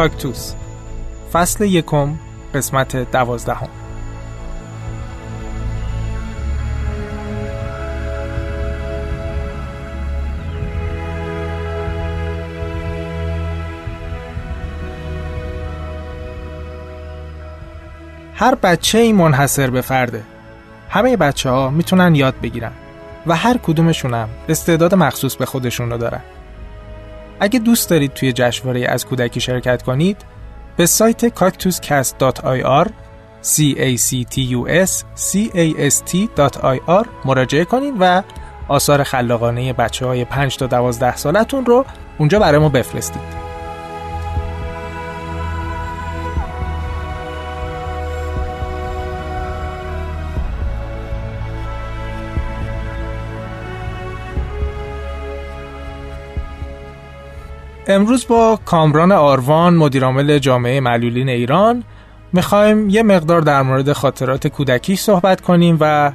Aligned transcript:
کاکتوس. 0.00 0.52
فصل 1.32 1.64
یکم 1.64 2.14
قسمت 2.54 2.96
دوازدهم. 2.96 3.68
هر 18.34 18.54
بچه 18.54 18.98
ای 18.98 19.12
منحصر 19.12 19.70
به 19.70 19.80
فرده 19.80 20.22
همه 20.90 21.16
بچه 21.16 21.50
ها 21.50 21.70
می‌تونن 21.70 22.14
یاد 22.14 22.34
بگیرن 22.42 22.72
و 23.26 23.36
هر 23.36 23.56
کدومشون 23.56 24.14
هم 24.14 24.28
استعداد 24.48 24.94
مخصوص 24.94 25.36
به 25.36 25.46
خودشون 25.46 25.90
رو 25.90 25.98
دارن. 25.98 26.20
اگه 27.40 27.58
دوست 27.58 27.90
دارید 27.90 28.12
توی 28.12 28.32
جشنواره 28.32 28.86
از 28.88 29.06
کودکی 29.06 29.40
شرکت 29.40 29.82
کنید 29.82 30.16
به 30.76 30.86
سایت 30.86 31.28
cactuscast.ir 31.28 32.90
c 33.42 33.74
a 33.76 33.96
c 33.96 34.24
t 34.32 34.36
u 34.36 34.68
s 34.86 35.04
c 35.16 35.50
a 35.54 35.90
s 35.90 36.02
t.ir 36.10 37.06
مراجعه 37.24 37.64
کنید 37.64 37.94
و 38.00 38.22
آثار 38.68 39.02
خلاقانه 39.02 39.72
بچه 39.72 40.06
های 40.06 40.24
5 40.24 40.56
تا 40.56 40.66
12 40.66 41.16
سالتون 41.16 41.66
رو 41.66 41.84
اونجا 42.18 42.38
برای 42.38 42.58
ما 42.58 42.68
بفرستید. 42.68 43.49
امروز 57.90 58.26
با 58.26 58.58
کامران 58.64 59.12
آروان 59.12 59.74
مدیرعامل 59.74 60.38
جامعه 60.38 60.80
معلولین 60.80 61.28
ایران 61.28 61.84
می‌خوایم 62.32 62.90
یه 62.90 63.02
مقدار 63.02 63.40
در 63.40 63.62
مورد 63.62 63.92
خاطرات 63.92 64.46
کودکیش 64.46 65.00
صحبت 65.00 65.40
کنیم 65.40 65.76
و 65.80 66.12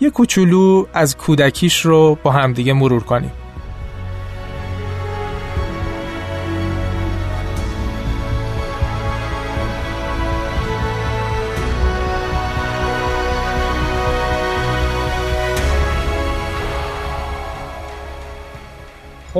یه 0.00 0.10
کوچولو 0.10 0.86
از 0.94 1.16
کودکیش 1.16 1.80
رو 1.80 2.18
با 2.22 2.30
همدیگه 2.30 2.72
مرور 2.72 3.02
کنیم. 3.02 3.32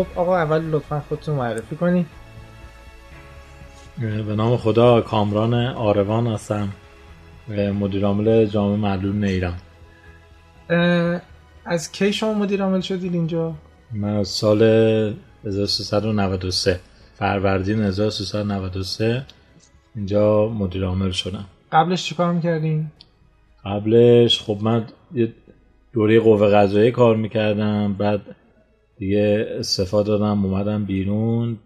خب 0.04 0.18
آقا 0.18 0.36
اول 0.36 0.60
لطفا 0.70 1.02
خودتون 1.08 1.34
معرفی 1.34 1.76
کنی. 1.76 2.06
به 3.98 4.34
نام 4.36 4.56
خدا 4.56 5.00
کامران 5.00 5.54
آروان 5.54 6.26
هستم. 6.26 6.68
مدیر 7.80 8.06
عامل 8.06 8.46
جامعه 8.46 8.76
معلول 8.76 9.24
ایران 9.24 9.54
از 11.64 11.92
کی 11.92 12.12
شما 12.12 12.34
مدیر 12.34 12.62
عامل 12.62 12.80
شدید 12.80 13.14
اینجا؟ 13.14 13.54
من 13.92 14.16
از 14.16 14.28
سال 14.28 14.62
1393 15.44 16.80
فروردین 17.14 17.82
1393 17.82 19.26
اینجا 19.96 20.48
مدیر 20.48 20.84
عامل 20.84 21.10
شدم. 21.10 21.44
قبلش 21.72 22.04
چیکار 22.04 22.32
می‌کردین؟ 22.32 22.90
قبلش 23.64 24.40
خب 24.40 24.58
من 24.60 24.84
یه 25.14 25.32
دوره 25.92 26.20
قوه 26.20 26.48
قضایی 26.48 26.90
کار 26.90 27.16
می‌کردم 27.16 27.92
بعد 27.92 28.20
دیگه 29.00 29.46
استفاده 29.58 30.08
دادم 30.08 30.44
اومدم 30.44 30.84
بیرون 30.84 31.58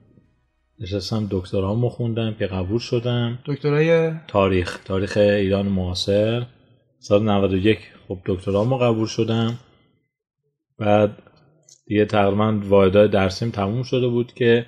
نشستم 0.81 1.27
دکترامو 1.31 1.89
خوندم 1.89 2.35
که 2.35 2.47
قبول 2.47 2.79
شدم. 2.79 3.39
دکترای؟ 3.47 4.13
تاریخ 4.29 4.85
تاریخ 4.85 5.17
ایران 5.17 5.67
معاصر. 5.67 6.47
سال 6.99 7.23
91 7.23 7.79
خب 8.09 8.19
دکترامو 8.27 8.77
قبول 8.77 9.07
شدم. 9.07 9.59
بعد 10.79 11.23
دیگه 11.87 12.05
تقریبا 12.05 12.61
واحدهای 12.65 13.09
درسیم 13.09 13.51
تموم 13.51 13.83
شده 13.83 14.09
بود 14.09 14.33
که 14.33 14.67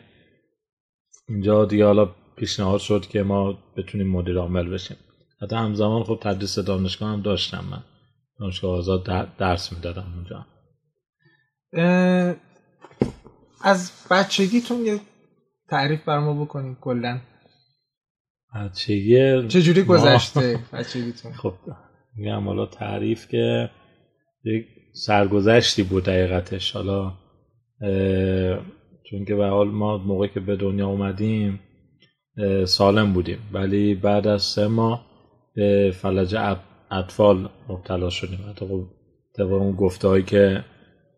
اینجا 1.28 1.64
دیگه 1.64 1.84
حالا 1.84 2.10
پیشنهاد 2.36 2.80
شد 2.80 3.06
که 3.06 3.22
ما 3.22 3.58
بتونیم 3.76 4.10
مدیر 4.10 4.38
عامل 4.38 4.68
بشیم. 4.68 4.96
حتی 5.42 5.56
همزمان 5.56 6.02
خب 6.02 6.18
تدریس 6.22 6.58
دانشگاه 6.58 7.08
هم 7.08 7.22
داشتم 7.22 7.64
من. 7.70 7.82
دانشگاه 8.40 8.78
آزاد 8.78 9.04
درس 9.38 9.72
می‌دادم 9.72 10.12
اونجا. 10.16 10.46
از 13.66 13.92
بچگیتون 14.10 14.86
یه 14.86 15.00
تعریف 15.68 16.04
بر 16.04 16.18
ما 16.18 16.44
بکنیم 16.44 16.76
کلا. 16.80 17.20
بچگی 18.54 19.48
چجوری 19.48 19.82
گذشته 19.82 20.58
بچگیتون؟ 20.72 21.32
خب 21.32 21.54
میگم 22.16 22.46
حالا 22.46 22.66
تعریف 22.66 23.28
که 23.28 23.70
یک 24.44 24.66
سرگذشتی 24.94 25.82
بود 25.82 26.08
حقیقتش 26.08 26.72
حالا 26.72 27.12
چون 29.10 29.24
که 29.24 29.34
به 29.34 29.46
حال 29.46 29.68
ما 29.68 29.98
موقعی 29.98 30.28
که 30.28 30.40
به 30.40 30.56
دنیا 30.56 30.88
اومدیم 30.88 31.60
سالم 32.64 33.12
بودیم. 33.12 33.38
ولی 33.52 33.94
بعد 33.94 34.26
از 34.26 34.42
سه 34.42 34.66
ماه 34.66 35.06
به 35.54 35.92
فلج 35.94 36.36
اطفال 36.90 37.48
مبتلا 37.68 38.10
شدیم. 38.10 38.38
حتی 38.50 38.66
خب 38.66 39.52
اون 39.52 39.76
گفته 39.76 40.08
هایی 40.08 40.24
که 40.24 40.64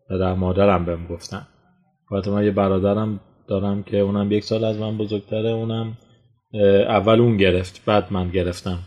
در 0.09 0.33
مادرم 0.33 0.85
بهم 0.85 1.07
گفتن. 1.07 1.47
البته 2.11 2.31
من 2.31 2.45
یه 2.45 2.51
برادرم 2.51 3.19
دارم 3.47 3.83
که 3.83 3.99
اونم 3.99 4.31
یک 4.31 4.43
سال 4.43 4.63
از 4.63 4.77
من 4.77 4.97
بزرگتره 4.97 5.49
اونم 5.49 5.97
اول 6.87 7.19
اون 7.19 7.37
گرفت 7.37 7.85
بعد 7.85 8.13
من 8.13 8.29
گرفتم. 8.29 8.79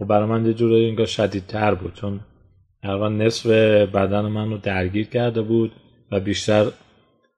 و 0.00 0.04
برای 0.04 0.28
من 0.28 0.46
یه 0.46 0.54
جوری 0.54 0.88
انگار 0.88 1.06
شدیدتر 1.06 1.74
بود 1.74 1.94
چون 1.94 2.20
تقریبا 2.82 3.08
نصف 3.08 3.46
بدن 3.94 4.20
من 4.20 4.50
رو 4.50 4.58
درگیر 4.58 5.06
کرده 5.06 5.42
بود 5.42 5.72
و 6.12 6.20
بیشتر 6.20 6.66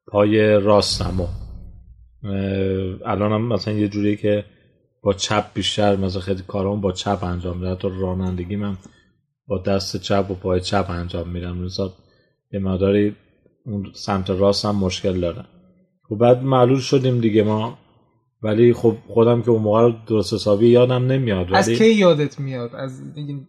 پای 0.07 0.61
راستم 0.61 1.21
و 1.21 1.27
الانم 3.07 3.43
مثلا 3.43 3.75
یه 3.75 3.89
جوری 3.89 4.17
که 4.17 4.45
با 5.03 5.13
چپ 5.13 5.45
بیشتر 5.55 5.97
مثلا 5.97 6.21
خیلی 6.21 6.43
کارام 6.49 6.81
با 6.81 6.93
چپ 6.93 7.25
انجام 7.25 7.57
میدم. 7.57 7.73
حتی 7.73 7.89
رانندگی 8.01 8.57
من 8.57 8.77
با 9.47 9.59
دست 9.59 9.97
چپ 9.97 10.31
و 10.31 10.35
پای 10.35 10.61
چپ 10.61 10.87
انجام 10.91 11.29
میدم. 11.29 11.59
مثلا 11.59 11.91
یه 12.53 12.61
مداری 12.61 13.17
اون 13.66 13.87
سمت 13.94 14.31
راست 14.31 14.65
هم 14.65 14.76
مشکل 14.76 15.21
داره. 15.21 15.44
خب 16.09 16.16
بعد 16.16 16.43
معلول 16.43 16.81
شدیم 16.81 17.21
دیگه 17.21 17.43
ما. 17.43 17.78
ولی 18.43 18.72
خب 18.72 18.97
خودم 19.09 19.43
که 19.43 19.50
اون 19.50 19.62
موقع 19.62 19.82
رو 19.82 19.93
درست 20.06 20.34
حسابی 20.34 20.69
یادم 20.69 21.06
نمیاد. 21.06 21.54
از 21.54 21.71
کی 21.71 21.94
یادت 21.94 22.41
میاد؟ 22.41 22.75
از 22.75 23.03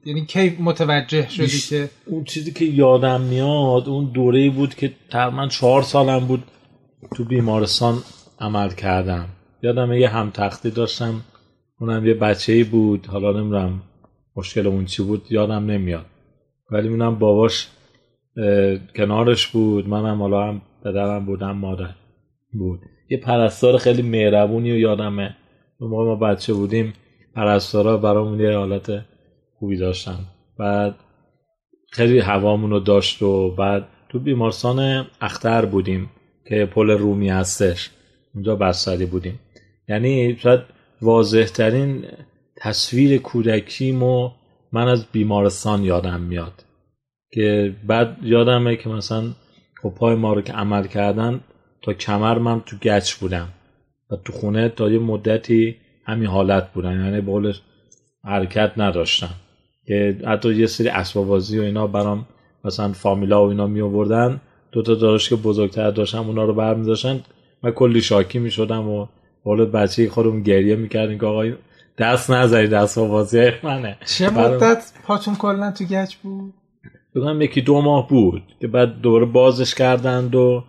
یعنی 0.06 0.26
کی 0.26 0.58
متوجه 0.60 1.30
شدی 1.30 1.60
که 1.70 1.90
اون 2.06 2.24
چیزی 2.24 2.52
که 2.52 2.66
یادم 2.66 3.22
میاد 3.22 3.90
اون 3.90 4.12
دوره 4.12 4.50
بود 4.50 4.76
که 4.76 4.94
تقریبا 5.10 5.48
چهار 5.48 5.82
سالم 5.82 6.20
بود 6.20 6.44
تو 7.16 7.24
بیمارستان 7.26 7.98
عمل 8.40 8.70
کردم. 8.70 9.30
یادم 9.64 9.94
یه 9.94 10.10
هم 10.10 10.30
تختی 10.30 10.72
داشتم. 10.72 11.22
اونم 11.80 12.06
یه 12.06 12.14
بچه 12.14 12.54
ای 12.54 12.64
بود. 12.64 13.06
حالا 13.06 13.40
نمی‌دونم 13.40 13.82
مشکل 14.36 14.68
اون 14.68 14.86
چی 14.86 15.04
بود. 15.04 15.26
یادم 15.30 15.72
نمیاد. 15.72 16.06
ولی 16.72 16.88
اونم 16.88 17.20
باباش 17.20 17.68
کنارش 18.96 19.48
بود. 19.48 19.88
منم 19.88 20.22
حالا 20.22 20.48
هم 20.48 20.62
پدرم 20.84 21.26
بودم 21.26 21.58
مادر 21.58 21.90
بود. 22.54 22.80
یه 23.10 23.18
پرستار 23.18 23.78
خیلی 23.78 24.02
مهربونی 24.02 24.72
و 24.72 24.78
یادمه. 24.78 25.36
موقع 25.80 26.06
ما 26.06 26.16
بچه 26.16 26.54
بودیم 26.54 26.94
پرستارا 27.36 27.98
برامون 27.98 28.40
یه 28.40 28.58
حالت 28.58 29.06
خوبی 29.60 29.78
داشتن. 29.78 30.20
بعد 30.60 30.96
خیلی 31.92 32.20
هوامون 32.20 32.70
رو 32.70 32.80
داشت 32.80 33.22
و 33.22 33.56
بعد 33.56 33.88
تو 34.10 34.20
بیمارستان 34.20 35.08
اختر 35.22 35.66
بودیم 35.66 36.10
که 36.50 36.66
پل 36.66 36.90
رومی 36.90 37.30
هستش. 37.30 37.90
اونجا 38.34 38.56
بستری 38.56 39.06
بودیم. 39.06 39.40
یعنی 39.90 40.38
شاید 40.40 40.60
واضح 41.02 41.46
ترین 41.46 42.06
تصویر 42.58 43.22
کودکیمو 43.22 44.32
من 44.72 44.88
از 44.88 45.06
بیمارستان 45.12 45.84
یادم 45.84 46.20
میاد. 46.20 46.64
که 47.32 47.76
بعد 47.88 48.18
یادمه 48.24 48.76
که 48.76 48.90
مثلا 48.90 49.24
خب 49.82 49.90
پای 49.90 50.16
ما 50.16 50.34
رو 50.34 50.42
که 50.42 50.54
عمل 50.54 50.88
کردن 50.88 51.40
تا 51.82 51.94
کمر 51.94 52.38
من 52.38 52.62
تو 52.62 52.78
گچ 52.78 53.14
بودم 53.14 53.48
و 54.12 54.16
تو 54.16 54.34
خونه 54.34 54.70
تا 54.70 54.90
یه 54.90 55.00
مدتی 55.00 55.76
همین 56.06 56.28
حالت 56.28 56.74
بودن 56.74 57.06
یعنی 57.06 57.22
بولش 57.22 57.62
حرکت 58.24 58.72
نداشتم. 58.78 59.36
که 59.88 60.18
حتی 60.28 60.56
یه 60.56 60.66
سری 60.66 60.90
اسبابازی 60.90 61.60
و 61.60 61.62
اینا 61.62 61.88
برام 61.88 62.26
مثلا 62.64 62.92
فامیلا 62.92 63.46
و 63.46 63.50
اینا 63.50 63.68
می 63.68 63.82
آوردن 63.82 64.42
دو 64.72 64.82
تا 64.82 64.96
داشت 64.96 65.30
که 65.30 65.36
بزرگتر 65.36 65.92
داشتم 65.92 66.28
اونا 66.28 66.46
رو 66.46 66.54
برمی 66.54 66.86
داشتن 66.86 67.22
من 67.64 67.72
کلی 67.72 68.02
شاکی 68.02 68.40
می 68.40 68.52
شدم 68.52 68.88
و 68.88 69.08
بول 69.44 69.66
بچه 69.66 70.10
خودم 70.10 70.44
گریه 70.44 70.76
می‌کردیم 70.76 71.20
که 71.20 71.26
آقای 71.26 71.54
دست 71.98 72.32
نذارید 72.32 72.74
اسبابازی 72.74 73.50
منه. 73.64 73.98
چه 74.06 74.30
مدت 74.30 74.94
پاتون 75.04 75.36
کلا 75.36 75.72
تو 75.72 75.84
گچ 75.84 76.16
بود؟ 76.16 76.54
بگم 77.16 77.42
یکی 77.42 77.62
دو 77.62 77.82
ماه 77.82 78.10
بود 78.10 78.44
که 78.62 78.68
بعد 78.68 79.02
دوباره 79.02 79.26
بازش 79.26 79.76
کردند 79.76 80.36
و 80.36 80.64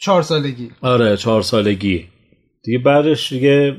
چهار 0.00 0.22
سالگی. 0.22 0.70
آره 0.80 1.16
چهار 1.16 1.42
سالگی. 1.42 2.04
دیگه 2.64 2.78
بعدش 2.78 3.32
دیگه 3.32 3.76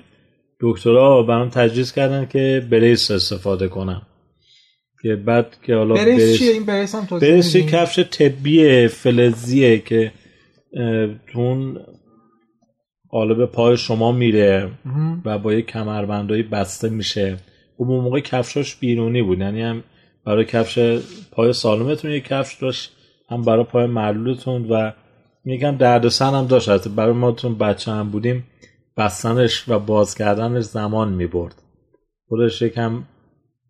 دکترا 0.62 1.24
برام 1.24 1.50
تجویز 1.50 1.94
کردن 1.94 2.26
که 2.26 2.68
بریس 2.72 3.12
استفاده 3.12 3.68
کنم. 3.68 4.02
که 5.02 5.16
بعد 5.16 5.58
که 5.64 5.76
حالا 5.76 5.96
بریس 5.96 6.40
چیه؟ 6.40 6.52
این 6.52 6.66
بریس 6.66 6.96
هم 6.96 7.06
توضیح 7.06 7.30
بریس 7.30 7.56
میدین؟ 7.56 7.72
کفش 7.72 8.00
طبی 8.00 8.88
فلزیه 8.88 9.80
که 9.80 10.12
تون 11.34 11.78
قالب 13.10 13.46
پای 13.46 13.78
شما 13.78 14.12
میره. 14.12 14.72
و 15.26 15.38
با 15.40 15.54
یه 15.54 15.62
کمربندایی 15.62 16.44
بسته 16.44 16.90
میشه. 16.90 17.38
خب 17.78 17.84
اون 17.84 18.04
موقع 18.04 18.20
کفشاش 18.20 18.76
بیرونی 18.76 19.22
بود. 19.22 19.40
یعنی 19.40 19.62
هم 19.62 19.84
برای 20.28 20.46
کفش 20.46 21.00
پای 21.32 21.54
سالمتون 21.54 22.12
یه 22.12 22.22
کفش 22.22 22.56
داشت 22.56 22.92
هم 23.30 23.42
برای 23.42 23.64
پای 23.64 23.86
معلولتون 23.86 24.72
و 24.72 24.92
یکم 25.46 25.78
دردسر 25.78 26.30
هم 26.30 26.48
داشت. 26.48 26.70
حتی 26.70 26.90
برای 26.90 27.14
ما 27.14 27.32
تون 27.32 27.58
بچه 27.58 27.92
هم 27.92 28.10
بودیم 28.10 28.44
بستنش 28.98 29.70
و 29.70 29.80
باز 29.80 30.16
کردنش 30.16 30.64
زمان 30.64 31.14
می‌برد. 31.14 31.56
خودش 32.30 32.62
یکم 32.62 33.04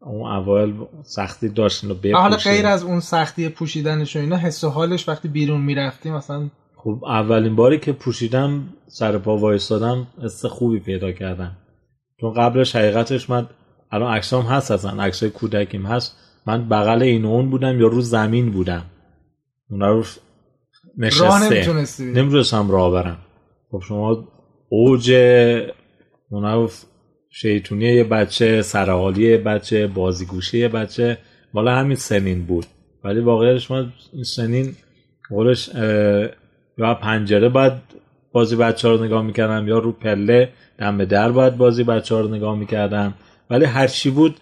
اون 0.01 0.31
اوایل 0.31 0.73
سختی 1.03 1.49
داشت 1.49 1.83
اینو 1.83 2.17
حالا. 2.17 2.37
غیر 2.37 2.67
از 2.67 2.83
اون 2.83 2.99
سختی 2.99 3.49
پوشیدنش 3.49 4.15
و 4.15 4.19
اینا 4.19 4.37
حس 4.37 4.63
و 4.63 4.69
حالش 4.69 5.09
وقتی 5.09 5.27
بیرون 5.27 5.61
می‌رفتی 5.61 6.11
مثلا 6.11 6.49
خب 6.75 7.03
اولین 7.05 7.55
باری 7.55 7.79
که 7.79 7.91
پوشیدم 7.91 8.63
سر 8.87 9.17
پا 9.17 9.37
وایستادم 9.37 10.07
حس 10.23 10.45
خوبی 10.45 10.79
پیدا 10.79 11.11
کردم. 11.11 11.57
چون 12.21 12.33
قبلش 12.33 12.75
حقیقتش 12.75 13.29
من 13.29 13.47
الان 13.91 14.13
عکسام 14.13 14.45
هست 14.45 14.71
ازن 14.71 14.99
عکسای 14.99 15.29
کودکیم 15.29 15.85
هست. 15.85 16.26
من 16.47 16.69
بغل 16.69 17.03
این 17.03 17.25
و 17.25 17.27
اون 17.27 17.49
بودم 17.49 17.79
یا 17.81 17.87
رو 17.87 18.01
زمین 18.01 18.51
بودم. 18.51 18.83
اونا 19.69 19.89
رو 19.89 19.95
راه 19.97 20.05
نشسته 20.97 21.49
بری. 21.49 22.11
نمی‌تونستم 22.11 22.71
راه 22.71 22.91
برم. 22.91 23.17
خب 23.71 23.81
شما 23.87 24.27
اوج 24.69 25.11
اونا 26.29 26.69
شیطونی 27.29 27.85
یه 27.85 28.03
بچه 28.03 28.61
سرحالی 28.61 29.29
یه 29.29 29.37
بچه 29.37 29.87
بازیگوشی 29.87 30.57
یه 30.57 30.67
بچه 30.67 31.17
مالا 31.53 31.75
همین 31.75 31.95
سنین 31.95 32.45
بود. 32.45 32.65
ولی 33.03 33.19
واقعش 33.19 33.71
من 33.71 33.93
این 34.13 34.23
سنین 34.23 34.75
قولش 35.29 35.69
یا 36.77 36.93
پنجره 37.01 37.49
باید 37.49 37.73
بازی 38.31 38.55
بچه 38.55 38.87
ها 38.87 38.93
رو 38.95 39.03
نگاه 39.03 39.21
می‌کردم 39.21 39.67
یا 39.67 39.79
رو 39.79 39.91
پله 39.91 40.49
دم 40.79 41.05
در 41.05 41.31
باید 41.31 41.57
بازی 41.57 41.83
بچه 41.83 42.15
ها 42.15 42.21
رو 42.21 42.27
نگاه 42.35 42.57
می‌کردم. 42.57 43.13
ولی 43.49 43.65
هرچی 43.65 44.09
بود 44.09 44.35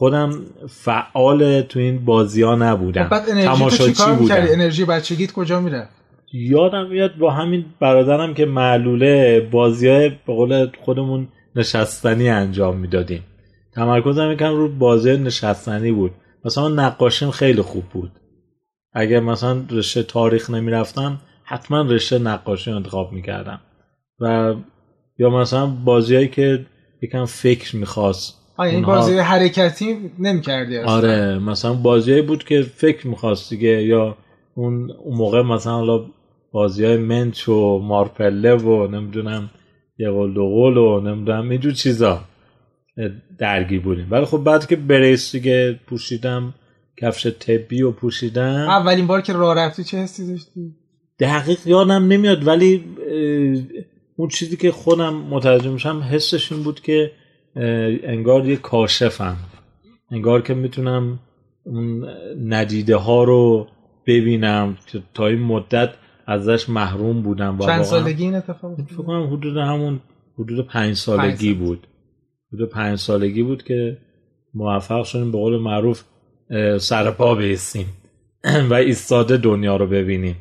خودم 0.00 0.44
فعال 0.68 1.62
تو 1.62 1.78
این 1.78 2.04
بازی 2.04 2.42
ها 2.42 2.54
نبودم. 2.54 3.04
خب 3.04 3.10
بعد 3.10 3.30
انرژی 3.30 3.84
چیکار 3.84 4.14
بودم. 4.14 4.34
انرژی 4.36 4.84
بچگیت 4.84 5.32
کجا 5.32 5.60
میره 5.60 5.88
یادم 6.32 6.86
میاد 6.86 7.16
با 7.16 7.30
همین 7.30 7.64
برادرم 7.80 8.34
که 8.34 8.46
معلوله 8.46 9.40
بازی 9.40 9.88
های 9.88 10.08
به 10.08 10.34
قول 10.34 10.66
خودمون 10.84 11.28
نشستنی 11.56 12.28
انجام 12.28 12.76
می‌دادیم. 12.76 13.24
تمرکزم 13.74 14.32
یکم 14.32 14.54
رو 14.56 14.68
بازی 14.68 15.16
نشستنی 15.16 15.92
بود. 15.92 16.10
مثلا 16.44 16.68
نقاشیم 16.68 17.30
خیلی 17.30 17.62
خوب 17.62 17.84
بود. 17.84 18.10
اگه 18.92 19.20
مثلا 19.20 19.64
رشته 19.70 20.02
تاریخ 20.02 20.50
نمی‌رفتم 20.50 21.20
حتما 21.44 21.80
رشته 21.80 22.18
نقاشی 22.18 22.70
انتخاب 22.70 23.12
می‌کردم. 23.12 23.60
و 24.20 24.54
یا 25.18 25.30
مثلا 25.30 25.66
بازیهایی 25.66 26.28
که 26.28 26.66
یکم 27.02 27.24
فکر 27.24 27.76
می‌خواست 27.76 28.39
آیا 28.60 28.72
این 28.72 28.82
بازی 28.82 29.18
حرکتی 29.18 29.96
نمی‌کردی 30.18 30.78
آره 30.78 31.38
مثلا 31.38 31.72
بازیایی 31.72 32.22
بود 32.22 32.44
که 32.44 32.62
فکر 32.62 33.06
می‌خواست 33.06 33.50
دیگه 33.50 33.82
یا 33.82 34.16
اون 34.54 34.90
موقع 35.06 35.42
مثلا 35.42 35.72
حالا 35.72 36.04
بازی 36.52 36.84
های 36.84 36.96
منچ 36.96 37.48
و 37.48 37.78
مارپله 37.78 38.54
و 38.54 38.86
نمی‌دونم 38.86 39.50
یه 39.98 40.10
قول 40.10 40.34
دو 40.34 40.42
قول 40.42 40.76
و 40.76 41.00
نمی‌دونم 41.00 41.50
اینجور 41.50 41.72
چیزا 41.72 42.20
درگیر 43.38 43.80
بودیم. 43.80 44.06
ولی 44.10 44.24
خب 44.24 44.38
بعد 44.38 44.66
که 44.66 44.76
بریس 44.76 45.32
دیگه 45.32 45.80
پوشیدم 45.86 46.54
کفش 46.96 47.26
طبی 47.26 47.82
و 47.82 47.90
پوشیدم. 47.90 48.68
اولین 48.68 49.06
بار 49.06 49.20
که 49.20 49.32
راه 49.32 49.56
رفتی 49.56 49.84
چه 49.84 49.98
حسی 49.98 50.26
داشتی؟ 50.26 50.74
دقیق 51.20 51.66
یادم 51.66 52.08
نمیاد 52.08 52.46
ولی 52.46 52.84
اون 54.16 54.28
چیزی 54.28 54.56
که 54.56 54.72
خودم 54.72 55.14
متوجه 55.14 55.70
میشم 55.70 56.02
حسش 56.10 56.52
این 56.52 56.62
بود 56.62 56.80
که 56.80 57.12
انگار 57.56 58.48
یه 58.48 58.56
کاشفم. 58.56 59.36
انگار 60.10 60.42
که 60.42 60.54
می‌تونم 60.54 61.18
اون 61.64 62.04
ندیده 62.44 62.96
ها 62.96 63.24
رو 63.24 63.66
ببینم 64.06 64.76
که 64.86 65.02
تا 65.14 65.26
این 65.26 65.40
مدت 65.40 65.90
ازش 66.26 66.68
محروم 66.68 67.22
بودم 67.22 67.60
و 67.60 67.66
چند 67.66 67.82
سالگی 67.82 68.24
این 68.24 68.34
اتفاق 68.34 68.74
فکر؟ 68.74 68.96
کنم 68.96 69.26
حدود 69.26 69.56
همون 69.56 70.00
حدود 70.38 70.66
پنج 70.66 70.94
سالگی 70.94 71.54
سال. 71.54 71.54
بود. 71.54 71.86
حدود 72.52 72.70
پنج 72.70 72.98
سالگی 72.98 73.42
بود 73.42 73.62
که 73.62 73.98
موفق 74.54 75.04
شدیم 75.04 75.32
به 75.32 75.38
قول 75.38 75.58
معروف 75.60 76.02
سر 76.78 77.10
پا 77.10 77.34
بیستیم 77.34 77.86
و 78.70 78.74
ایستاده 78.74 79.36
دنیا 79.36 79.76
رو 79.76 79.86
ببینیم. 79.86 80.36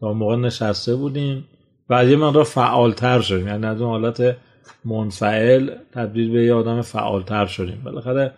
تا 0.00 0.12
موقع 0.12 0.36
نشسته 0.36 0.96
بودیم. 0.96 1.44
بعد 1.88 2.08
یه 2.08 2.16
مقدار 2.16 2.44
فعالتر 2.44 3.20
شدیم. 3.20 3.48
یعنی 3.48 3.66
از 3.66 3.80
اون 3.80 3.90
حالت 3.90 4.36
منفعل 4.84 5.70
تبدیل 5.92 6.32
به 6.32 6.44
یه 6.44 6.54
آدم 6.54 6.82
فعالتر 6.82 7.46
شدیم. 7.46 7.80
بالاخره 7.84 8.32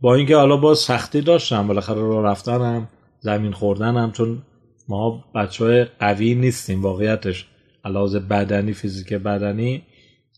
با 0.00 0.14
اینکه 0.14 0.36
حالا 0.36 0.56
باز 0.56 0.78
سختی 0.78 1.20
داشتم 1.20 1.66
بالاخره 1.66 2.00
راه 2.00 2.24
رفتنم 2.24 2.88
زمین 3.20 3.52
خوردنم 3.52 4.12
چون 4.12 4.42
ما 4.88 5.24
بچه 5.34 5.64
های 5.64 5.84
قوی 5.84 6.34
نیستیم 6.34 6.82
واقعیتش. 6.82 7.46
علاوه 7.84 8.18
بدنی 8.18 8.72
فیزیک 8.72 9.12
بدنی 9.12 9.82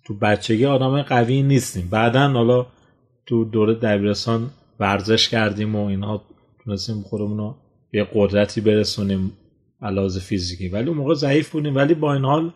تو 0.05 0.15
بچگی 0.15 0.67
آدم 0.67 1.03
قوی 1.03 1.43
نیستیم. 1.43 1.89
بعدا 1.91 2.29
حالا 2.29 2.67
تو 3.27 3.45
دوره 3.45 3.75
دبیرستان 3.75 4.51
ورزش 4.81 5.29
کردیم 5.29 5.77
و 5.77 5.85
اینها 5.85 6.23
تونستیم 6.65 7.03
خودمون 7.03 7.39
رو 7.39 7.55
یه 7.93 8.09
قدرتی 8.15 8.61
برسونیم 8.61 9.33
علاوه 9.83 10.19
فیزیکی. 10.19 10.69
ولی 10.69 10.89
اون 10.89 10.97
موقع 10.97 11.15
ضعیف 11.15 11.51
بودیم. 11.51 11.77
ولی 11.77 11.95
با 11.95 12.15
این 12.15 12.25
حال 12.25 12.53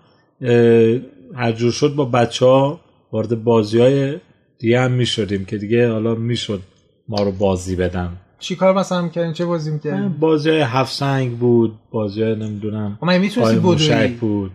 هر 1.36 1.52
جور 1.52 1.72
شد 1.72 1.94
با 1.94 2.04
بچه 2.04 2.46
ها 2.46 2.80
وارد 3.12 3.44
بازی 3.44 3.78
های 3.78 4.18
دیگه 4.58 4.80
هم 4.80 4.92
می 4.92 5.06
شدیم 5.06 5.44
که 5.44 5.58
دیگه 5.58 5.90
حالا 5.90 6.14
می 6.14 6.36
شد 6.36 6.60
ما 7.08 7.22
رو 7.22 7.32
بازی 7.32 7.76
بدن. 7.76 8.16
چی 8.38 8.56
کار 8.56 8.74
مثلا 8.74 9.02
می‌کردین 9.02 9.32
چه 9.32 9.44
بازی 9.44 9.70
می‌کردین؟ 9.70 10.08
بازی 10.08 10.50
های 10.50 10.60
هفت 10.60 10.92
سنگ 10.92 11.38
بود 11.38 11.72
بازی 11.90 12.22
های 12.22 12.34
نمی‌دونم 12.34 12.98
من 13.02 13.18
می‌تونستی 13.18 13.56
بدوی 13.56 14.08
بود. 14.08 14.50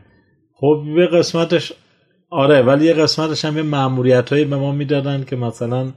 خب 0.54 0.84
یه 0.98 1.06
قسمتش 1.06 1.74
آره 2.30 2.62
ولی 2.62 2.86
یه 2.86 2.94
قسمتش 2.94 3.46
هم 3.46 3.58
یه 3.58 3.64
معمولیت 3.64 4.30
هایی 4.30 4.46
به 4.46 4.56
ما 4.56 4.72
می‌دادن 4.72 5.24
که 5.24 5.36
مثلا 5.36 5.92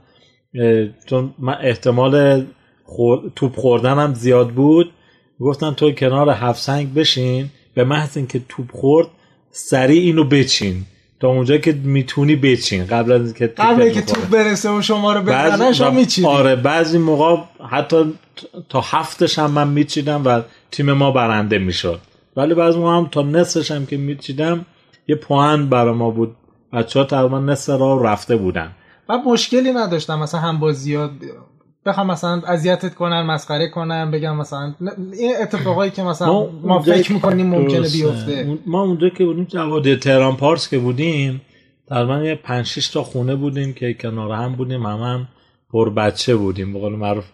چون 1.05 1.33
احتمال 1.61 2.45
خور... 2.83 3.31
توپ 3.35 3.55
خوردنم 3.55 4.13
زیاد 4.13 4.49
بود. 4.49 4.91
گفتن 5.39 5.71
تو 5.71 5.91
کنار 5.91 6.29
هفت 6.29 6.61
سنگ 6.61 6.93
بشین. 6.93 7.49
به 7.75 7.83
محض 7.83 8.17
اینکه 8.17 8.41
توپ 8.49 8.71
خورد 8.71 9.07
سریع 9.51 10.01
اینو 10.01 10.23
بچین. 10.23 10.85
تا 11.19 11.27
اونجا 11.27 11.57
که 11.57 11.71
می‌تونی 11.71 12.35
بچین. 12.35 12.85
قبل 12.85 13.11
از 13.11 13.21
اینکه 13.25 13.47
توپ 13.47 13.65
قبل 13.65 13.89
که. 13.89 14.01
توپ 14.01 14.29
برسه 14.29 14.69
و 14.69 14.81
شما 14.81 15.13
رو 15.13 15.21
بعضی- 15.21 15.55
بزنن 15.55 15.73
شما 15.73 15.91
و- 15.91 15.93
میچیدی 15.93 16.27
آره 16.27 16.55
بعضی 16.55 16.97
موقع 16.97 17.35
حتی 17.69 18.13
تا 18.69 18.81
هفتش 18.81 19.39
هم 19.39 19.51
من 19.51 19.67
میچیدم 19.67 20.21
و 20.25 20.41
تیم 20.71 20.91
ما 20.91 21.11
برنده 21.11 21.57
می‌شد. 21.57 21.99
ولی 22.37 22.53
بعضی 22.53 22.77
موقع 22.79 22.91
هم 22.97 23.07
تا 23.11 23.21
نصفش 23.21 23.71
هم 23.71 23.85
که 23.85 23.97
میچیدم 23.97 24.65
یه 25.07 25.15
پوان 25.15 25.69
برا 25.69 25.93
ما 25.93 26.09
بود. 26.09 26.35
بچه 26.73 26.99
ها 26.99 27.05
تقریبا 27.05 27.39
نصف 27.39 27.69
راه 27.69 28.03
رفته 28.03 28.35
بودن. 28.35 28.71
و 29.09 29.17
مشکلی 29.17 29.71
نداشتم. 29.71 30.19
مثلا 30.19 30.39
هم 30.41 30.59
بازیات 30.59 31.11
بخوام 31.85 32.07
مثلا 32.07 32.41
اذیتت 32.47 32.95
کنن 32.95 33.21
مسخره 33.21 33.69
کنن 33.69 34.11
بگم 34.11 34.37
مثلا 34.37 34.73
این 35.13 35.33
اتفاقایی 35.41 35.91
که 35.91 36.03
مثلا 36.03 36.27
ما, 36.27 36.39
اونجا 36.63 36.93
فکر 36.93 37.13
می‌کنیم 37.13 37.47
ممکنه. 37.47 37.79
بیفته. 37.79 38.57
ما 38.65 38.81
اونجا 38.81 39.09
که 39.09 39.25
بودیم 39.25 39.43
جواد 39.43 39.95
تهران 39.95 40.35
پارس 40.35 40.69
که 40.69 40.79
بودیم 40.79 41.41
تقریبا 41.87 42.17
یه 42.17 42.35
پنج 42.35 42.65
شش 42.65 42.87
تا 42.87 43.03
خونه 43.03 43.35
بودیم 43.35 43.73
که 43.73 43.93
کنار 43.93 44.31
هم 44.31 44.55
بودیم. 44.55 44.85
هم 44.85 44.99
هم 44.99 45.27
پر 45.71 45.89
بچه 45.89 46.35
بودیم. 46.35 46.73
به 46.73 46.79
قول 46.79 46.95
معروف 46.95 47.25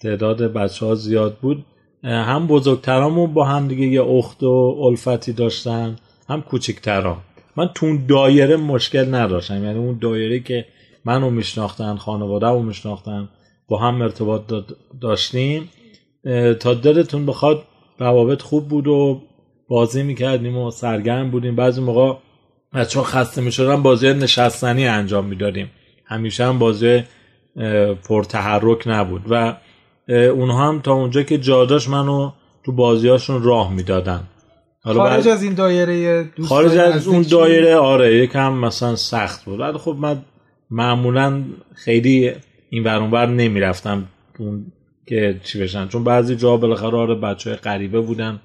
تعداد 0.00 0.42
بچه 0.42 0.86
ها 0.86 0.94
زیاد 0.94 1.36
بود. 1.36 1.64
هم 2.04 2.46
بزرگترامون 2.46 3.34
با 3.34 3.44
هم 3.44 3.68
دیگه 3.68 3.86
یه 3.86 4.02
اخت 4.02 4.42
و 4.42 4.76
الفتی 4.82 5.32
داشتن 5.32 5.96
هم 6.28 6.42
کوچکترام. 6.42 7.16
من 7.56 7.70
تو 7.74 7.86
اون 7.86 8.06
دایره 8.06 8.56
مشکل 8.56 9.14
نداشتم. 9.14 9.64
یعنی 9.64 9.78
اون 9.78 9.98
دایره 9.98 10.40
که 10.40 10.64
منو 11.04 11.30
میشناختن 11.30 11.96
خانواده 11.96 12.46
رو 12.46 12.62
میشناختن 12.62 13.28
با 13.68 13.78
هم 13.78 14.02
ارتباط 14.02 14.42
داشتیم. 15.00 15.70
تا 16.60 16.74
دلتون 16.74 17.26
بخواد 17.26 17.62
روابط 17.98 18.42
خوب 18.42 18.68
بود 18.68 18.86
و 18.86 19.22
بازی 19.68 20.02
می‌کردیم 20.02 20.56
و 20.56 20.70
سرگرم 20.70 21.30
بودیم. 21.30 21.56
بعضی 21.56 21.80
موقع 21.80 22.14
بچه 22.74 23.00
خسته 23.00 23.40
می‌شدن 23.40 23.82
بازی 23.82 24.12
نشستنی 24.12 24.86
انجام 24.86 25.24
می‌دادیم. 25.24 25.70
همیشه 26.04 26.44
هم 26.44 26.58
بازی 26.58 27.02
پرتحرک 28.08 28.82
نبود 28.86 29.22
و 29.30 29.56
اونها 30.08 30.68
هم 30.68 30.80
تا 30.80 30.92
اونجا 30.92 31.22
که 31.22 31.38
جا 31.38 31.64
داشت 31.64 31.88
منو 31.88 32.30
تو 32.64 32.72
بازیاشون 32.72 33.42
راه 33.42 33.72
می‌دادن. 33.72 34.20
حالا 34.82 34.98
خارج 34.98 35.28
از 35.28 35.42
این 35.42 35.54
دایره 35.54 36.24
دوست 36.24 36.48
خارج 36.48 36.76
از 36.76 37.06
اون؟ 37.08 37.22
دایره 37.22 37.76
آره 37.76 38.16
یکم 38.16 38.52
مثلا 38.52 38.96
سخت 38.96 39.44
بود. 39.44 39.60
ولی 39.60 39.78
خب 39.78 39.96
من 39.98 40.22
معمولا 40.70 41.42
خیلی 41.74 42.32
این 42.70 42.84
ور 42.84 43.26
نمی‌رفتم 43.26 44.04
اون 44.38 44.66
که 45.06 45.40
چی 45.44 45.60
بشن. 45.60 45.88
چون 45.88 46.04
بعضی 46.04 46.36
جا 46.36 46.56
بالاخره 46.56 46.96
آره 46.96 47.14
بچه 47.14 47.50
های 47.50 47.58
غریبه 47.58 48.00
بودن 48.00 48.40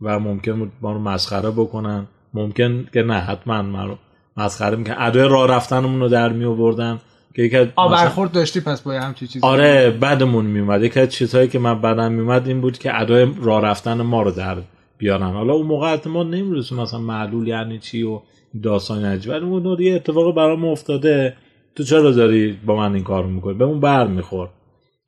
و 0.00 0.18
ممکن 0.18 0.72
ما 0.80 0.92
رو 0.92 0.98
مسخره 0.98 1.50
بکنن. 1.50 2.06
ممکن 2.34 2.86
که 2.92 3.02
نه 3.02 3.14
حتما 3.14 3.62
من 3.62 3.88
رو 3.88 3.98
مسخره 4.36 4.76
می‌کنن 4.76 4.96
ادای 4.98 5.28
راه 5.28 5.48
رفتنمون 5.48 6.00
رو 6.00 6.08
در 6.08 6.28
می 6.28 6.44
آوردن 6.44 7.00
که 7.36 7.42
یک 7.42 7.52
برخورد 7.76 8.32
داشتی 8.32 8.60
پس 8.60 8.82
با 8.82 8.92
همچی 8.92 9.26
چیزی؟ 9.26 9.46
آره 9.46 9.90
بعدمون 9.90 10.44
میومد 10.44 10.82
یکی 10.82 11.00
از 11.00 11.08
چیزهایی 11.08 11.48
که 11.48 11.58
من 11.58 11.80
بعدم 11.80 12.12
میومد 12.12 12.48
این 12.48 12.60
بود 12.60 12.78
که 12.78 13.00
ادای 13.00 13.26
راه 13.42 13.62
رفتن 13.62 14.02
ما 14.02 14.22
رو 14.22 14.30
در 14.30 14.56
بیارن. 14.98 15.32
حالا 15.32 15.52
اون 15.52 15.66
موقع 15.66 16.08
ما 16.08 16.22
نمی‌رسیم 16.22 16.80
مثلا 16.80 17.00
معلول 17.00 17.48
یعنی 17.48 17.78
چی 17.78 18.02
و 18.02 18.20
داستان 18.62 19.04
عجیب 19.04 19.32
ولی 19.32 19.44
اون 19.44 19.80
یه 19.80 19.94
اتفاق 19.94 20.34
برام 20.34 20.64
افتاده 20.64 21.36
تو 21.76 21.84
چرا 21.84 22.10
داری 22.10 22.58
با 22.66 22.76
من 22.76 22.94
این 22.94 23.04
کارو 23.04 23.28
می‌کنی؟ 23.28 23.54
به 23.54 23.64
اون 23.64 23.80
بر 23.80 24.06
میخور 24.06 24.48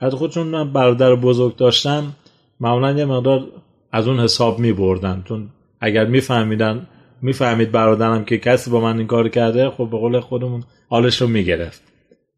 حتی 0.00 0.16
خودشون 0.16 0.46
من 0.46 0.73
برادر 0.73 1.14
بزرگ 1.14 1.56
داشتم 1.56 2.12
معمولا 2.61 2.92
یه 2.92 3.04
مقدار 3.04 3.44
از 3.92 4.08
اون 4.08 4.20
حساب 4.20 4.58
میبردن. 4.58 5.23
چون 5.28 5.49
اگر 5.80 6.04
میفهمیدن 6.04 6.87
می‌فهمید 7.23 7.73
برادرم 7.73 8.25
که 8.25 8.38
کسی 8.38 8.70
با 8.70 8.80
من 8.80 8.99
این 8.99 9.06
کار 9.06 9.28
کرده 9.28 9.70
خب 9.70 9.88
به 9.90 9.99
قول 9.99 10.20
خودمون 10.20 10.62
حالش 10.88 11.20
رو 11.23 11.28
می‌گرفت 11.28 11.82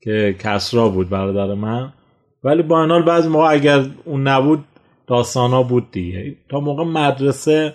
که 0.00 0.36
کسرا 0.38 0.88
بود 0.88 1.08
برادر 1.08 1.54
من. 1.54 1.92
ولی 2.44 2.62
با 2.62 2.80
این 2.80 2.90
حال 2.90 3.02
بعضی 3.02 3.28
موقع 3.28 3.50
اگر 3.50 3.84
اون 4.04 4.28
نبود 4.28 4.64
داستانا 5.06 5.62
بود 5.62 5.90
دیگه. 5.90 6.36
تا 6.48 6.60
موقع 6.60 6.84
مدرسه 6.84 7.74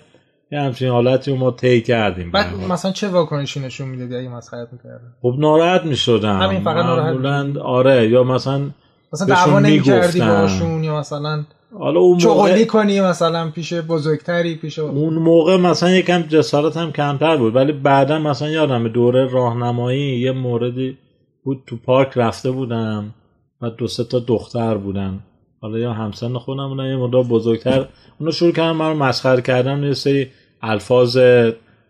یه 0.54 0.60
همچین 0.60 0.88
حالتی 0.88 1.30
رو 1.30 1.36
ما 1.36 1.50
طی 1.50 1.80
کردیم 1.80 2.30
بعد 2.30 2.46
مثلا 2.70 2.92
چه 2.92 3.08
واکنشی 3.08 3.60
نشون 3.60 3.88
می‌دادی 3.88 4.16
اگه 4.16 4.28
مسخرت 4.28 4.68
می‌کردن 4.72 5.12
خب 5.22 5.34
ناراحت 5.38 5.84
می‌شدم. 5.84 6.40
همین 6.40 6.60
فقط 6.60 6.84
ناراحت 6.84 7.56
آره 7.56 8.08
یا 8.08 8.24
مثلا 8.24 8.70
مثلا 9.12 9.26
دعوا 9.26 9.60
نمی‌کردی 9.60 10.20
باشون 10.20 10.84
یا 10.84 10.98
مثلا 10.98 11.44
حالا 11.78 12.00
اون 12.00 12.22
موقع 12.24 12.64
کنی 12.64 13.00
مثلا 13.00 13.50
پیش 13.50 13.74
بزرگتری 13.74 14.54
پیش 14.54 14.78
اون 14.78 15.14
موقع 15.14 15.56
مثلا 15.56 15.90
یکم 15.90 16.22
جسارت 16.22 16.76
هم 16.76 16.92
کمتر 16.92 17.36
بود 17.36 17.56
ولی 17.56 17.72
بعدا 17.72 18.18
مثلا 18.18 18.48
یادم 18.48 18.88
دوره 18.88 19.30
راهنمایی 19.32 20.20
یه 20.20 20.32
موردی 20.32 20.98
بود 21.44 21.62
تو 21.66 21.76
پارک 21.76 22.12
رفته 22.16 22.50
بودم 22.50 23.14
و 23.62 23.70
دو 23.70 23.86
سه 23.86 24.04
تا 24.04 24.18
دختر 24.18 24.74
بودن. 24.74 25.20
حالا 25.60 25.78
یا 25.78 25.92
همسن 25.92 26.38
خودم 26.38 26.68
بودن 26.68 26.84
یه 26.84 26.96
مدار 26.96 27.22
بزرگتر. 27.22 27.86
اونو 28.20 28.32
شروع 28.32 28.52
کردن 28.52 28.72
من 28.72 28.92
مسخره 28.92 29.42
کردن 29.42 29.82
یه 29.82 29.94
سری 29.94 30.28
الفاظ 30.64 31.18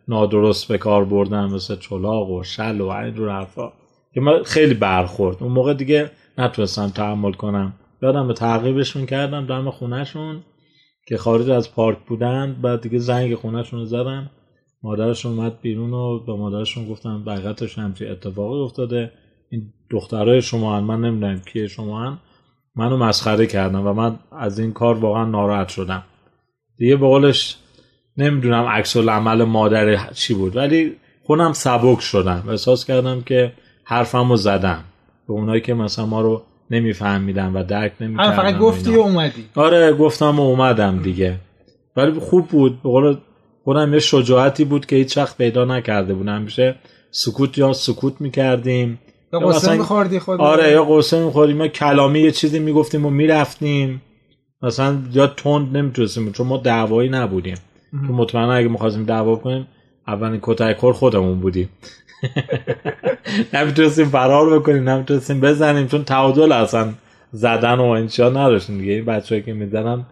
نادرست 0.09 0.69
به 0.69 0.79
کار 0.79 1.05
بردن 1.05 1.45
مثل 1.45 1.77
چلاق 1.77 2.31
و 2.31 2.43
شل 2.43 2.81
و 2.81 2.89
این 2.89 3.17
رو 3.17 3.31
حرفا. 3.31 3.73
که 4.15 4.21
من 4.21 4.43
خیلی 4.43 4.75
برخورد. 4.75 5.37
اون 5.43 5.53
موقع 5.53 5.75
دیگه 5.75 6.11
نتونستم 6.39 6.89
تحمل 6.89 7.33
کنم. 7.33 7.73
یادم 8.03 8.29
به 8.29 8.35
تعقیبشون 8.35 9.07
کردم 9.07 9.47
دم 9.47 9.71
خونهشون 9.71 10.43
که 11.09 11.17
خارج 11.17 11.51
از 11.51 11.75
پارک 11.75 11.99
بودن. 12.07 12.57
بعد 12.63 12.81
دیگه 12.81 12.99
زنگ 12.99 13.35
خونهشون 13.35 13.81
رو 13.81 13.87
زدم. 13.87 14.31
مادرشون 14.83 15.39
اومد 15.39 15.61
بیرون 15.61 15.93
و 15.93 16.19
به 16.19 16.35
مادرشون 16.35 16.89
گفتم 16.89 17.25
بقیتش 17.25 17.79
همچی 17.79 18.07
اتفاقی 18.07 18.61
افتاده. 18.61 19.11
این 19.51 19.63
دخترای 19.91 20.43
شما 20.43 20.77
هن. 20.77 20.85
من 20.85 21.01
نمی‌دونم 21.01 21.41
کیه 21.41 21.67
شما 21.67 22.03
هن. 22.05 22.19
منو 22.77 22.97
مسخره 22.97 23.47
کردم 23.47 23.87
و 23.87 23.93
من 23.93 24.19
از 24.33 24.59
این 24.59 24.73
کار 24.73 24.95
واقعا 24.95 25.25
ناراحت 25.25 25.69
شدم. 25.69 26.03
دیگه 26.77 26.97
به 26.97 27.07
قولش 27.07 27.57
نمی‌دونم 28.17 28.65
عکس 28.65 28.97
عمل 28.97 29.45
مادر 29.45 30.13
چی 30.13 30.35
بود 30.35 30.57
ولی 30.57 30.93
خونم 31.27 31.53
سبک 31.53 32.01
شدم 32.01 32.45
احساس 32.51 32.85
کردم 32.85 33.23
که 33.23 33.53
حرفمو 33.85 34.37
زدم 34.37 34.85
به 35.29 35.35
اونایی 35.35 35.61
که 35.61 35.75
مثلا 35.75 36.07
ما 36.07 36.21
رو 36.21 36.43
نمیفهمیدن 36.71 37.53
و 37.53 37.65
درک 37.65 37.93
نمی‌کردن 38.01 38.37
فقط 38.37 38.59
گفتی 38.59 38.97
و 38.97 39.01
اومدی. 39.01 39.45
آره 39.55 39.93
گفتم 39.93 40.41
و 40.41 40.43
اومدم 40.43 41.03
دیگه. 41.03 41.37
ولی 41.97 42.21
خوب 42.21 42.49
بود 42.49 42.83
به 42.83 42.89
قول 42.89 43.17
خودم 43.65 43.95
یه 43.95 44.01
شجاعتی 44.01 44.65
بود 44.65 44.87
که 44.87 44.97
هیچ 44.97 45.19
وقت 45.19 45.37
پیدا 45.37 45.65
نکرده 45.65 46.15
بودم. 46.15 46.35
همیشه 46.35 46.75
سکوت 47.11 47.59
یا 47.59 47.73
سکوت 47.73 48.21
می‌کردیم. 48.21 48.99
یا 49.33 49.39
قصه 49.39 49.77
میخوردی 49.77 50.19
خود 50.19 50.41
آره 50.41 50.71
یا 50.71 50.85
قصه 50.85 51.25
میخوردیم 51.25 51.57
ما 51.57 51.69
کلامی 51.69 52.21
یه 52.21 52.31
چیزی 52.31 52.59
می‌گفتیم 52.59 53.07
و 53.07 53.11
می‌رفتیم. 53.11 54.03
مثلا 54.63 54.99
یا 55.13 55.27
تند 55.27 55.77
نمی‌تونستیم 55.77 56.33
چون 56.33 56.47
ما 56.47 56.57
دعوایی 56.57 57.09
نبودیم. 57.09 57.57
تو 58.07 58.13
مطمئنا 58.13 58.53
اگه 58.53 58.69
می‌خواستیم 58.69 59.05
دعوا 59.05 59.37
کنیم 59.37 59.67
اولین 60.07 60.39
کتایکور 60.43 60.93
خودمون 60.93 61.41
بودیم. 61.41 61.69
نمی‌تونستیم 63.55 64.07
فرار 64.07 64.59
بکنیم 64.59 64.89
نمی‌تونستیم 64.89 65.41
بزنیم 65.41 65.87
چون 65.87 66.05
تعادل 66.05 66.53
اصلا 66.53 66.89
زدن 67.33 67.79
و 67.79 67.85
انشا 67.85 68.29
نداشتیم 68.31 68.79
دیگه. 68.79 68.93
این 68.93 69.05
بچه‌ای 69.05 69.43
که 69.43 69.53
می‌زنن 69.53 70.07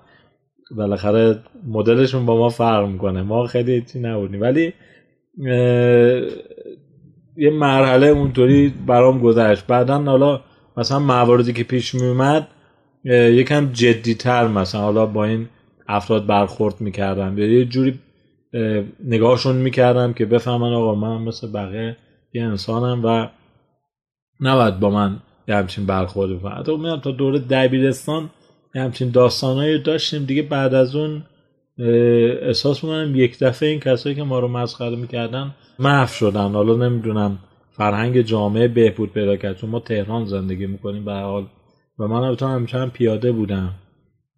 بالاخره 0.76 1.38
مدلشون 1.66 2.26
با 2.26 2.38
ما 2.38 2.48
فرق 2.48 2.88
می‌کنه. 2.88 3.22
ما 3.22 3.46
خیلی 3.46 3.82
چی 3.82 4.00
نبودیم. 4.00 4.40
ولی 4.40 4.72
یه 7.36 7.50
مرحله 7.50 8.06
اونطوری 8.06 8.74
برام 8.86 9.18
گذشت. 9.18 9.66
بعدا 9.66 10.02
حالا 10.02 10.40
مثلا 10.76 10.98
مواردی 10.98 11.52
که 11.52 11.64
پیش 11.64 11.94
میومد 11.94 12.48
یکم 13.04 13.72
جدیتر 13.72 14.48
مثلا. 14.48 14.80
حالا 14.80 15.06
با 15.06 15.24
این 15.24 15.48
افراد 15.92 16.26
برخورد 16.26 16.80
می‌کردم 16.80 17.38
یه 17.38 17.64
جوری 17.64 17.99
نگاهشون 19.04 19.56
می‌کردم 19.56 20.12
که 20.12 20.26
بفهمن 20.26 20.72
آقا 20.72 20.94
من 20.94 21.22
مثل 21.22 21.52
بقیه 21.52 21.96
یه 22.34 22.42
انسانم 22.42 23.04
و 23.04 23.28
نباید 24.40 24.80
با 24.80 24.90
من 24.90 25.16
یه 25.49 25.56
همچین 25.56 25.87
برخورد 25.87 26.38
بکنم. 26.38 26.56
حتی 26.58 26.76
می‌دونم 26.76 27.00
تا 27.00 27.11
دوره 27.11 27.38
دبیرستان 27.38 28.30
یه 28.75 28.82
همچین 28.82 29.11
داستانهایی 29.11 29.78
داشتیم. 29.78 30.25
دیگه 30.25 30.42
بعد 30.42 30.75
از 30.75 30.96
اون 30.96 31.22
احساس 32.42 32.84
می‌کنم 32.84 33.12
یک 33.16 33.38
دفعه 33.38 33.68
این 33.68 33.80
کسایی 33.80 34.14
که 34.14 34.22
ما 34.22 34.38
رو 34.38 34.49
مسخره 34.49 34.96
می‌کردن 34.96 35.54
محو 35.78 36.06
شدن. 36.06 36.52
حالا 36.52 36.88
نمی‌دونم 36.88 37.38
فرهنگ 37.70 38.20
جامعه 38.20 38.68
بهبود 38.68 39.12
پیدا 39.12 39.37
کرد. 39.37 39.56
چون 39.56 39.70
ما 39.70 39.80
تهران 39.80 40.25
زندگی 40.25 40.66
می‌کنیم 40.66 41.04
به 41.04 41.12
حال. 41.12 41.46
و 41.99 42.06
من 42.08 42.20
البته 42.22 42.46
همیشه 42.46 42.87
پیاده 42.87 43.32
بودم. 43.32 43.75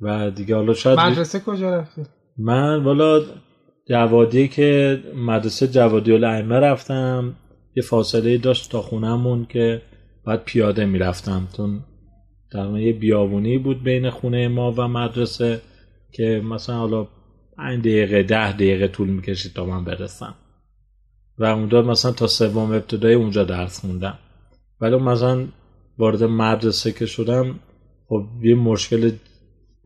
و 0.01 0.31
دیگه 0.31 0.55
حالا 0.55 0.75
شاید 0.75 1.01
مدرسه 1.01 1.41
کجا 1.41 1.77
رفتی؟ 1.77 2.03
من 2.39 2.85
والا 2.85 3.21
جوادی 3.89 4.49
که 4.49 5.01
مدرسه 5.17 5.69
جوادی 5.69 6.13
الائمه 6.13 6.61
رفتم 6.61 7.35
یه 7.77 7.83
فاصله 7.83 8.39
داشت 8.39 8.71
تا 8.71 8.83
خونهمون 8.83 9.47
که 9.49 9.83
بعد 10.27 10.45
پیاده 10.45 10.85
می‌رفتم. 10.85 11.49
چون 11.57 11.81
در 12.53 12.79
یه 12.79 12.93
بیابونی 12.93 13.59
بود 13.59 13.83
بین 13.83 14.11
خونه 14.11 14.49
ما 14.49 14.73
و 14.73 14.89
مدرسه 14.89 15.61
که 16.13 16.43
مثلا 16.45 16.77
حالا 16.77 17.07
این 17.59 17.81
دقیقه 17.81 18.23
ده 18.23 18.53
دقیقه 18.53 18.89
طول 18.89 19.09
می‌کشید 19.09 19.53
تا 19.53 19.65
من 19.67 19.85
برسم. 19.85 20.35
و 21.39 21.45
اونجا 21.45 21.83
مثلا 21.83 22.13
تا 22.13 22.27
سوم 22.27 22.73
ابتدای 22.73 23.15
اونجا 23.15 23.45
درس 23.45 23.81
خوندم. 23.81 24.19
ولی 24.81 24.97
مثلا 24.97 25.47
وارد 25.99 26.25
مدرسه 26.25 26.93
که 26.93 27.07
شدم 27.07 27.61
خب 28.09 28.25
یه 28.43 28.55
مشکل 28.55 29.11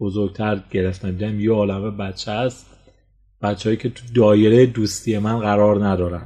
بزرگتر 0.00 0.60
گرفتم. 0.70 1.10
دیدم 1.10 1.40
یه 1.40 1.52
عالمه 1.52 1.90
بچه 1.90 2.32
هست. 2.32 2.66
بچههایی 3.42 3.76
که 3.76 3.88
تو 3.88 4.02
دایره 4.14 4.66
دوستی 4.66 5.18
من 5.18 5.38
قرار 5.38 5.86
ندارن. 5.86 6.22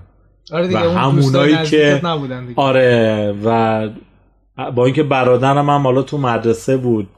آره 0.53 0.67
دیگه 0.67 0.89
و 0.89 0.99
همونایی 0.99 1.65
که 1.65 2.01
نبودن 2.05 2.53
آره 2.57 3.35
و 3.45 3.89
با 4.75 4.85
اینکه 4.85 5.03
برادرم 5.03 5.71
هم 5.71 5.81
حالا 5.81 6.03
تو 6.03 6.19
مدرسه 6.19 6.77
بود 6.77 7.09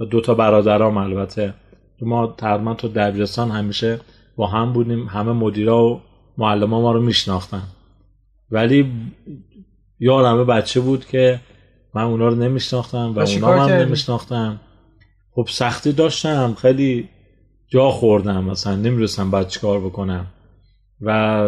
و 0.00 0.04
دوتا 0.04 0.34
برادرام 0.34 0.96
البته. 0.96 1.54
ما 2.02 2.34
تقریبا 2.38 2.74
تو 2.74 2.88
دبیرستان 2.88 3.50
همیشه 3.50 4.00
با 4.36 4.46
هم 4.46 4.72
بودیم. 4.72 5.06
همه 5.06 5.32
مدیرا 5.32 5.84
و 5.84 6.00
معلم 6.38 6.70
ما 6.70 6.92
رو 6.92 7.02
میشناختن. 7.02 7.62
ولی 8.50 8.92
یه 10.00 10.10
عالمه 10.10 10.44
بچه 10.44 10.80
بود 10.80 11.06
که 11.06 11.40
من 11.94 12.02
اونا 12.02 12.28
رو 12.28 12.34
نمیشناختم 12.34 13.14
و 13.14 13.18
اونا 13.18 13.64
هم 13.64 13.72
نمیشناختم 13.72 14.60
خب 15.36 15.46
سختی 15.48 15.92
داشتم 15.92 16.54
خیلی 16.54 17.08
جا 17.68 17.90
خوردم 17.90 18.44
مثلا 18.44 18.76
نمی‌رسم 18.76 19.30
بعد 19.30 19.48
چیکار 19.48 19.80
بکنم. 19.80 20.26
و 21.00 21.40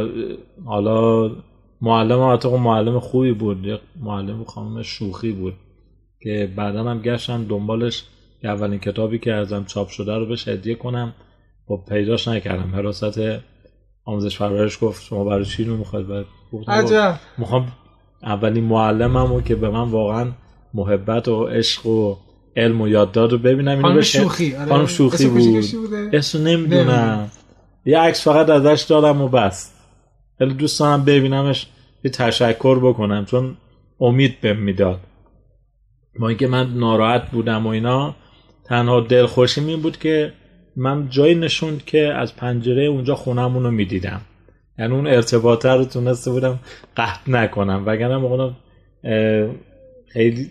حالا 0.64 1.30
معلم 1.80 2.32
حتی 2.32 2.48
معلم 2.48 3.00
خوبی 3.00 3.32
بود 3.32 3.80
معلم 4.00 4.44
خانم 4.44 4.82
شوخی 4.82 5.32
بود 5.32 5.54
که 6.22 6.52
بعدا 6.56 6.84
هم 6.84 7.02
گشتم 7.02 7.44
دنبالش 7.44 8.04
اولین 8.44 8.78
کتابی 8.78 9.18
که 9.18 9.34
ازم 9.34 9.64
چاپ 9.64 9.88
شده 9.88 10.16
رو 10.18 10.26
بهش 10.26 10.48
هدیه 10.48 10.74
کنم. 10.74 11.14
خب 11.68 11.80
پیداش 11.88 12.28
نکردم. 12.28 12.74
حراست 12.74 13.18
آموزش 14.04 14.38
پرورش 14.38 14.78
گفت 14.80 15.04
شما 15.04 15.24
برای 15.24 15.44
چی 15.44 15.64
رو 15.64 15.76
می‌خواید؟ 15.76 16.26
عجب. 16.68 17.20
می‌خوام 17.38 17.72
اولین 18.22 18.64
معلمم 18.64 19.32
و 19.32 19.40
که 19.40 19.56
به 19.56 19.70
من 19.70 19.90
واقعا 19.90 20.32
محبت 20.74 21.28
و 21.28 21.44
عشق 21.44 21.86
و 21.86 22.16
علم 22.56 22.80
و 22.80 22.88
یاد 22.88 23.12
داد 23.12 23.32
رو 23.32 23.38
ببینم 23.38 23.82
خانم 23.82 24.00
شوخی 24.00 24.54
آره. 24.56 24.68
خانم 24.68 24.86
شوخی 24.86 25.26
بود. 25.26 25.64
اسم 26.12 26.46
نمی‌دونم. 26.46 27.30
یه 27.84 27.98
عکس 27.98 28.24
فقط 28.24 28.50
ازش 28.50 28.82
دادم 28.82 29.20
و 29.20 29.28
بس. 29.28 29.72
خیلی 30.38 30.54
دوست 30.54 30.80
دارم 30.80 31.04
ببینمش 31.04 31.66
یه 32.04 32.10
تشکر 32.10 32.78
بکنم 32.78 33.24
چون 33.24 33.56
امید 34.00 34.40
به 34.40 34.52
می‌داد. 34.52 35.00
با 36.20 36.28
اینکه 36.28 36.46
من 36.46 36.74
ناراحت 36.74 37.30
بودم 37.30 37.66
و 37.66 37.68
اینا 37.68 38.14
تنها 38.64 39.00
دلخوشی 39.00 39.60
این 39.60 39.82
بود 39.82 39.96
که 39.96 40.32
من 40.76 41.08
جایی 41.10 41.34
نشوند 41.34 41.84
که 41.84 42.14
از 42.14 42.36
پنجره 42.36 42.84
اونجا 42.84 43.14
خونمون 43.14 43.62
رو 43.62 43.70
می‌دیدم. 43.70 44.20
یعنی 44.78 44.94
اون 44.94 45.06
ارتباطه 45.06 45.68
رو 45.68 45.84
تونسته 45.84 46.30
بودم 46.30 46.58
قطع 46.96 47.30
نکنم. 47.30 47.82
وگرنه 47.86 48.16
موقع 48.16 48.50
خیلی 50.12 50.50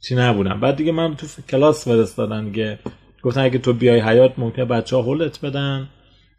چی 0.00 0.14
نبودم 0.14 0.60
بعد 0.60 0.76
دیگه 0.76 0.92
من 0.92 1.16
تو 1.16 1.26
کلاس 1.50 1.88
فرستادن 1.88 2.52
که 2.52 2.78
گفتن 3.22 3.40
اگه 3.40 3.58
تو 3.58 3.72
بیای 3.72 4.00
حیات 4.00 4.32
ممکنه 4.38 4.64
بچه 4.64 4.96
ها 4.96 5.02
حلت 5.02 5.40
بدن 5.40 5.88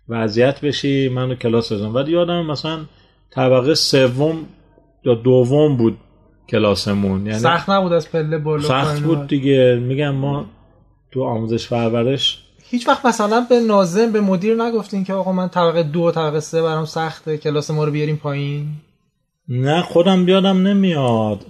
و 0.07 0.13
اذیت 0.13 0.61
بشی 0.61 1.09
منو 1.09 1.35
کلاس 1.35 1.71
بزن. 1.71 1.93
بعد 1.93 2.09
یادم 2.09 2.45
مثلا 2.45 2.79
طبقه 3.31 3.75
سوم 3.75 4.45
یا 5.05 5.15
دوم 5.15 5.77
بود 5.77 5.97
کلاسمون. 6.49 7.25
یعنی 7.25 7.39
سخت 7.39 7.69
نبود 7.69 7.93
از 7.93 8.11
پله 8.11 8.37
بالا 8.37 8.67
سخت 8.67 8.99
بود 8.99 9.27
دیگه. 9.27 9.75
میگم 9.75 10.15
ما 10.15 10.45
تو 11.11 11.23
آموزش 11.23 11.69
پرورش 11.69 12.43
هیچ 12.63 12.87
وقت 12.87 13.05
مثلا 13.05 13.45
به 13.49 13.59
ناظم 13.59 14.11
به 14.11 14.21
مدیر 14.21 14.63
نگفتین 14.63 15.03
که 15.03 15.13
آقا 15.13 15.31
من 15.31 15.49
طبقه 15.49 15.83
دو 15.83 16.11
طبقه 16.11 16.39
سه 16.39 16.61
برام 16.61 16.85
سخته 16.85 17.37
کلاس 17.37 17.71
ما 17.71 17.83
رو 17.83 17.91
بیاریم 17.91 18.15
پایین؟ 18.15 18.67
نه 19.47 19.81
خودم 19.81 20.25
بیادم 20.25 20.67
نمیاد. 20.67 21.45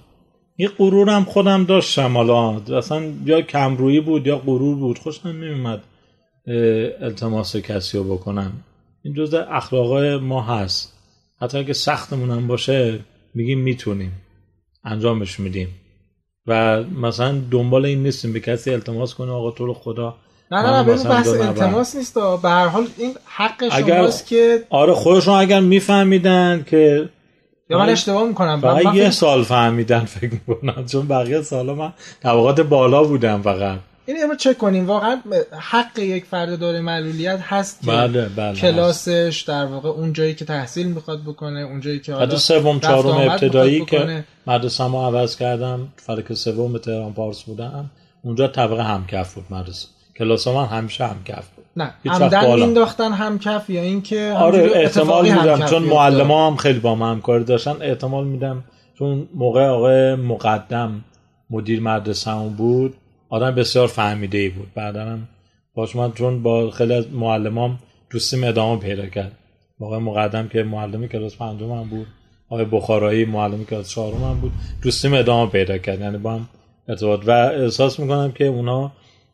یه 0.60 0.68
غرورم 0.68 1.24
خودم 1.24 1.64
داشتم 1.64 2.16
حالا. 2.16 2.60
اصلا 2.78 3.02
یا 3.24 3.42
کمرویی 3.42 4.00
بود 4.00 4.26
یا 4.26 4.38
غرور 4.38 4.76
بود. 4.76 4.98
خوشم 4.98 5.28
نمیومد 5.28 5.80
التماس 7.00 7.56
کسی 7.56 7.98
رو 7.98 8.04
بکنم. 8.04 8.52
این 9.04 9.14
جزء 9.14 9.44
اخلاقای 9.50 10.16
ما 10.16 10.42
هست. 10.42 10.98
حتی 11.40 11.58
اگه 11.58 11.72
سختمون 11.72 12.46
باشه 12.46 12.98
میگیم 13.34 13.60
می‌تونیم. 13.60 14.12
انجامش 14.84 15.40
میدیم. 15.40 15.68
و 16.46 16.82
مثلا 16.82 17.40
دنبال 17.50 17.84
این 17.86 18.02
نیستیم 18.02 18.32
به 18.32 18.40
کسی 18.40 18.70
التماس 18.70 19.14
کنه 19.14 19.32
آقا 19.32 19.50
تو 19.50 19.66
رو 19.66 19.74
خدا. 19.74 20.16
نه 20.50 20.62
نه 20.62 20.82
نه 20.82 20.82
بحث 20.82 21.28
التماس 21.28 21.96
نیست 21.96 22.14
به 22.14 22.48
هر 22.48 22.66
حال 22.66 22.86
این 22.98 23.14
حق 23.24 23.80
شماست 23.80 24.26
که 24.26 24.64
آره 24.70 24.94
خودشون 24.94 25.34
اگر 25.34 25.60
میفهمیدن 25.60 26.64
که 26.66 27.08
یا 27.70 27.78
من 27.78 27.88
اشتباه 27.88 28.28
می‌کنم؟ 28.28 28.60
فقط 28.60 28.94
یه 28.94 29.10
سال 29.10 29.42
فهمیدن 29.42 30.04
فکر 30.04 30.30
می‌کنم 30.32 30.86
چون 30.86 31.08
بقیه 31.08 31.42
سالا 31.42 31.74
من 31.74 31.92
طبقات 32.22 32.60
بالا 32.60 33.04
بودم 33.04 33.42
فقط. 33.42 33.78
این 34.06 34.16
رو 34.16 34.36
چک 34.36 34.58
کنیم. 34.58 34.86
واقعا 34.86 35.20
حق 35.60 35.98
یک 35.98 36.24
فرد 36.24 36.58
داره 36.58 36.80
معلولیت 36.80 37.40
هست 37.40 37.80
که 37.80 37.86
بله 37.86 38.28
بله 38.28 38.54
کلاسش 38.54 39.44
در 39.48 39.66
واقع 39.66 39.88
اون 39.88 40.12
جایی 40.12 40.34
که 40.34 40.44
تحصیل 40.44 40.86
می‌خواد 40.86 41.22
بکنه 41.22 41.60
اون 41.60 41.80
جایی 41.80 42.00
که 42.00 42.14
حالا 42.14 42.36
سوم 42.36 42.80
چهارم 42.80 43.30
ابتدایی 43.30 43.84
که 43.84 44.24
مدرسه 44.46 44.86
ما 44.86 45.06
عوض 45.06 45.36
کردم 45.36 45.88
فلک 45.96 46.34
سوم 46.34 46.78
تهران 46.78 47.12
پارس 47.12 47.42
بودم 47.42 47.90
اونجا 48.22 48.48
طبقه 48.48 48.82
همکف 48.82 49.34
بود 49.34 49.44
مدرسه. 49.50 49.88
کلاس 50.16 50.48
من 50.48 50.66
همیشه 50.66 51.06
همکف 51.06 51.48
بود. 51.56 51.59
نه. 51.76 51.94
عمدن 52.06 52.54
مینداختن 52.54 53.12
همکف 53.12 53.70
یا 53.70 53.82
اینکه 53.82 54.34
آره 54.36 54.70
احتمال 54.74 55.24
میدم 55.24 55.66
چون 55.66 55.82
معلم 55.82 56.30
هم 56.30 56.56
خیلی 56.56 56.78
با 56.78 56.94
من 56.94 57.10
همکاری 57.10 57.44
داشتن 57.44 57.76
احتمال 57.80 58.26
میدم 58.26 58.64
چون 58.98 59.28
موقع 59.34 59.66
آقای 59.66 60.14
مقدم 60.14 61.04
مدیر 61.50 61.80
مدرسه 61.80 62.30
هم 62.30 62.48
بود 62.48 62.94
آدم 63.28 63.54
بسیار 63.54 63.86
فهمیده 63.86 64.38
ای 64.38 64.48
بود. 64.48 64.68
بعدا 64.74 65.04
هم 65.04 65.28
باش 65.74 65.96
من 65.96 66.12
چون 66.12 66.42
با 66.42 66.70
خیلی 66.70 66.94
از 66.94 67.12
معلمام 67.12 67.78
دوستیم 68.10 68.44
ادامه 68.44 68.80
پیدا 68.80 69.06
کرد. 69.06 69.32
موقع 69.80 69.98
مقدم 69.98 70.48
که 70.48 70.62
معلمی 70.62 71.08
کلاس 71.08 71.36
پنجم 71.36 71.72
هم 71.72 71.88
بود 71.88 72.06
آقای 72.48 72.64
بخارایی 72.64 73.24
معلمی 73.24 73.64
کلاس 73.64 73.90
چهارم 73.90 74.24
هم 74.24 74.40
بود 74.40 74.52
دوستیم 74.82 75.14
ادامه 75.14 75.50
پیدا 75.50 75.78
کرد. 75.78 76.00
یعنی 76.00 76.18
با 76.18 76.32
هم 76.32 76.48
ارتباط. 76.88 77.20
و 77.26 77.30
احساس 77.30 78.00
می‌کنم 78.00 78.32
که 78.32 78.44
اونا 78.44 78.92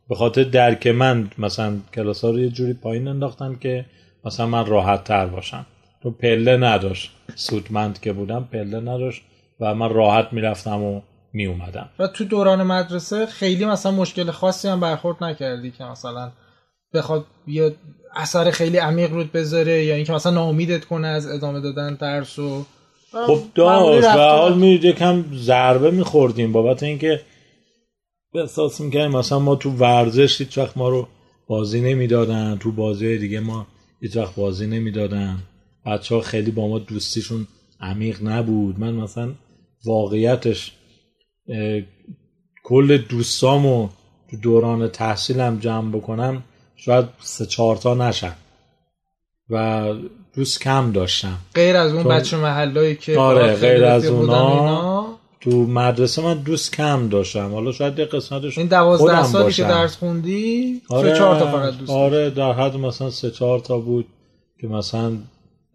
به 0.08 0.14
خاطر 0.14 0.42
درک 0.44 0.86
من 0.86 1.30
مثلا 1.38 1.76
کلاس 1.94 2.24
ها 2.24 2.30
رو 2.30 2.38
یه 2.38 2.48
جوری 2.48 2.72
پایین 2.72 3.08
انداختن 3.08 3.56
که 3.60 3.84
مثلا 4.24 4.46
من 4.46 4.66
راحت 4.66 5.04
تر 5.04 5.26
باشم. 5.26 5.66
تو 6.02 6.10
پله 6.10 6.56
نداشت 6.56 7.12
سودمند 7.34 8.00
که 8.00 8.12
بودم 8.12 8.48
پله 8.52 8.80
نداشت 8.80 9.22
و 9.60 9.74
من 9.74 9.88
راحت 9.92 10.32
می‌رفتم 10.32 10.82
و 10.82 11.00
می 11.32 11.46
اومدم 11.46 11.88
و 11.98 12.06
تو 12.06 12.24
دوران 12.24 12.62
مدرسه 12.62 13.26
خیلی 13.26 13.64
مثلا 13.64 13.92
مشکل 13.92 14.30
خاصی 14.30 14.68
هم 14.68 14.80
برخورد 14.80 15.24
نکردی 15.24 15.70
که 15.70 15.84
مثلا 15.84 16.30
بخواد 16.94 17.24
یه 17.46 17.74
اثر 18.14 18.50
خیلی 18.50 18.78
عمیق 18.78 19.12
رود 19.12 19.32
بذاره 19.32 19.84
یا 19.84 19.94
اینکه 19.94 20.12
مثلا 20.12 20.32
ناامیدت 20.32 20.84
کنه 20.84 21.08
از 21.08 21.26
ادامه 21.26 21.60
دادن 21.60 21.94
درس 21.94 22.38
و 22.38 22.64
خب 23.26 23.38
داشت 23.54 24.06
و 24.06 24.18
حال 24.18 24.58
می 24.58 24.68
یکم 24.68 25.24
ضربه 25.34 25.90
میخوردیم 25.90 26.52
بابت 26.52 26.82
اینکه 26.82 27.20
احساس 28.34 28.80
می‌کنیم 28.80 29.10
مثلا 29.10 29.38
ما 29.38 29.56
تو 29.56 29.70
ورزش 29.70 30.40
هیچ 30.40 30.58
وقت 30.58 30.76
ما 30.76 30.88
رو 30.88 31.08
بازی 31.46 31.80
نمی‌دادن 31.80 32.56
تو 32.60 32.72
بازی 32.72 33.18
دیگه 33.18 33.40
ما 33.40 33.66
هیچ 34.00 34.16
وقت 34.16 34.34
بازی 34.34 34.66
نمی‌دادن. 34.66 35.38
بچه 35.86 36.14
ها 36.14 36.20
خیلی 36.20 36.50
با 36.50 36.68
ما 36.68 36.78
دوستیشون 36.78 37.46
عمیق 37.80 38.18
نبود. 38.22 38.80
من 38.80 38.94
مثلا 38.94 39.32
واقعیتش 39.84 40.72
کل 42.64 42.96
دوستامو 42.96 43.88
تو 44.30 44.36
دوران 44.36 44.88
تحصیلم 44.88 45.58
جمع 45.58 45.96
بکنم 45.96 46.42
شاید 46.76 47.04
سه 47.18 47.46
چهار 47.46 47.76
تا 47.76 47.94
نشن 47.94 48.32
و 49.50 49.86
دوست 50.34 50.60
کم 50.60 50.92
داشتم. 50.92 51.38
غیر 51.54 51.76
از 51.76 51.92
اون 51.92 52.04
بچه 52.04 52.36
محلایی 52.36 52.96
که 52.96 53.18
آره 53.18 53.56
غیر 53.56 53.84
از 53.84 54.06
اونا 54.06 54.95
تو 55.40 55.50
مدرسه 55.50 56.22
من 56.22 56.34
دوست 56.34 56.72
کم 56.72 57.08
داشتم. 57.08 57.52
حالا 57.52 57.72
شاید 57.72 57.98
یه 57.98 58.04
قسمتش 58.04 58.58
این 58.58 58.66
دوازده 58.66 59.24
سالی 59.24 59.52
که 59.52 59.62
درس 59.62 59.96
خوندی 59.96 60.82
آره 60.88 61.12
سه 61.12 61.18
چهار 61.18 61.38
تا 61.38 61.46
فقط 61.46 61.78
دوست 61.78 61.90
آره 61.90 62.30
در 62.30 62.52
حد 62.52 62.76
مثلا 62.76 63.10
سه 63.10 63.30
چهار 63.30 63.58
تا 63.58 63.78
بود 63.78 64.06
که 64.60 64.66
مثلا 64.66 65.12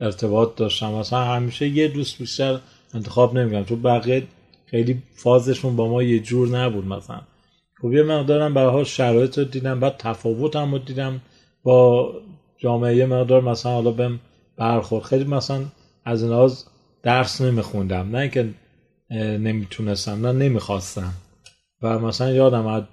ارتباط 0.02 0.56
داشتم. 0.56 0.92
مثلا 0.92 1.24
همیشه 1.24 1.68
یه 1.68 1.88
دوست 1.88 2.18
بیشتر 2.18 2.60
انتخاب 2.94 3.38
نمیگم 3.38 3.64
تو 3.64 3.76
بقیه 3.76 4.24
خیلی 4.66 5.02
فازشون 5.16 5.76
با 5.76 5.88
ما 5.88 6.04
یه 6.04 6.20
جور 6.20 6.48
نبود 6.48 6.86
مثلا. 6.86 7.22
خب 7.82 7.94
یه 7.94 8.04
مقدارم 8.04 8.54
برای 8.54 8.86
شرایط 8.86 9.38
رو 9.38 9.44
دیدم 9.44 9.80
بعد 9.80 9.96
تفاوت 9.98 10.56
هم 10.56 10.72
رو 10.72 10.80
دیدم. 10.80 11.22
با 11.64 12.12
جامعه 12.58 12.96
یه 12.96 13.06
مقدار 13.06 13.42
مثلا 13.42 13.72
حالا 13.72 13.92
بهم 13.92 14.20
برخورد. 14.58 15.04
خیلی 15.04 15.24
مثلا 15.24 15.64
از 16.06 16.24
این 16.24 16.52
درس 17.04 17.42
نمیخوندم. 17.42 18.16
نه 18.16 18.30
که 18.30 18.50
نمی‌تونستم 19.18 20.28
نه 20.28 20.32
نمی‌خواستم. 20.32 21.14
و 21.82 22.00
مثلا 22.00 22.32
یادم 22.32 22.68
از 22.68 22.84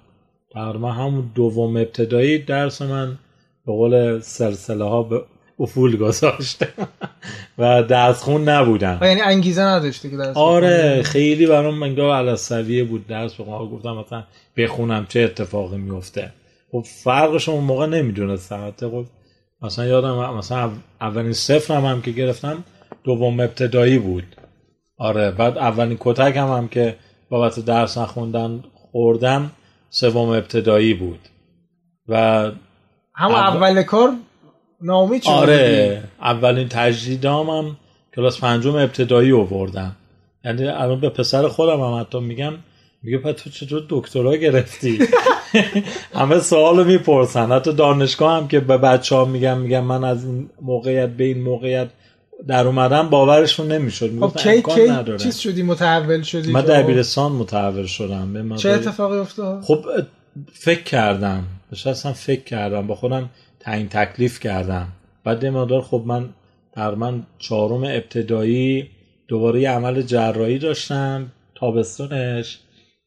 تقریبا 0.53 0.91
همون 0.91 1.31
دوم 1.35 1.77
ابتدایی 1.77 2.37
درس 2.37 2.81
من 2.81 3.17
به 3.65 3.71
قول 3.71 4.19
سلسله 4.19 4.83
ها 4.83 5.03
به 5.03 5.23
افول 5.59 5.97
گذاشته 5.97 6.67
و 7.57 7.83
درس 7.83 8.23
خون 8.23 8.49
نبودم 8.49 8.99
یعنی 9.01 9.21
انگیزه 9.21 9.61
نداشتی 9.61 10.09
که 10.09 10.17
درس 10.17 10.37
آره 10.37 11.01
خیلی 11.03 11.47
برام 11.47 11.75
منگاه 11.75 12.17
علاسویه 12.17 12.83
بود 12.83 13.07
درس 13.07 13.33
بخونم. 13.33 13.69
گفتم 13.69 13.93
مثلا 13.93 14.23
بخونم 14.57 15.05
چه 15.09 15.19
اتفاقی 15.19 15.77
میفته. 15.77 16.33
خب 16.71 16.85
فرقش 17.03 17.49
اون 17.49 17.63
موقع 17.63 17.85
نمی‌دونستم. 17.85 18.73
خب 18.79 19.05
مثلا 19.61 19.85
یادم 19.85 20.37
مثلا 20.37 20.71
اولین 21.01 21.33
صفرم 21.33 21.85
هم 21.85 22.01
که 22.01 22.11
گرفتم 22.11 22.63
دوم 23.03 23.39
ابتدایی 23.39 23.99
بود. 23.99 24.35
آره 24.99 25.31
بعد 25.31 25.57
اولین 25.57 25.97
کتک 25.99 26.37
هم, 26.37 26.47
هم 26.47 26.67
که 26.67 26.95
بابت 27.29 27.59
درس 27.59 27.97
نخوندن 27.97 28.63
خوردم 28.73 29.51
سوم 29.89 30.29
ابتدایی 30.29 30.93
بود. 30.93 31.19
و 32.07 32.15
هم 33.15 33.31
اول 33.31 33.83
کار 33.83 34.11
ناامید 34.81 35.21
شده 35.21 35.31
آره 35.33 36.03
اولین 36.21 36.67
تجدیدام 36.67 37.49
هم 37.49 37.77
کلاس 38.15 38.39
پنجم 38.39 38.75
ابتدایی 38.75 39.31
آوردم. 39.31 39.95
یعنی 40.45 40.67
الان 40.67 40.99
به 40.99 41.09
پسر 41.09 41.47
خودم 41.47 41.81
هم 41.81 42.01
حتی 42.01 42.19
میگم 42.19 42.53
میگه 43.03 43.17
پس 43.17 43.41
تو 43.41 43.49
چطور 43.49 43.83
دکترا 43.89 44.35
گرفتی؟ 44.35 44.99
همه 46.19 46.39
سوالو 46.39 46.83
می‌پرسن. 46.83 47.51
حتی 47.51 47.73
دانشگاه 47.73 48.37
هم 48.37 48.47
که 48.47 48.59
به 48.59 48.77
بچه 48.77 49.15
ها 49.15 49.25
میگم 49.25 49.57
میگم 49.57 49.83
من 49.83 50.03
از 50.03 50.25
این 50.25 50.49
موقعیت 50.61 51.09
به 51.09 51.23
این 51.23 51.41
موقعیت 51.41 51.89
در 52.47 52.67
اومدم 52.67 53.09
باورشون 53.09 53.71
نمی‌شد. 53.71 54.19
خب 54.19 54.37
کی 54.37 54.61
کی 54.61 55.17
چیز 55.17 55.37
شدی 55.37 55.63
متحول 55.63 56.21
شدی 56.21 56.51
من 56.51 56.61
دبیرستان 56.61 57.31
متحول 57.31 57.85
شدم. 57.85 58.55
چه 58.55 58.69
اتفاقی 58.69 59.17
افتاد؟ 59.17 59.61
خب 59.61 59.85
فکر 60.53 60.83
کردم. 60.83 61.43
نشستم 61.71 62.11
فکر 62.11 62.43
کردم. 62.43 62.87
با 62.87 62.95
خودم 62.95 63.29
تعیین 63.59 63.89
تکلیف 63.89 64.39
کردم. 64.39 64.87
بعد 65.23 65.43
یه 65.43 65.49
مقدار 65.49 65.81
خب 65.81 66.03
من 66.05 66.29
من 66.97 67.23
چهارم 67.39 67.83
ابتدایی 67.83 68.89
دوباره 69.27 69.61
یه 69.61 69.69
عمل 69.69 70.01
جراحی 70.01 70.59
داشتم. 70.59 71.31
تابستونش. 71.55 72.59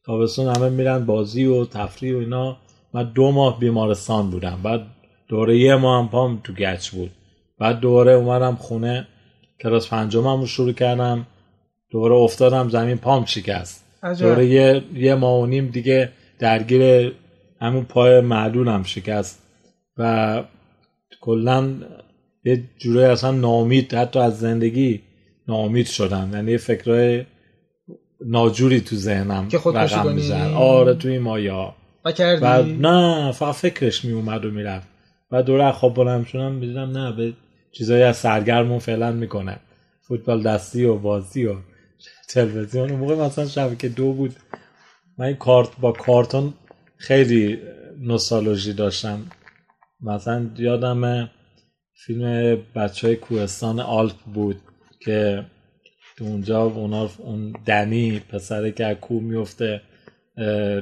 تابستون 0.05 0.55
همه 0.55 0.69
میرن 0.69 1.05
بازی 1.05 1.45
و 1.45 1.65
تفریح 1.65 2.15
و 2.15 2.17
اینا. 2.17 2.57
من 2.93 3.11
دو 3.15 3.31
ماه 3.31 3.59
بیمارستان 3.59 4.29
بودم. 4.29 4.59
بعد 4.63 4.81
دوره 5.29 5.57
یه 5.57 5.75
ماه 5.75 6.03
هم 6.03 6.09
پام 6.09 6.41
تو 6.43 6.53
گچ 6.53 6.89
بود. 6.89 7.11
بعد 7.59 7.79
دوباره 7.79 8.11
اومدم 8.11 8.55
خونه 8.55 9.07
کلاس 9.63 9.89
پنجم 9.89 10.27
رو 10.27 10.45
شروع 10.45 10.73
کردم. 10.73 11.27
دوباره 11.91 12.15
افتادم 12.15 12.69
زمین 12.69 12.97
پام 12.97 13.25
شکست 13.25 13.85
عجب. 14.03 14.25
دوباره 14.25 14.45
یه, 14.45 14.83
یه 14.93 15.15
ماه 15.15 15.41
و 15.41 15.45
نیم 15.45 15.67
دیگه 15.67 16.09
درگیر 16.39 17.11
همون 17.61 17.83
پای 17.83 18.21
معلولم 18.21 18.83
شکست. 18.83 19.43
و 19.97 20.43
کلا 21.21 21.73
یه 22.43 22.63
جوری 22.77 23.03
اصلا 23.03 23.31
نامید 23.31 23.93
حتی 23.93 24.19
از 24.19 24.39
زندگی 24.39 25.01
نامید 25.47 25.85
شدم. 25.85 26.29
یعنی 26.33 26.51
یه 26.51 26.57
فکرهای 26.57 27.25
ناجوری 28.25 28.81
تو 28.81 28.95
ذهنم 28.95 29.47
که 29.47 29.57
خودکشی 29.57 29.95
رقم 29.95 30.03
کنی؟ 30.03 30.31
آره 30.55 30.93
تو 30.93 31.07
این 31.07 31.21
مایا 31.21 31.75
و 32.05 32.11
کردی؟ 32.11 32.41
و 32.41 32.63
نه 32.63 33.31
فقط 33.31 33.55
فکرش 33.55 34.05
می 34.05 34.13
اومد 34.13 34.45
و 34.45 34.51
می‌رفت. 34.51 34.87
و 35.31 35.43
دوره 35.43 35.71
خواب 35.71 35.93
بلند 35.93 36.27
شدم 36.27 36.51
می‌دیدم 36.51 36.97
نه 36.97 37.11
به 37.11 37.33
چیزایی 37.77 38.03
از 38.03 38.17
سرگرمون 38.17 38.79
فعلا 38.79 39.11
می‌کنه. 39.11 39.59
فوتبال 40.01 40.43
دستی 40.43 40.85
و 40.85 40.97
بازی 40.97 41.45
و 41.45 41.55
تلویزیون. 42.29 42.89
اون 42.89 42.99
موقع 42.99 43.15
مثلا 43.15 43.45
شبکه 43.45 43.89
دو 43.89 44.13
بود. 44.13 44.35
من 45.17 45.25
این 45.25 45.35
کارت 45.35 45.69
با 45.81 45.91
کارتون 45.91 46.53
خیلی 46.97 47.59
نوستالژی 47.99 48.73
داشتم. 48.73 49.21
مثلا 50.01 50.49
یادم 50.57 51.29
فیلم 52.05 52.57
بچه 52.75 53.07
های 53.07 53.15
کوهستان 53.15 53.79
آلپ 53.79 54.17
بود 54.33 54.61
که 54.99 55.45
تو 56.17 56.25
اونجا 56.25 56.63
اونا 56.63 57.09
اون 57.17 57.53
دنی 57.65 58.19
پسره 58.19 58.71
که 58.71 58.85
از 58.85 58.97
کوه 58.97 59.23
میفته 59.23 59.81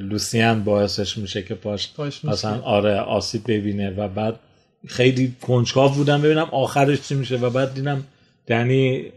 لوسیان 0.00 0.64
باعثش 0.64 1.18
میشه 1.18 1.42
که 1.42 1.54
پاش 1.54 1.94
پاش 1.94 2.24
مثلا. 2.24 2.60
آره 2.60 2.96
آسیب 2.96 3.42
ببینه 3.46 3.90
و 3.90 4.08
بعد 4.08 4.38
خیلی 4.86 5.36
کنجکاو 5.42 5.92
بودم 5.92 6.22
ببینم 6.22 6.48
آخرش 6.52 7.00
چی 7.02 7.14
میشه 7.14 7.36
و 7.36 7.50
بعد 7.50 7.74
دیدم 7.74 8.04
دنی 8.46 9.12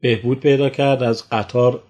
بهبود 0.00 0.40
پیدا 0.40 0.68
کرد 0.68 1.02
از 1.02 1.28
قطار 1.30 1.82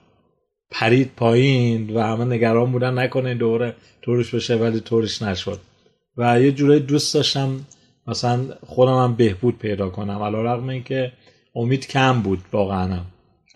پرید 0.70 1.11
پایین 1.16 1.90
و 1.90 2.01
همه 2.01 2.25
نگران 2.25 2.72
بودن 2.72 2.98
نکنه 2.98 3.35
دوره 3.35 3.75
طورش 4.03 4.35
بشه 4.35 4.57
ولی 4.57 4.81
طورش 4.81 5.22
نشد. 5.22 5.61
و 6.16 6.40
یه 6.40 6.53
جورایی 6.53 6.81
دوست 6.81 7.14
داشتم 7.14 7.66
مثلا 8.07 8.44
خودم 8.66 9.05
هم 9.05 9.14
بهبود 9.14 9.59
پیدا 9.59 9.88
کنم. 9.88 10.22
علا 10.22 10.42
رقم 10.42 10.68
این 10.68 10.83
که 10.83 11.12
امید 11.55 11.88
کم 11.88 12.22
بود 12.22 12.38
واقعا. 12.53 13.01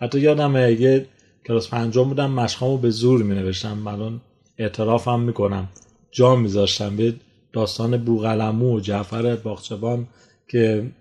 حتی 0.01 0.19
یادم 0.19 0.55
یه 0.55 1.05
کلاس 1.47 1.69
پنجم 1.69 2.03
بودم 2.03 2.31
مشقامو 2.31 2.77
به 2.77 2.89
زور 2.89 3.23
می 3.23 3.35
نوشتم 3.35 3.87
الان 3.87 4.21
اعتراف 4.57 5.07
هم 5.07 5.19
می‌کنم. 5.19 5.69
جا 6.11 6.35
میذاشتم. 6.35 6.95
به 6.95 7.13
داستان 7.57 7.97
بوغلمو 7.97 8.77
و 8.77 8.79
جعفر 8.79 9.35
باغچبان 9.35 10.07
که 10.51 10.91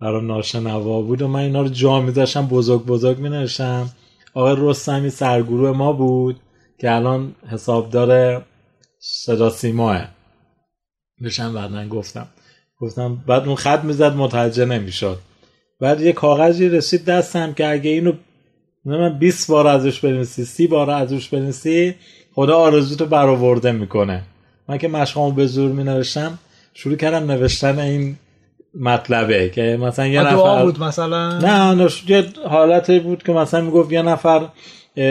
برای 0.00 0.26
ناشنوا 0.26 1.02
بود 1.02 1.22
و 1.22 1.28
من 1.28 1.40
اینا 1.40 1.62
رو 1.62 1.68
جا 1.68 2.00
میذاشتم 2.00 2.46
بزرگ 2.46 2.86
بزرگ 2.86 3.18
می 3.18 3.28
نوشتم 3.28 3.90
آقای 4.34 4.56
رستمی 4.58 5.10
سرگروه 5.10 5.70
ما 5.70 5.92
بود 5.92 6.40
که 6.78 6.94
الان 6.94 7.34
حسابدار 7.50 8.42
صدا 8.98 9.50
سیماه. 9.50 10.08
بشم 11.24 11.54
بعدا 11.54 11.88
گفتم. 11.88 12.26
گفتم 12.80 13.22
بعد 13.26 13.46
اون 13.46 13.56
خط 13.56 13.84
می‌زد 13.84 14.16
متوجه 14.16 14.64
نمی‌شد. 14.64 15.18
بعد 15.80 16.00
یه 16.00 16.12
کاغذی 16.12 16.68
رسید 16.68 17.04
دستم 17.04 17.52
که 17.52 17.70
اگه 17.70 17.90
اینو 17.90 18.12
من 18.84 19.18
20 19.18 19.50
بار 19.50 19.66
ازش 19.66 20.00
بنویسی 20.00 20.44
30 20.44 20.66
بار 20.66 20.90
ازش 20.90 21.28
بنویسی 21.28 21.94
خدا 22.34 22.56
آرزوتو 22.56 23.06
برآورده 23.06 23.72
می‌کنه. 23.72 24.22
من 24.72 24.78
که 24.78 24.88
مشقامو 24.88 25.30
به 25.30 25.46
زور 25.46 25.72
می 25.72 25.84
نوشتم 25.84 26.38
شروع 26.74 26.96
کردم 26.96 27.30
نوشتن 27.30 27.78
این 27.78 28.16
مطلبه 28.80 29.48
که 29.48 29.78
مثلا 29.80 30.06
یه 30.06 30.20
نفر 30.20 30.30
دعا 30.30 30.64
بود 30.64 30.82
مثلا؟ 30.82 31.38
نه 31.38 31.74
نه 31.74 31.90
یه 32.08 32.24
حالتی 32.48 33.00
بود 33.00 33.22
که 33.22 33.32
مثلا 33.32 33.60
می‌گفت 33.60 33.92
یه 33.92 34.02
نفر 34.02 34.38
اه، 34.38 35.04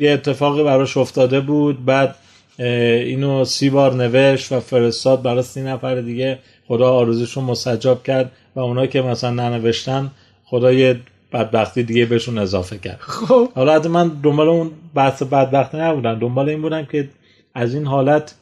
یه 0.00 0.10
اتفاقی 0.10 0.64
براش 0.64 0.96
افتاده 0.96 1.40
بود 1.40 1.84
بعد 1.84 2.14
اه، 2.58 2.66
اینو 2.66 3.44
سی 3.44 3.70
بار 3.70 3.94
نوشت 3.94 4.52
و 4.52 4.60
فرستاد 4.60 5.22
برای 5.22 5.42
سی 5.42 5.62
نفر 5.62 6.00
دیگه 6.00 6.38
خدا 6.68 6.90
آرزوشون 6.92 7.44
مستجاب 7.44 8.02
کرد 8.02 8.30
و 8.56 8.60
اونا 8.60 8.86
که 8.86 9.02
مثلا 9.02 9.30
ننوشتن 9.30 10.10
خدا 10.44 10.72
یه 10.72 11.00
بدبختی 11.32 11.82
دیگه 11.82 12.06
بهشون 12.06 12.38
اضافه 12.38 12.78
کرد. 12.78 12.98
خب. 13.00 13.48
حالا 13.54 13.78
من 13.88 14.08
دنبال 14.22 14.48
اون 14.48 14.70
بحث 14.94 15.22
بدبختی 15.22 15.76
نبودم 15.76 16.18
دنبال 16.18 16.48
این 16.48 16.62
بودم 16.62 16.84
که 16.84 17.08
از 17.54 17.74
این 17.74 17.86
حالت 17.86 18.34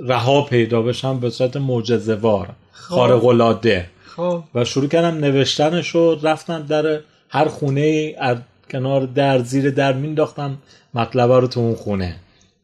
رها 0.00 0.42
پیدا 0.42 0.82
بشم 0.82 1.20
به 1.20 1.30
صورت 1.30 1.56
معجزه‌وار 1.56 2.48
خارق 2.72 3.24
العاده 3.24 3.86
خب 4.16 4.42
و 4.54 4.64
شروع 4.64 4.86
کردم 4.88 5.18
نوشتنش 5.18 5.94
و 5.96 6.14
رفتم 6.22 6.62
در 6.68 7.00
هر 7.28 7.44
خونه 7.48 8.14
از 8.18 8.36
کنار 8.70 9.00
در 9.06 9.38
زیر 9.38 9.70
در 9.70 9.92
مینداختم 9.92 10.58
مطلب 10.94 11.32
رو 11.32 11.46
تو 11.46 11.60
اون 11.60 11.74
خونه 11.74 12.16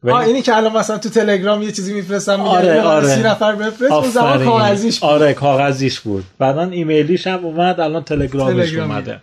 و 0.03 0.11
آه 0.11 0.17
این- 0.19 0.27
اینی 0.27 0.41
که 0.41 0.57
الان 0.57 0.77
مثلا 0.77 0.97
تو 0.97 1.09
تلگرام 1.09 1.61
یه 1.63 1.71
چیزی 1.71 1.93
میفرستم 1.93 2.39
میگه 2.39 2.49
آره، 2.49 2.81
آره. 2.81 3.07
سی 3.15 3.21
نفر 3.21 3.55
بفرست 3.55 3.91
اون 3.91 4.09
زمان. 4.09 4.45
کاغذیش 4.45 4.99
بود. 4.99 5.09
آره 5.09 5.33
کاغذیش 5.33 5.99
بود 5.99 6.23
بعدا 6.39 6.61
ایمیلیش 6.63 7.27
هم 7.27 7.45
اومد 7.45 7.79
الان 7.79 8.03
تلگرامش 8.03 8.69
تلگرامی. 8.69 8.91
اومده 8.93 9.19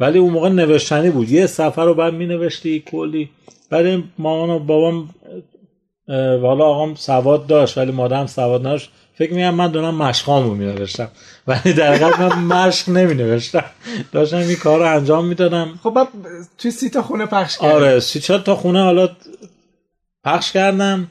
ولی 0.00 0.18
اون 0.18 0.32
موقع 0.32 0.48
نوشتنی 0.48 1.10
بود 1.10 1.30
یه 1.30 1.46
سفر 1.46 1.84
رو 1.84 1.94
بعد 1.94 2.14
می 2.14 2.26
نوشتی 2.26 2.80
کلی 2.86 3.30
بعد 3.70 4.02
مامان 4.18 4.50
و 4.50 4.58
بابام 4.58 5.08
اه، 6.08 6.40
حالا 6.40 6.64
آقام 6.64 6.94
سواد 6.94 7.46
داشت 7.46 7.78
ولی 7.78 7.92
مادرم 7.92 8.26
سواد 8.26 8.60
نداشت. 8.60 8.90
فکر 9.14 9.32
میگم 9.32 9.54
من 9.54 9.70
دارم 9.70 9.94
مشقام 9.94 10.44
رو 10.44 10.54
می 10.54 10.64
نوشتم 10.66 11.08
ولی 11.46 11.72
در 11.72 11.94
حقیقت 11.94 12.18
من 12.20 12.66
مشق 12.66 12.88
نمی 12.88 13.14
نوشتم 13.14 13.64
داشتم 14.12 14.36
این 14.36 14.56
کار 14.56 14.78
رو 14.78 14.96
انجام 14.96 15.26
می‌دادم. 15.26 15.78
خب 15.82 15.90
بعد 15.90 16.08
توی 16.58 16.70
سی 16.70 16.90
تا 16.90 17.02
خونه 17.02 17.26
پخش 17.26 17.58
کرد 17.58 17.72
آره 17.72 18.00
سی 18.00 18.20
چهل 18.20 18.38
تا 18.38 18.56
خونه 18.56 18.82
حالا 18.82 19.08
پخش 20.24 20.52
کردم. 20.52 21.08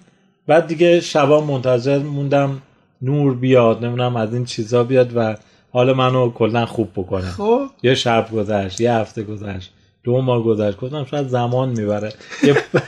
بعد 0.48 0.68
دیگه 0.68 1.00
شبا 1.00 1.42
منتظر 1.42 1.98
موندم 1.98 2.62
نور 3.02 3.36
بیاد 3.36 3.86
نمی‌دونم 3.86 4.16
از 4.16 4.34
این 4.34 4.46
چیزا 4.46 4.84
بیاد 4.84 5.12
و 5.16 5.36
حال 5.72 5.94
منو 5.94 6.32
کلا 6.32 6.66
خوب 6.66 6.90
بکنه. 6.96 7.32
خب. 7.32 7.62
یه 7.84 7.96
شب 7.96 8.28
گذشت 8.34 8.82
یه 8.82 8.94
هفته 8.94 9.24
گذشت. 9.24 9.73
دو 10.04 10.22
ماه 10.22 10.44
گذشت. 10.44 10.78
گفتم 10.78 11.06
شاید 11.06 11.28
زمان 11.28 11.70
می‌بره. 11.70 12.13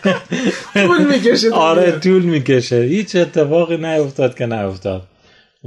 طول 0.73 1.05
می‌کشه 1.05 1.53
آره 1.53 1.99
طول 1.99 2.23
می‌کشه. 2.23 2.81
هیچ 2.81 3.15
اتفاقی 3.15 3.77
نیفتاد 3.77 4.37
که 4.37 4.45
نیفتاد. 4.45 5.07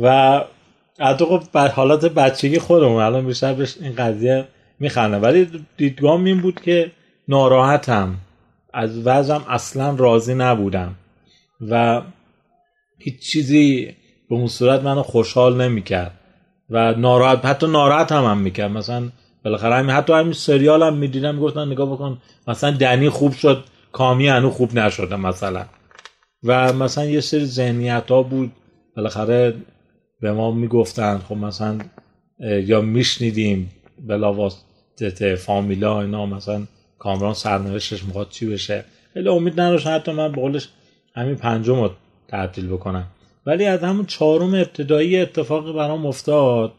و 0.03 0.41
حتی 1.01 1.25
خب 1.25 1.57
حالات 1.57 2.05
بچگی 2.05 2.59
خودمون 2.59 3.03
الان 3.03 3.27
بیشتر 3.27 3.55
بهش 3.55 3.77
این 3.81 3.95
قضیه 3.95 4.45
میخنده. 4.81 5.17
ولی 5.17 5.49
دیدگاه 5.77 6.25
این 6.25 6.41
بود 6.41 6.61
که 6.61 6.93
ناراحتم. 7.29 8.15
از 8.75 9.07
وضعم 9.07 9.45
اصلا 9.49 9.95
راضی 9.95 10.35
نبودم. 10.35 10.95
و 11.69 12.03
هیچ 12.99 13.21
چیزی 13.21 13.97
به 14.31 14.35
اون 14.35 14.47
صورت 14.47 14.83
منو 14.83 15.03
خوشحال 15.03 15.63
نمی‌کرد. 15.63 16.13
و 16.71 16.95
ناراحت 16.95 17.45
حتی 17.45 17.67
ناراحت 17.67 18.13
هم, 18.13 18.25
هم 18.25 18.39
می‌کرد. 18.39 18.71
مثلا 18.71 19.09
بالاخره 19.45 19.75
همین 19.75 19.91
حتی 19.91 20.13
همین 20.13 20.33
سریال 20.33 20.83
هم 20.83 20.97
می‌دیدم 20.97 21.35
می‌گفتن 21.35 21.67
نگاه 21.73 21.93
بکن 21.93 22.19
مثلا 22.49 22.71
دنی 22.71 23.09
خوب 23.09 23.33
شد 23.33 23.65
کامی 23.93 24.29
هنو 24.29 24.51
خوب 24.51 24.79
نشده 24.79 25.17
مثلا. 25.17 25.65
و 26.45 26.73
مثلا 26.73 27.05
یه 27.05 27.21
سری 27.21 27.45
ذهنیت 27.45 28.11
ها 28.11 28.23
بود 28.23 28.53
بالاخره 28.97 29.55
به 30.21 30.33
ما 30.33 30.51
می‌گفتن 30.51 31.19
خب 31.19 31.37
مثلا 31.37 31.79
یا 32.41 32.81
میشنیدیم 32.81 33.71
بلاواسطه 34.07 35.37
فامیلا 35.37 36.01
اینا 36.01 36.27
مثلا 36.27 36.63
کامران 36.99 37.35
سرنوشتش 37.35 38.05
می‌خواد 38.05 38.29
چی 38.29 38.47
بشه. 38.47 38.85
خیلی 39.15 39.29
امید 39.29 39.61
نداشتم 39.61 39.95
حتی 39.95 40.13
من 40.13 40.33
به 40.33 40.63
همین 41.17 41.37
پنجم 41.37 41.81
رو 41.81 41.91
تعطیل 42.29 42.69
بکنم. 42.69 43.07
ولی 43.47 43.65
از 43.65 43.85
همون 43.85 44.07
چهارم 44.07 44.55
ابتدایی 44.55 45.21
اتفاقی 45.21 45.73
برام 45.73 46.07
افتاد 46.07 46.73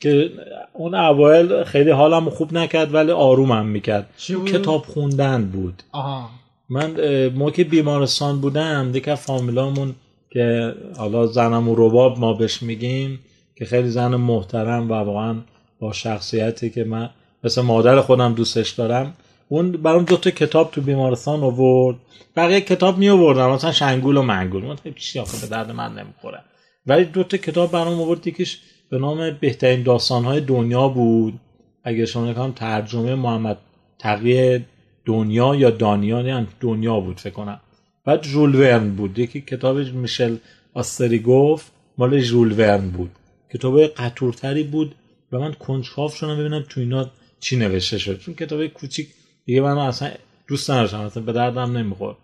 که 0.00 0.30
اون 0.72 0.94
اوایل 0.94 1.64
خیلی 1.64 1.90
حالم 1.90 2.30
خوب 2.30 2.52
نکرد 2.52 2.94
ولی 2.94 3.10
آرومم 3.10 3.66
می‌کرد. 3.66 4.10
چی؟ 4.16 4.44
کتاب 4.44 4.82
خوندن 4.82 5.44
بود. 5.44 5.82
آها. 5.92 6.30
من 6.68 6.90
موقع 7.28 7.50
که 7.50 7.64
بیمارستان 7.64 8.40
بودم 8.40 8.92
دیگه 8.92 9.14
فامیلامون 9.14 9.94
که 10.30 10.74
حالا 10.96 11.26
زنم 11.26 11.68
و 11.68 11.74
رباب 11.78 12.18
ما 12.18 12.32
بهش 12.32 12.62
میگیم 12.62 13.20
که 13.56 13.64
خیلی 13.64 13.88
زن 13.88 14.16
محترم 14.16 14.90
و 14.90 14.94
واقعا 14.94 15.36
با 15.80 15.92
شخصیتی 15.92 16.70
که 16.70 16.84
من 16.84 17.10
مثل 17.44 17.62
مادر 17.62 18.00
خودم 18.00 18.34
دوستش 18.34 18.70
دارم. 18.70 19.14
اون 19.48 19.72
برام 19.72 20.04
دو 20.04 20.16
تا 20.16 20.30
کتاب 20.30 20.70
تو 20.70 20.80
بیمارستان 20.80 21.42
آورد. 21.42 21.96
بقیه 22.36 22.60
کتاب 22.60 22.98
می 22.98 23.08
آوردم 23.08 23.50
مثلا 23.50 23.72
شنگول 23.72 24.16
و 24.16 24.22
منگول. 24.22 24.64
من 24.64 24.76
چیزی 24.96 25.18
آخه 25.18 25.40
به 25.40 25.46
درد 25.46 25.70
من 25.70 25.92
نمی‌خوره. 25.92 26.40
ولی 26.86 27.04
دو 27.04 27.24
تا 27.24 27.36
کتاب 27.36 27.72
برام 27.72 28.00
آورد 28.00 28.26
یکیش 28.26 28.58
به 28.90 28.98
نام 28.98 29.30
بهترین 29.40 29.82
داستانهای 29.82 30.40
دنیا 30.40 30.88
بود. 30.88 31.40
اگه 31.84 32.06
شما 32.06 32.30
نکنم 32.30 32.52
ترجمه 32.52 33.14
محمد 33.14 33.58
تقی 33.98 34.64
دنیا 35.04 35.54
یا 35.54 35.70
دانیا 35.70 36.46
دنیا 36.60 37.00
بود 37.00 37.20
فکر 37.20 37.32
کنم. 37.32 37.60
بعد 38.04 38.22
ژول 38.22 38.54
ورن 38.54 38.90
بود. 38.90 39.18
یکی 39.18 39.40
کتاب 39.40 39.78
میشل 39.78 40.36
آستریگوف 40.74 41.70
مال 41.98 42.18
ژول 42.18 42.52
ورن 42.52 42.90
بود. 42.90 43.10
کتاب 43.54 43.80
قطورتری 43.80 44.62
بود 44.62 44.94
و 45.32 45.38
من 45.38 45.52
کنجکاو 45.52 46.10
شدم 46.10 46.38
ببینم 46.38 46.64
تو 46.68 46.80
اینا 46.80 47.10
چی 47.40 47.56
نوشته 47.56 47.98
شد 47.98 48.18
چون 48.18 48.34
کتاب 48.34 48.66
کوچیک 48.66 49.08
دیگه 49.44 49.60
من 49.60 49.78
اصلا 49.78 50.10
دوست 50.48 50.70
نداشتم 50.70 51.00
اصلا 51.00 51.22
به 51.22 51.32
دردم 51.32 51.76
نمی‌خورد. 51.76 52.16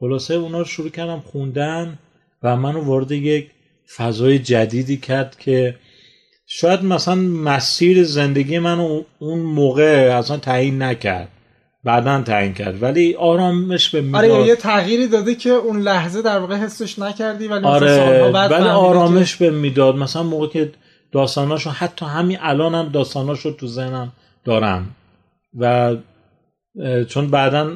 خلاصه 0.00 0.34
اونا 0.34 0.58
رو 0.58 0.64
شروع 0.64 0.88
کردم 0.88 1.20
خوندن 1.20 1.98
و 2.42 2.56
منو 2.56 2.84
وارد 2.84 3.12
یک 3.12 3.50
فضای 3.96 4.38
جدیدی 4.38 4.96
کرد 4.96 5.36
که 5.38 5.76
شاید 6.52 6.84
مثلا 6.84 7.14
مسیر 7.14 8.04
زندگی 8.04 8.58
منو 8.58 9.02
اون 9.18 9.38
موقع 9.38 10.16
اصلا 10.18 10.36
تعیین 10.36 10.82
نکرد. 10.82 11.28
بعدا 11.84 12.22
تعیین 12.22 12.54
کرد. 12.54 12.82
ولی 12.82 13.14
آرامش 13.14 13.90
به 13.90 14.00
می‌داد 14.00 14.24
آره 14.24 14.46
یه 14.46 14.56
تغییری 14.56 15.08
داده 15.08 15.34
که 15.34 15.50
اون 15.50 15.80
لحظه 15.80 16.22
در 16.22 16.38
واقع 16.38 16.56
حسش 16.56 16.98
نکردی 16.98 17.48
ولی 17.48 17.64
آره 17.64 18.30
بعد 18.32 18.52
ولی 18.52 18.68
آرامش 18.68 19.36
به 19.36 19.50
می‌داد. 19.50 19.96
مثلا 19.96 20.22
موقع 20.22 20.46
که 20.46 20.72
داستاناشو 21.12 21.70
حتی 21.70 22.06
همین 22.06 22.38
الانم 22.40 22.74
هم 22.74 22.88
داستاناشو 22.88 23.52
تو 23.52 23.66
ذهنم 23.66 24.12
دارم. 24.44 24.88
و 25.58 25.96
چون 27.08 27.30
بعدا 27.30 27.70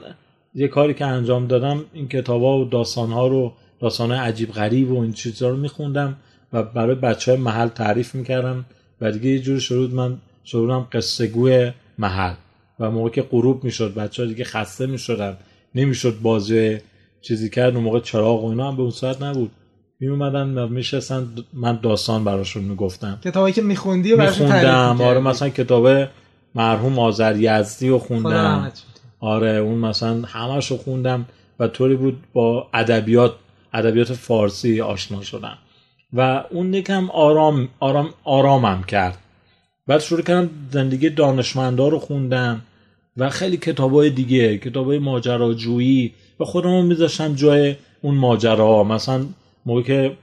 یه 0.55 0.69
کاری 0.69 0.95
که 0.95 1.05
انجام 1.07 1.47
دادم 1.47 1.85
این 1.93 2.09
کتابا 2.09 2.59
و 2.59 2.65
داستانها 2.65 3.27
رو 3.27 3.53
داستان 3.81 4.13
عجیب 4.13 4.53
غریب 4.53 4.93
و 4.93 5.01
این 5.01 5.13
چیزا 5.13 5.49
رو 5.49 5.57
میخوندم. 5.57 6.17
و 6.55 6.63
برای 6.63 6.95
بچه 6.95 7.33
های 7.33 7.41
محل 7.41 7.69
تعریف 7.69 8.15
می‌کردم 8.15 8.65
و 9.01 9.13
دیگه 9.13 9.31
یه 9.31 9.39
جور 9.39 9.59
شروع 9.59 9.91
من 9.91 10.17
شروعم 10.45 10.87
قصه 10.93 11.27
گوی 11.27 11.73
محل 11.99 12.35
و 12.81 12.91
موقع 12.91 13.11
که 13.11 13.23
غروب 13.23 13.65
می‌شد 13.65 13.95
بچه 13.95 14.23
ها 14.23 14.29
دیگه 14.29 14.45
خسته 14.45 14.87
می‌شدن 14.87 15.37
نمی‌شد 15.75 16.19
بازی 16.23 16.79
چیزی 17.23 17.51
کرد 17.51 17.75
اون 17.75 17.85
موقع 17.85 18.01
چراغ 18.01 18.45
و 18.45 18.49
اینا 18.49 18.69
هم 18.69 18.77
به 18.77 18.83
اون 18.83 18.91
ساعت 18.91 19.23
نبود. 19.23 19.51
می 20.01 20.09
اومدن 20.09 20.59
و 20.59 20.69
میشستن 20.69 21.29
من 21.53 21.79
داستان 21.83 22.25
براشون 22.25 22.65
می‌گفتم. 22.65 23.19
کتابی 23.25 23.53
که 23.53 23.63
میخوندی 23.63 24.13
و 24.13 24.21
میخوندم 24.21 25.01
آره 25.01 25.21
مثلا 25.21 25.49
کتاب 25.49 26.09
مرحوم 26.55 26.99
آذر 26.99 27.37
یزدی 27.37 27.89
رو 27.89 27.99
خوندم. 27.99 28.73
آره 29.21 29.51
اون 29.51 29.79
مثلا 29.79 30.23
همش 30.23 30.71
رو 30.71 30.77
خوندم 30.77 31.27
و 31.61 31.69
طوری 31.69 31.97
بود 31.97 32.23
با 32.33 32.69
ادبیات 32.75 33.35
ادبیات 33.73 34.13
فارسی 34.13 34.81
آشنا 34.81 35.23
شدم. 35.23 35.59
و 36.13 36.45
اون 36.51 36.75
یکم 36.75 37.11
آرام 37.11 37.69
آرام 37.81 38.11
آرامم 38.25 38.83
کرد. 38.83 39.19
بعد 39.87 40.01
شروع 40.01 40.23
کردم 40.23 40.51
زندگی 40.71 41.11
دانشمندا 41.11 41.89
رو 41.89 41.99
خوندم 41.99 42.63
و 43.17 43.31
خیلی 43.31 43.57
کتابای 43.57 44.11
دیگه 44.11 44.59
کتابای 44.59 44.99
ماجراجویی 44.99 46.15
و 46.41 46.45
خودمو 46.45 46.83
میذاشتم 46.83 47.35
جای 47.35 47.77
اون 48.03 48.15
ماجراها. 48.15 48.85
مثلا 48.85 49.27
موقع 49.67 49.83
که 49.83 50.17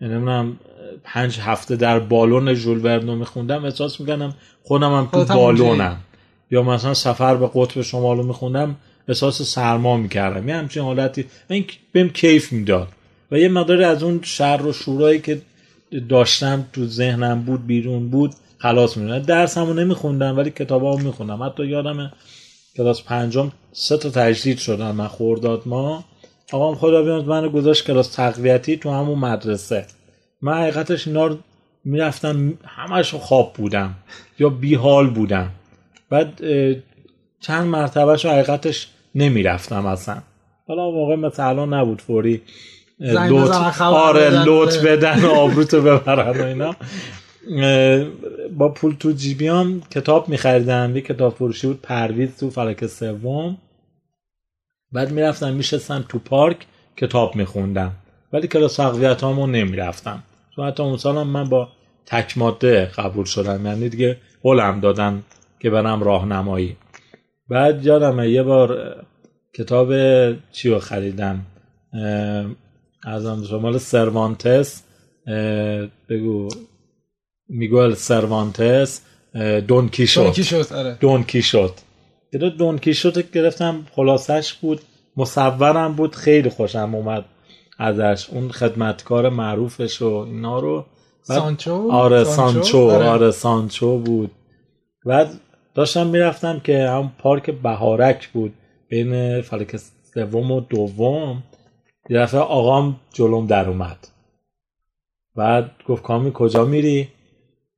نمی‌دونم 0.00 0.56
پنج 1.04 1.38
هفته 1.38 1.76
در 1.76 1.98
بالون 1.98 2.54
ژول 2.54 2.84
ورنو 2.84 3.16
میخوندم 3.16 3.64
احساس 3.64 4.00
می‌کنم 4.00 4.34
خودم 4.62 4.94
هم 4.94 5.08
تو 5.12 5.34
بالونم. 5.34 6.00
یا 6.50 6.62
مثلا 6.62 6.94
سفر 6.94 7.36
به 7.36 7.50
قطب 7.54 7.82
شمال 7.82 8.16
رو 8.16 8.22
میخوندم 8.22 8.76
احساس 9.08 9.42
سرما 9.42 9.96
می‌کردم. 9.96 10.48
یه 10.48 10.56
همچین 10.56 10.82
حالتی 10.82 11.24
این 11.50 11.64
بهم 11.92 12.08
کیف 12.08 12.52
می‌داد. 12.52 12.88
و 13.32 13.38
یه 13.38 13.48
مقداری 13.48 13.84
از 13.84 14.02
اون 14.02 14.20
شر 14.22 14.62
و 14.62 14.72
شورایی 14.72 15.20
که 15.20 15.42
داشتم 16.08 16.66
تو 16.72 16.86
ذهنم 16.86 17.42
بود 17.42 17.66
بیرون 17.66 18.08
بود 18.08 18.32
خلاص 18.58 18.96
می‌دونم. 18.96 19.18
درس 19.18 19.58
همو 19.58 19.74
نمیخوندم 19.74 20.36
ولی 20.36 20.50
کتاب 20.50 20.82
ها 20.82 20.96
میخوندم. 20.96 21.42
حتی 21.42 21.66
یادم 21.66 22.12
کلاس 22.76 23.02
پنجم 23.02 23.52
سه 23.72 23.96
تا 23.96 24.10
تجدید 24.10 24.58
شدن. 24.58 24.90
من 24.90 25.06
خورداد 25.06 25.62
ما. 25.66 26.04
آقام 26.52 26.74
خدا 26.74 27.02
بیامد 27.02 27.24
من 27.24 27.48
گذاشت 27.48 27.86
کلاس 27.86 28.08
تقویتی 28.08 28.76
تو 28.76 28.90
همون 28.90 29.18
مدرسه. 29.18 29.86
من 30.42 30.54
حقیقتش 30.54 31.08
اینا 31.08 31.26
رو 31.26 31.36
می‌رفتم 31.84 32.54
همش 32.64 33.14
خواب 33.14 33.52
بودم 33.52 33.94
یا 34.38 34.48
بیحال 34.48 35.10
بودم. 35.10 35.50
بعد 36.10 36.40
چند 37.40 37.66
مرتبه 37.66 38.16
شو 38.16 38.28
حقیقتش 38.28 38.88
نمی‌رفتم 39.14 39.86
اصلا. 39.86 40.22
حالا 40.68 40.90
موقع 40.90 41.16
مثل 41.16 41.48
الان 41.48 41.74
نبود 41.74 42.00
فوری 42.00 42.42
لوت 43.02 43.80
آره 43.80 44.44
لوت 44.44 44.78
بدن 44.84 45.24
و 45.24 45.30
آبروتو 45.30 45.80
ببرن 45.80 46.40
و 46.40 46.44
اینا. 46.44 46.76
با 48.56 48.68
پول 48.68 48.96
تو 49.00 49.12
جیبیام 49.12 49.82
کتاب 49.90 50.28
میخریدم 50.28 50.92
یه 50.96 51.02
کتاب 51.02 51.34
فروشی 51.34 51.66
بود 51.66 51.82
پرویز 51.82 52.36
تو 52.36 52.50
فلک 52.50 52.86
سوم. 52.86 53.58
بعد 54.92 55.12
می‌رفتم 55.12 55.52
میشستم 55.52 56.04
تو 56.08 56.18
پارک 56.18 56.56
کتاب 56.96 57.36
میخوندم. 57.36 57.92
ولی 58.32 58.48
کلاس 58.48 58.76
تقویت 58.76 59.22
هامو 59.22 59.46
نمی‌رفتم. 59.46 60.22
چون 60.56 60.66
حتی 60.66 60.82
اون 60.82 60.96
سالم 60.96 61.26
من 61.26 61.48
با 61.48 61.68
تک 62.06 62.38
ماده 62.38 62.84
قبول 62.86 63.24
شدم. 63.24 63.66
یعنی 63.66 63.88
دیگه 63.88 64.16
قولم 64.42 64.80
دادن 64.80 65.22
که 65.60 65.70
برم 65.70 66.02
راهنمایی. 66.02 66.76
بعد 67.48 67.86
یادم 67.86 68.24
یه 68.24 68.42
بار 68.42 68.96
کتاب 69.54 69.92
چی 70.52 70.70
رو 70.70 70.78
خریدم؟ 70.78 71.40
از 73.04 73.46
شمال 73.48 73.78
سروانتس 73.78 74.82
بگو. 76.08 76.48
میگوال 77.48 77.94
سروانتس 77.94 79.00
دون 79.68 79.88
کیشوت. 79.88 80.24
دون 81.00 81.22
کیشوت 81.24 81.82
دون 82.58 82.78
کیشوت. 82.78 83.32
گرفتم 83.32 83.86
خلاصش 83.96 84.52
بود. 84.52 84.80
مصورم 85.16 85.94
بود 85.94 86.14
خیلی 86.14 86.50
خوشم 86.50 86.94
اومد 86.94 87.24
ازش. 87.78 88.30
اون 88.30 88.50
خدمتکار 88.50 89.28
معروفش 89.28 90.02
و 90.02 90.06
اینا 90.06 90.58
رو. 90.58 90.86
سانچو؟ 91.22 91.88
آره 91.90 92.24
سانچو؟ 92.24 92.78
آره. 92.78 93.08
آره 93.08 93.30
سانچو 93.30 93.98
بود. 93.98 94.30
بعد 95.06 95.40
داشتم 95.74 96.06
می‌رفتم 96.06 96.60
که 96.60 96.88
هم 96.88 97.12
پارک 97.18 97.50
بهارک 97.50 98.28
بود 98.28 98.54
بین 98.88 99.40
فلک 99.40 99.76
سوم 100.14 100.50
و 100.50 100.60
دوم. 100.60 101.42
یه 102.12 102.18
دفعه 102.18 102.40
آقام 102.40 102.96
جلوم 103.12 103.46
در 103.46 103.68
اومد. 103.68 104.08
بعد 105.36 105.70
گفت 105.88 106.02
کامی 106.02 106.30
کجا 106.34 106.64
میری؟ 106.64 107.08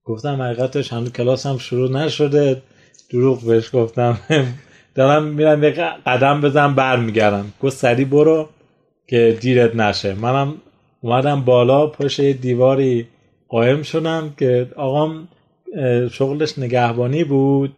گفتم 0.05 0.43
حقیقتش 0.43 0.93
هنوز 0.93 1.13
کلاسم 1.13 1.59
شروع 1.59 1.91
نشده. 1.91 2.63
دروغ 3.11 3.45
بهش 3.45 3.71
گفتم. 3.73 4.19
دارم 4.95 5.25
میرم 5.25 5.65
یه 5.65 5.71
قدم 6.07 6.41
بزن 6.41 6.75
برمیگردم. 6.75 7.53
گفت 7.63 7.77
سری 7.77 8.05
برو 8.05 8.49
که 9.07 9.39
دیرت 9.41 9.77
نشه. 9.77 10.15
منم 10.15 10.55
اومدم 11.01 11.41
بالا 11.41 11.87
پشت 11.87 12.21
دیواری 12.21 13.07
قایم 13.49 13.83
شدم 13.83 14.35
که 14.39 14.69
آقام 14.77 15.29
شغلش 16.11 16.59
نگهبانی 16.59 17.25
بود. 17.25 17.77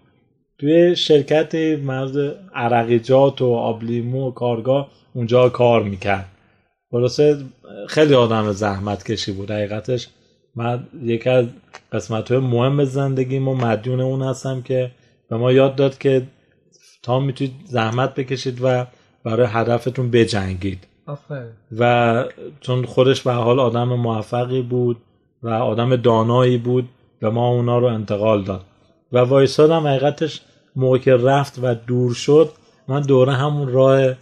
توی 0.59 0.97
شرکت 0.97 1.55
مرز 1.55 2.16
عرقیجات 2.55 3.42
و 3.42 3.53
آبلیمو 3.53 4.29
و 4.29 4.31
کارگاه 4.31 4.88
اونجا 5.14 5.49
کار 5.49 5.83
می‌کرد. 5.83 6.36
خلاصه 6.97 7.39
خیلی 7.89 8.15
آدم 8.15 8.53
زحمت 8.53 9.05
کشی 9.05 9.33
بود. 9.33 9.51
حقیقتش 9.51 10.09
من 10.55 10.87
یکی 11.03 11.31
از 11.31 11.47
قسمت 11.93 12.33
های 12.33 12.41
مهم 12.41 12.85
زندگیم 12.85 13.49
و 13.49 13.55
مدیون 13.55 14.01
اون 14.01 14.23
هستم 14.23 14.63
که 14.63 14.91
به 15.31 15.37
ما 15.37 15.53
یاد 15.53 15.77
داد 15.77 15.99
که 15.99 16.23
تا 17.03 17.21
می‌تونید 17.21 17.55
زحمت 17.67 18.15
بکشید 18.15 18.59
و 18.63 18.87
برای 19.25 19.47
هدفتون 19.51 20.11
بجنگید. 20.11 20.87
و 21.79 22.25
چون 22.61 22.85
خودش 22.85 23.23
به 23.23 23.33
حال 23.33 23.61
آدم 23.61 23.89
موفقی 23.89 24.63
بود 24.63 24.97
و 25.43 25.49
آدم 25.49 25.97
دانایی 25.97 26.59
بود 26.59 26.89
و 27.23 27.31
ما 27.31 27.49
اونا 27.49 27.79
رو 27.79 27.87
انتقال 27.87 28.45
داد. 28.45 28.65
و 29.13 29.19
وایسادم 29.19 29.87
حقیقتش 29.87 30.41
موقع 30.77 30.99
که 30.99 31.17
رفت 31.17 31.59
و 31.63 31.75
دور 31.75 32.15
شد 32.15 32.51
من 32.89 33.01
دوره 33.01 33.33
همون 33.33 33.69
راه 33.69 34.15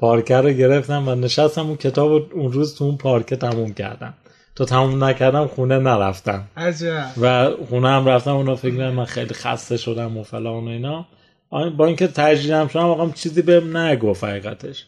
پارکه 0.00 0.36
رو 0.36 0.50
گرفتم 0.50 1.08
و 1.08 1.14
نشستم 1.14 1.66
اون 1.66 1.76
کتاب 1.76 2.12
اون 2.34 2.52
روز 2.52 2.74
تو 2.74 2.84
اون 2.84 2.96
پارکه 2.96 3.36
تموم 3.36 3.74
کردم. 3.74 4.14
تا 4.54 4.64
تموم 4.64 5.04
نکردم 5.04 5.46
خونه 5.46 5.78
نرفتم. 5.78 6.44
عجب. 6.56 7.06
و 7.20 7.50
خونه 7.68 7.88
هم 7.88 8.06
رفتم 8.06 8.36
اونا 8.36 8.56
فکر 8.56 8.90
من 8.90 9.04
خیلی 9.04 9.34
خسته 9.34 9.76
شدم 9.76 10.16
و 10.16 10.22
فلان 10.22 10.64
و 10.64 10.68
اینا. 10.68 11.06
با 11.76 11.86
اینکه 11.86 12.06
تجدیدم 12.06 12.68
شدم 12.68 12.84
واقعا 12.84 13.10
چیزی 13.10 13.42
بهم 13.42 13.76
نگفت 13.76 14.24
حقیقتش. 14.24 14.86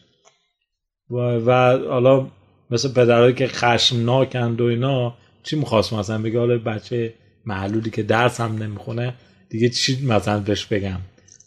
و, 1.09 1.15
و 1.15 1.51
حالا 1.89 2.27
مثل 2.71 2.93
پدرهایی 2.93 3.33
که 3.33 3.47
خشمناکند 3.47 4.61
و 4.61 4.65
اینا 4.65 5.13
چی 5.43 5.55
می‌خواست 5.55 5.93
مثلا؟ 5.93 6.17
بگه 6.17 6.39
حالا 6.39 6.57
بچه 6.57 7.13
معلولی 7.45 7.89
که 7.89 8.03
درس 8.03 8.41
هم 8.41 8.63
نمی‌خونه 8.63 9.13
دیگه 9.49 9.69
چی 9.69 10.05
مثلا 10.05 10.39
بهش 10.39 10.65
بگم؟ 10.65 10.99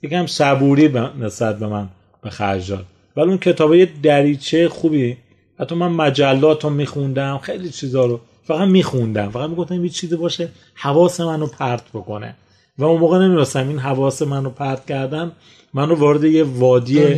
یکم 0.03 0.27
صبوری 0.27 0.89
نسبت 1.21 1.59
به 1.59 1.67
من 1.67 1.89
به 2.23 2.31
خرج 2.31 2.71
داد 2.71 2.87
ولی 3.17 3.29
اون 3.29 3.39
کتاب 3.39 3.75
یه 3.75 3.89
دریچه 4.03 4.69
خوبی. 4.69 5.17
حتی 5.61 5.75
من 5.75 5.89
مجلات 5.93 6.65
رو 6.65 6.71
میخوندم 6.71 7.39
خیلی 7.39 7.71
چیزا 7.71 8.07
رو 8.07 8.21
فقط 8.45 8.69
میخوندم. 8.69 9.31
فقط 9.31 9.51
می‌گفتم 9.51 9.85
یه 9.85 9.91
چیزی 9.91 10.17
باشه 10.17 10.49
حواس 10.75 11.21
منو 11.21 11.47
پرت 11.47 11.89
بکنه. 11.95 12.37
و 12.79 12.85
اون 12.85 13.01
موقع 13.01 13.19
نمی‌رسم 13.19 13.69
این 13.69 13.79
حواس 13.79 14.23
منو 14.23 14.51
پرت 14.51 14.87
کردن 14.87 15.33
منو 15.75 15.95
وارد 15.95 16.25
یه 16.25 16.45
وادی 16.45 17.15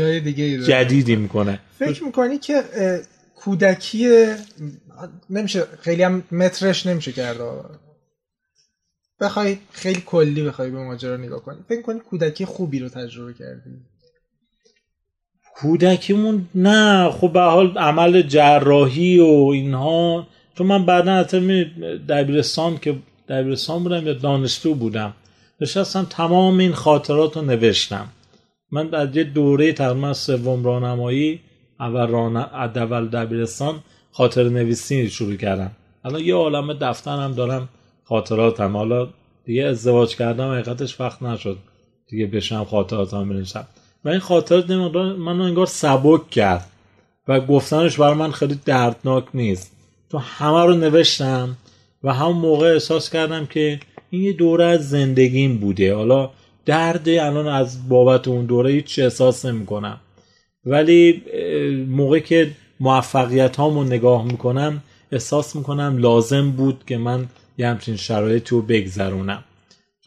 جدیدی 0.67 1.17
می‌کنه. 1.17 1.61
فکر 1.79 2.05
می‌کنی 2.05 2.39
که 2.39 2.63
کودکی 3.37 4.27
نمیشه 5.31 5.65
خیلی 5.81 6.03
هم 6.03 6.23
مترش 6.33 6.87
نمیشه 6.87 7.13
کرده 7.13 7.45
بخوای 9.21 9.59
خیلی 9.73 10.03
کلی 10.07 10.43
بخوای 10.43 10.71
به 10.71 10.85
ماجرا 10.85 11.17
نگاه 11.17 11.43
کنی. 11.43 11.57
فکر 11.69 11.83
کنی 11.83 12.01
کودکی 12.01 12.45
خوبی 12.45 12.79
رو 12.79 12.89
تجربه 12.89 13.35
کردی؟ 13.35 13.71
کودکیمون 15.61 16.47
نه. 16.55 17.11
خب 17.11 17.33
به 17.33 17.41
حال 17.41 17.79
عمل 17.79 18.23
جراحی 18.23 19.21
و 19.21 19.51
اینها. 19.53 20.27
چون 20.55 20.67
من 20.67 20.87
بعدا 20.87 21.13
حتی 21.13 21.65
دبیرستان 22.09 22.79
که 22.79 22.95
دبیرستان 23.29 23.83
بودم 23.83 24.07
یا 24.07 24.13
دانشجو 24.13 24.75
بودم 24.75 25.15
نشستم 25.61 26.07
تمام 26.11 26.59
این 26.59 26.73
خاطرات 26.73 27.37
رو 27.37 27.43
نوشتم. 27.43 28.07
من 28.73 28.95
از 28.95 29.17
یه 29.17 29.25
دوره 29.25 29.73
تقریبا 29.73 30.13
سوم 30.13 30.65
راهنمایی 30.65 31.41
اول 31.81 32.37
اول 32.37 33.09
دبیرستان 33.09 33.75
خاطر 34.13 34.49
نویسی 34.49 35.11
شروع 35.11 35.37
کردم. 35.37 35.71
الان 36.05 36.21
یه 36.21 36.35
عالم 36.35 36.73
دفترم 36.73 37.35
دارم 37.35 37.69
خاطراتم. 38.05 38.77
حالا 38.77 39.09
دیگه 39.45 39.65
ازدواج 39.65 40.17
کردم 40.17 40.53
حقیقتش 40.53 41.01
وقت 41.01 41.23
نشد 41.23 41.59
دیگه 42.09 42.27
بشم 42.27 42.65
خاطراتم 42.65 43.29
بنویسم. 43.29 43.67
و 44.09 44.11
این 44.11 44.21
خاطرات 44.21 44.71
من 44.71 45.41
انگار 45.41 45.67
سبک 45.67 46.31
کرد 46.31 46.67
و 47.29 47.41
گفتنش 47.41 47.97
برای 47.97 48.15
من 48.15 48.31
خیلی 48.31 48.61
دردناک 48.65 49.25
نیست. 49.35 49.73
تو 50.11 50.19
همه 50.19 50.65
رو 50.65 50.75
نوشتم 50.75 51.57
و 52.03 52.15
همون 52.15 52.37
موقع 52.37 52.73
احساس 52.73 53.11
کردم 53.11 53.47
که 53.47 53.81
این 54.11 54.23
یه 54.23 54.33
دوره 54.33 54.65
از 54.65 54.89
زندگیم 54.89 55.59
بوده. 55.59 55.95
حالا 55.95 56.31
درد 56.67 57.09
الان 57.09 57.47
از 57.47 57.89
بابت 57.89 58.29
اون 58.29 58.47
دوره 58.47 58.71
هیچ 58.71 58.99
احساس 58.99 59.45
نمی 59.45 59.67
کنم 59.67 60.01
ولی 60.65 61.23
موقع 61.89 62.19
که 62.19 62.51
موفقیت 62.81 63.57
هامو 63.57 63.85
نگاه 63.85 64.25
می‌کنم 64.25 64.83
احساس 65.13 65.57
می‌کنم 65.57 65.99
لازم 65.99 66.51
بود 66.51 66.85
که 66.87 66.99
من 66.99 67.27
یه 67.59 67.69
همچین 67.69 67.97
شرایطی 67.97 68.51
رو 68.51 68.63
بگذرونم. 68.63 69.45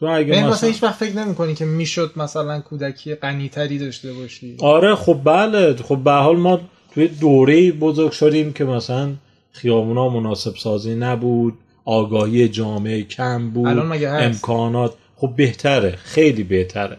تو 0.02 0.08
اگه 0.08 0.32
مثلا, 0.32 0.50
مثلا 0.50 0.68
هیچ 0.68 0.82
وقت 0.82 0.94
فکر 0.94 1.16
نمی‌کنی 1.16 1.54
که 1.54 1.64
می‌شد 1.64 2.12
مثلا 2.16 2.60
کودکی 2.60 3.14
غنیتری 3.14 3.78
داشته 3.78 4.12
باشی. 4.12 4.56
آره 4.60 4.94
خب 4.94 5.20
بله. 5.24 5.76
خب 5.76 5.96
به 5.96 6.12
حال 6.12 6.36
ما 6.36 6.60
توی 6.94 7.08
دوره 7.08 7.72
بزرگ 7.72 8.10
شدیم 8.12 8.52
که 8.52 8.64
مثلا 8.64 9.12
خیابونا 9.52 10.08
مناسب 10.08 10.56
سازی 10.56 10.94
نبود 10.94 11.54
آگاهی 11.84 12.48
جامعه 12.48 13.02
کم 13.02 13.50
بود 13.50 13.66
امکانات 14.04 14.94
خب 15.16 15.32
بهتره 15.36 15.90
خیلی 15.90 16.42
بهتره. 16.42 16.96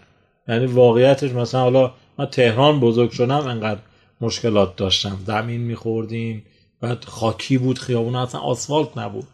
یعنی 0.48 0.66
واقعیتش 0.66 1.32
مثلا 1.32 1.62
حالا 1.62 1.94
من 2.20 2.26
تهران 2.26 2.80
بزرگ 2.80 3.12
شدم 3.12 3.48
انقدر 3.48 3.80
مشکلات 4.22 4.76
داشتم. 4.76 5.18
زمین 5.28 5.62
میخوردیم 5.62 6.44
بعد 6.82 7.06
خاکی 7.06 7.58
بود 7.58 7.80
خیابون 7.80 8.16
اصلا 8.16 8.42
آسفالت 8.42 8.98
نبود. 8.98 9.28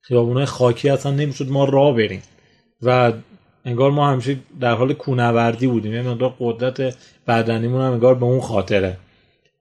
خیابون 0.00 0.44
خاکی 0.44 0.88
اصلا 0.88 1.12
نمی‌شد 1.12 1.48
ما 1.48 1.64
راه 1.64 1.92
بریم. 1.92 2.22
و 2.84 3.12
انگار 3.64 3.90
ما 3.90 4.10
همیشه 4.10 4.36
در 4.60 4.74
حال 4.74 4.92
کونوردی 4.92 5.66
بودیم. 5.66 5.94
یعنی 5.94 6.08
مقدار 6.08 6.34
قدرت 6.40 6.96
بدنیمون 7.26 7.80
هم 7.82 7.92
انگار 7.92 8.14
به 8.14 8.24
اون 8.24 8.40
خاطره. 8.40 8.96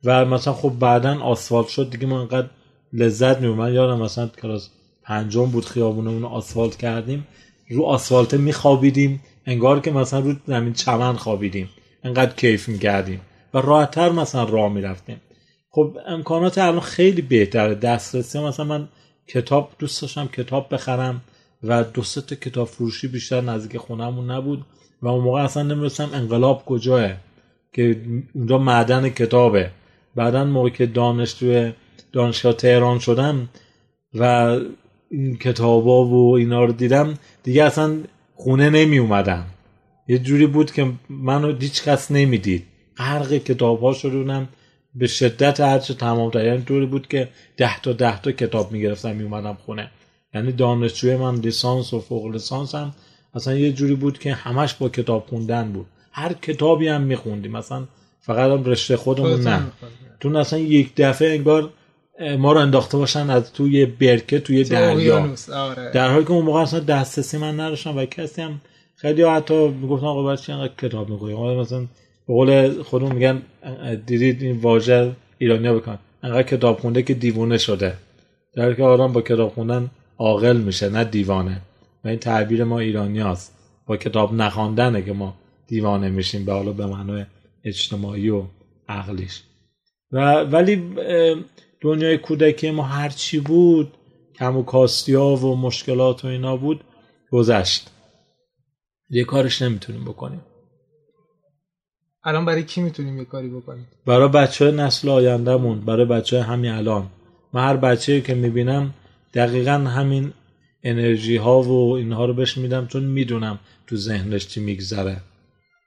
و 0.04 0.26
مثلا 0.26 0.54
خب 0.54 0.70
بعدا 0.80 1.20
آسفالت 1.22 1.68
شد 1.68 1.90
دیگه 1.90 2.08
ما 2.08 2.22
انقدر 2.22 2.48
لذت 2.94 3.42
می‌بریم. 3.42 3.58
من 3.58 3.74
یادم 3.74 4.02
مثلا 4.02 4.28
کلاس 4.28 4.70
پنجم 5.04 5.46
بود 5.46 5.66
خیابونمون 5.66 6.26
آسفالت 6.26 6.76
کردیم. 6.76 7.28
رو 7.70 7.84
آسفالت 7.84 8.34
میخوابیدیم. 8.34 9.22
انگار 9.46 9.80
که 9.80 9.92
مثلا 9.92 10.20
رو 10.20 10.34
زمین 10.48 10.74
چمن 10.74 11.14
خوابیدیم. 11.14 11.70
انقدر 12.04 12.34
کیف 12.34 12.70
می‌کردیم. 12.70 13.22
و 13.54 13.58
راحتتر 13.58 14.10
مثلا 14.10 14.44
راه 14.44 14.74
می‌رفتیم. 14.74 15.22
خب 15.70 15.98
امکانات 16.08 16.58
الان 16.58 16.80
خیلی 16.80 17.22
بهتره. 17.22 17.76
دسترسی 17.76 18.40
مثلا 18.40 18.66
من 18.66 18.88
کتاب 19.28 19.70
دوست 19.80 20.02
داشتم 20.02 20.28
کتاب 20.28 20.74
بخرم. 20.74 21.22
و 21.64 21.84
دو 21.84 22.02
تا 22.02 22.36
کتاب 22.36 22.68
فروشی 22.68 23.08
بیشتر 23.08 23.42
نزدیک 23.42 23.78
خونهمون 23.78 24.32
نبود 24.32 24.66
و 25.02 25.08
اون 25.08 25.24
موقع 25.24 25.44
اصلا 25.44 25.64
نمی‌رسم 25.64 26.10
انقلاب 26.14 26.66
کجاه 26.66 27.12
که 27.74 28.02
اونجا 28.34 28.58
معدن 28.58 29.10
کتابه. 29.10 29.72
بعدا 30.16 30.46
موقع 30.46 30.70
که 30.70 30.86
دانشجو 30.86 31.72
دانشگاه 32.12 32.54
تهران 32.54 33.00
شدم 33.00 33.50
و 34.14 34.24
این 35.12 35.38
کتابا 35.38 36.06
و 36.06 36.36
اینا 36.36 36.64
رو 36.66 36.74
دیدم 36.74 37.14
دیگه 37.44 37.64
اصلا 37.64 37.98
خونه 38.36 38.70
نمی 38.70 38.98
اومدم 38.98 39.46
یه 40.08 40.20
جوری 40.20 40.48
بود 40.48 40.72
که 40.72 40.92
منو 41.10 41.58
هیچ 41.58 41.84
کس 41.84 42.12
نمی‌دید. 42.12 42.64
غرق 42.98 43.34
کتاب 43.34 43.82
ها 43.82 43.94
شدونم. 43.94 44.48
به 44.96 45.08
شدت 45.08 45.60
هرچه 45.60 45.94
تمام 45.94 46.32
تا 46.32 46.44
یعنی 46.44 46.62
طوری 46.62 46.86
بود 46.86 47.08
که 47.08 47.30
ده 47.58 47.80
تا 47.80 47.94
ده 47.94 48.22
تا 48.22 48.32
کتاب 48.32 48.72
می‌گرفتم 48.72 49.16
میومدم 49.16 49.58
خونه. 49.66 49.92
یعنی 50.34 50.52
دانشجوی 50.52 51.16
من 51.16 51.36
لیسانس 51.36 51.94
و 51.94 52.00
فوق 52.00 52.26
لیسانس 52.26 52.76
هم 52.76 52.94
اصلا 53.36 53.54
یه 53.54 53.72
جوری 53.72 53.96
بود 53.96 54.20
که 54.20 54.34
همش 54.34 54.74
با 54.74 54.90
کتاب 54.90 55.26
خوندن 55.30 55.72
بود. 55.72 55.86
هر 56.12 56.34
کتابی 56.34 56.88
هم 56.88 57.02
میخوندیم. 57.02 57.52
مثلا 57.52 57.84
فقط 58.22 58.52
هم 58.52 58.64
رشته 58.64 58.98
خودمون 58.98 59.42
نه. 59.42 59.62
تو 60.20 60.38
اصلا 60.38 60.60
یک 60.60 60.92
دفعه 60.98 61.36
انگار 61.36 61.70
ما 62.38 62.54
رو 62.54 62.60
انداخته 62.60 62.98
باشن 62.98 63.30
از 63.30 63.54
توی 63.54 63.86
برکه 63.86 64.40
توی 64.40 64.64
دریا. 64.64 65.30
آره. 65.54 65.92
در 65.92 66.12
حالی 66.12 66.26
که 66.26 66.32
اون 66.32 66.46
موقع 66.46 66.60
اصلا 66.60 66.80
دسترسی 66.80 67.38
من 67.38 67.60
نداشتم 67.60 67.98
و 67.98 68.06
کسی 68.06 68.42
هم 68.42 68.62
خیلی 68.96 69.24
حتی 69.24 69.68
می‌گفتن 69.68 70.06
آقا 70.06 70.24
بچه 70.24 70.54
اینقدر 70.54 70.74
کتاب 70.78 71.10
می‌خونی. 71.10 71.56
مثلا 71.56 71.80
به 72.28 72.34
قول 72.34 72.82
خودمون 72.84 73.12
میگن 73.12 73.42
دیدید 74.06 74.42
این 74.42 74.58
واژه 74.58 75.12
ایرانیا 75.38 75.74
بکن 75.74 75.98
انقدر 76.24 76.44
کتاب 76.44 76.80
خونده 76.80 77.04
که 77.04 77.14
دیوونه 77.14 77.58
شده. 77.58 77.94
در 78.56 78.74
که 78.74 78.84
آدم 78.84 79.14
با 79.14 79.22
کتاب 79.22 79.50
خوندن 79.50 79.90
عاقل 80.18 80.58
میشه 80.58 80.90
نه 80.90 81.04
دیوانه. 81.04 81.62
و 82.04 82.08
این 82.08 82.20
تعبیر 82.20 82.64
ما 82.64 82.80
ایرانی 82.80 83.20
هست. 83.20 83.58
با 83.86 83.98
کتاب 83.98 84.34
نخواندنه 84.34 85.02
که 85.02 85.14
ما 85.14 85.34
دیوانه 85.68 86.10
میشیم 86.10 86.46
به 86.46 86.54
حالا 86.54 86.72
به 86.72 86.86
معنای 86.86 87.26
اجتماعی 87.64 88.30
و 88.30 88.44
عقلیش. 88.90 89.44
و 90.12 90.44
ولی 90.44 90.96
دنیای 91.82 92.18
کودکی 92.18 92.72
ما 92.72 92.84
هرچی 92.84 93.40
بود 93.40 93.94
کم 94.36 94.58
و 94.58 94.64
کاستیا 94.64 95.26
و 95.26 95.56
مشکلات 95.56 96.26
و 96.26 96.28
اینا 96.28 96.58
بود 96.58 96.84
گذشت. 97.32 97.90
یه 99.10 99.24
کارش 99.24 99.62
نمی‌تونیم 99.62 100.06
بکنیم. 100.06 100.42
الان 102.24 102.46
برای 102.46 102.64
کی 102.64 102.82
می‌تونیم 102.82 103.18
یه 103.18 103.26
کاری 103.26 103.50
بکنیم؟ 103.50 103.88
برای 104.06 104.28
بچه 104.28 104.66
های 104.66 104.76
نسل 104.76 105.10
آیندهمون 105.10 105.80
برای 105.80 106.06
بچه 106.06 106.38
های 106.38 106.46
همین 106.46 106.72
الان. 106.72 107.08
من 107.54 107.64
هر 107.64 107.78
بچه 107.78 108.22
که 108.22 108.34
می‌بینم 108.34 108.94
دقیقا 109.34 109.72
همین 109.72 110.34
انرژی 110.84 111.38
ها 111.38 111.62
و 111.62 111.94
اینها 111.94 112.26
رو 112.26 112.34
بهش 112.34 112.58
میدم 112.58 112.88
چون 112.88 113.04
می‌دونم 113.04 113.60
تو 113.88 113.96
ذهنش 113.96 114.48
چی 114.48 114.62
میگذره. 114.62 115.18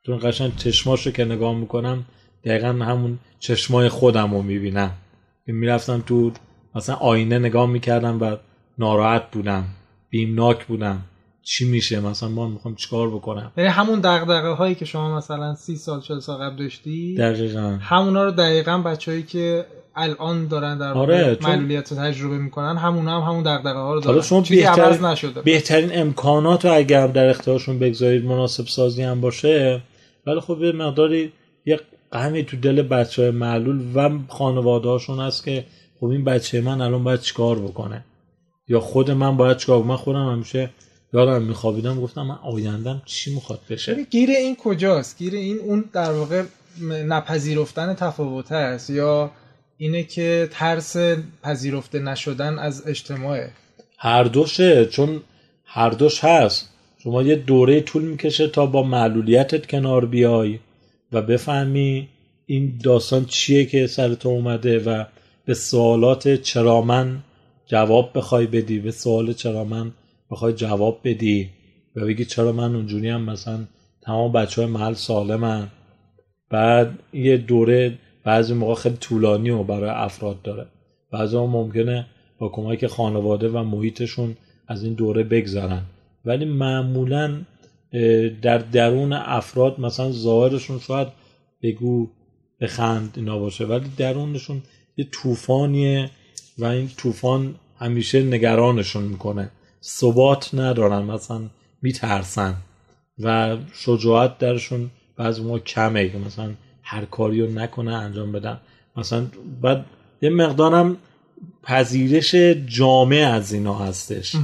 چون 0.06 0.18
قشنگ 0.22 0.56
چشماشو 0.56 1.10
که 1.10 1.24
نگاه 1.24 1.54
می‌کنم 1.54 2.04
دقیقا 2.44 2.68
همون 2.68 3.18
چشمای 3.38 3.88
خودم 3.88 4.34
رو 4.34 4.42
می‌بینم. 4.42 4.90
می‌رفتم 5.46 6.02
تو 6.06 6.32
مثلا 6.74 6.94
آینه 6.94 7.38
نگاه 7.38 7.66
می‌کردم 7.66 8.20
و 8.20 8.36
ناراحت 8.78 9.30
بودم 9.30 9.64
بیمناک 10.10 10.66
بودم. 10.66 11.02
چی 11.42 11.70
میشه؟ 11.70 12.00
مثلا 12.00 12.28
ما 12.28 12.48
می‌خوام 12.48 12.74
چیکار 12.74 13.10
بکنم؟ 13.10 13.52
یعنی 13.56 13.70
همون 13.70 14.00
دغدغه 14.00 14.48
هایی 14.48 14.74
که 14.74 14.84
شما 14.84 15.16
مثلا 15.16 15.54
سی 15.54 15.76
سال 15.76 16.00
چل 16.00 16.20
سال 16.20 16.36
قبل 16.36 16.56
داشتی؟ 16.56 17.14
دقیقا. 17.14 17.78
همونا 17.80 18.24
رو 18.24 18.30
دقیقا 18.30 18.78
بچههایی 18.78 19.22
که 19.22 19.66
الان 19.96 20.48
دارن 20.48 20.78
در 20.78 20.92
آره 20.92 21.38
معلولیت 21.42 21.92
رو 21.92 21.98
تجربه 21.98 22.38
می‌کنن 22.38 22.76
همون 22.76 23.08
هم 23.08 23.20
همون 23.20 23.42
دغدغه 23.42 23.78
ها 23.78 23.94
رو 23.94 24.00
دارن. 24.00 24.20
شما 24.20 24.40
بهترین, 24.40 25.04
نشده. 25.04 25.42
بهترین 25.42 25.90
امکانات 25.92 26.64
رو 26.64 26.74
اگر 26.74 27.06
در 27.06 27.28
اختیارشون 27.28 27.78
بگذارید 27.78 28.24
مناسب 28.24 28.66
سازی 28.66 29.02
هم 29.02 29.20
باشه 29.20 29.82
ولی 30.26 30.40
خب 30.40 30.58
به 30.58 30.72
مقداری 30.72 31.32
یه 31.66 31.80
غمی 32.12 32.44
تو 32.44 32.56
دل 32.56 32.82
بچه 32.82 33.22
های 33.22 33.30
معلول 33.30 33.80
و 33.94 34.18
خانواده 34.28 34.88
هاشون 34.88 35.20
هست 35.20 35.44
که 35.44 35.64
خب 36.00 36.06
این 36.06 36.24
بچه 36.24 36.60
من 36.60 36.80
الان 36.80 37.04
باید 37.04 37.20
چیکار 37.20 37.58
بکنه؟ 37.58 38.04
یا 38.68 38.80
خود 38.80 39.10
من 39.10 39.36
باید 39.36 39.56
چیکار 39.56 39.82
من 39.82 39.96
خودم 39.96 40.32
همیشه 40.32 40.70
یادم 41.12 41.42
میخوابیدم 41.42 42.00
گفتم 42.00 42.22
من 42.22 42.38
آیندم 42.42 43.02
چی 43.04 43.34
می‌خواد 43.34 43.60
بشه؟ 43.70 44.04
گیر 44.04 44.30
این 44.30 44.56
کجاست؟ 44.56 45.18
گیر 45.18 45.34
این 45.34 45.58
اون 45.58 45.84
در 45.92 46.12
واقع 46.12 46.42
نپذیرفتن 47.06 47.94
تفاوت 47.94 48.52
است 48.52 48.90
یا 48.90 49.30
اینه 49.78 50.02
که 50.02 50.48
ترس 50.50 50.96
پذیرفته 51.42 51.98
نشدن 51.98 52.58
از 52.58 52.86
اجتماعه. 52.86 53.50
هر 53.98 54.24
دوشه 54.24 54.86
چون 54.86 55.20
هر 55.64 55.90
دوش 55.90 56.24
هست. 56.24 56.70
شما 56.98 57.22
یه 57.22 57.36
دوره 57.36 57.80
طول 57.80 58.02
می‌کشه 58.02 58.48
تا 58.48 58.66
با 58.66 58.82
معلولیتت 58.82 59.66
کنار 59.66 60.06
بیای 60.06 60.58
و 61.12 61.22
بفهمی 61.22 62.08
این 62.46 62.78
داستان 62.84 63.24
چیه 63.24 63.66
که 63.66 63.86
سر 63.86 64.14
تو 64.14 64.28
اومده 64.28 64.78
و 64.78 65.04
به 65.44 65.54
سوالات 65.54 66.42
چرا 66.42 66.80
من 66.80 67.18
جواب 67.66 68.10
بخوای 68.14 68.46
بدی. 68.46 68.78
به 68.78 68.90
سوال 68.90 69.32
چرا 69.32 69.64
من 69.64 69.92
بخوای 70.30 70.52
جواب 70.52 71.00
بدی. 71.04 71.50
و 71.96 72.04
بگی 72.04 72.24
چرا 72.24 72.52
من 72.52 72.74
اونجوری 72.74 73.08
هم 73.08 73.22
مثلا 73.22 73.64
تمام 74.02 74.32
بچه 74.32 74.62
های 74.62 74.70
محل 74.70 74.94
سالمن. 74.94 75.68
بعد 76.50 76.98
یه 77.12 77.36
دوره 77.36 77.98
بعضی 78.26 78.54
موقع 78.54 78.74
خیلی 78.74 78.96
طولانی 78.96 79.50
و 79.50 79.62
برای 79.62 79.90
افراد 79.90 80.42
داره. 80.42 80.66
بعضی 81.12 81.36
ممکنه 81.36 82.06
با 82.38 82.48
کمک 82.48 82.86
خانواده 82.86 83.48
و 83.48 83.62
محیطشون 83.62 84.36
از 84.68 84.84
این 84.84 84.94
دوره 84.94 85.22
بگذرن. 85.22 85.82
ولی 86.24 86.44
معمولا 86.44 87.40
در 88.42 88.58
درون 88.58 89.12
افراد 89.12 89.80
مثلا 89.80 90.12
ظاهرشون 90.12 90.78
شاید 90.78 91.08
بگو 91.62 92.08
بخند 92.60 93.12
اینا 93.16 93.38
باشه. 93.38 93.64
ولی 93.64 93.90
درونشون 93.96 94.62
یه 94.96 95.08
طوفانیه 95.12 96.10
و 96.58 96.64
این 96.64 96.88
طوفان 96.96 97.54
همیشه 97.78 98.22
نگرانشون 98.22 99.02
می‌کنه. 99.02 99.50
ثبات 99.82 100.54
ندارن 100.54 101.02
مثلا 101.02 101.40
میترسن. 101.82 102.54
و 103.18 103.56
شجاعت 103.74 104.38
درشون 104.38 104.90
بعض 105.16 105.40
ما 105.40 105.58
کمه. 105.58 106.16
مثلا 106.26 106.50
هر 106.88 107.04
کاری 107.04 107.42
رو 107.42 107.52
نکنه 107.52 107.92
انجام 107.94 108.32
بدن. 108.32 108.60
مثلا 108.96 109.26
بعد 109.62 109.84
یه 110.22 110.30
مقدارم 110.30 110.96
پذیرش 111.62 112.34
جامعه 112.66 113.26
از 113.26 113.52
اینا 113.52 113.74
هستش. 113.74 114.36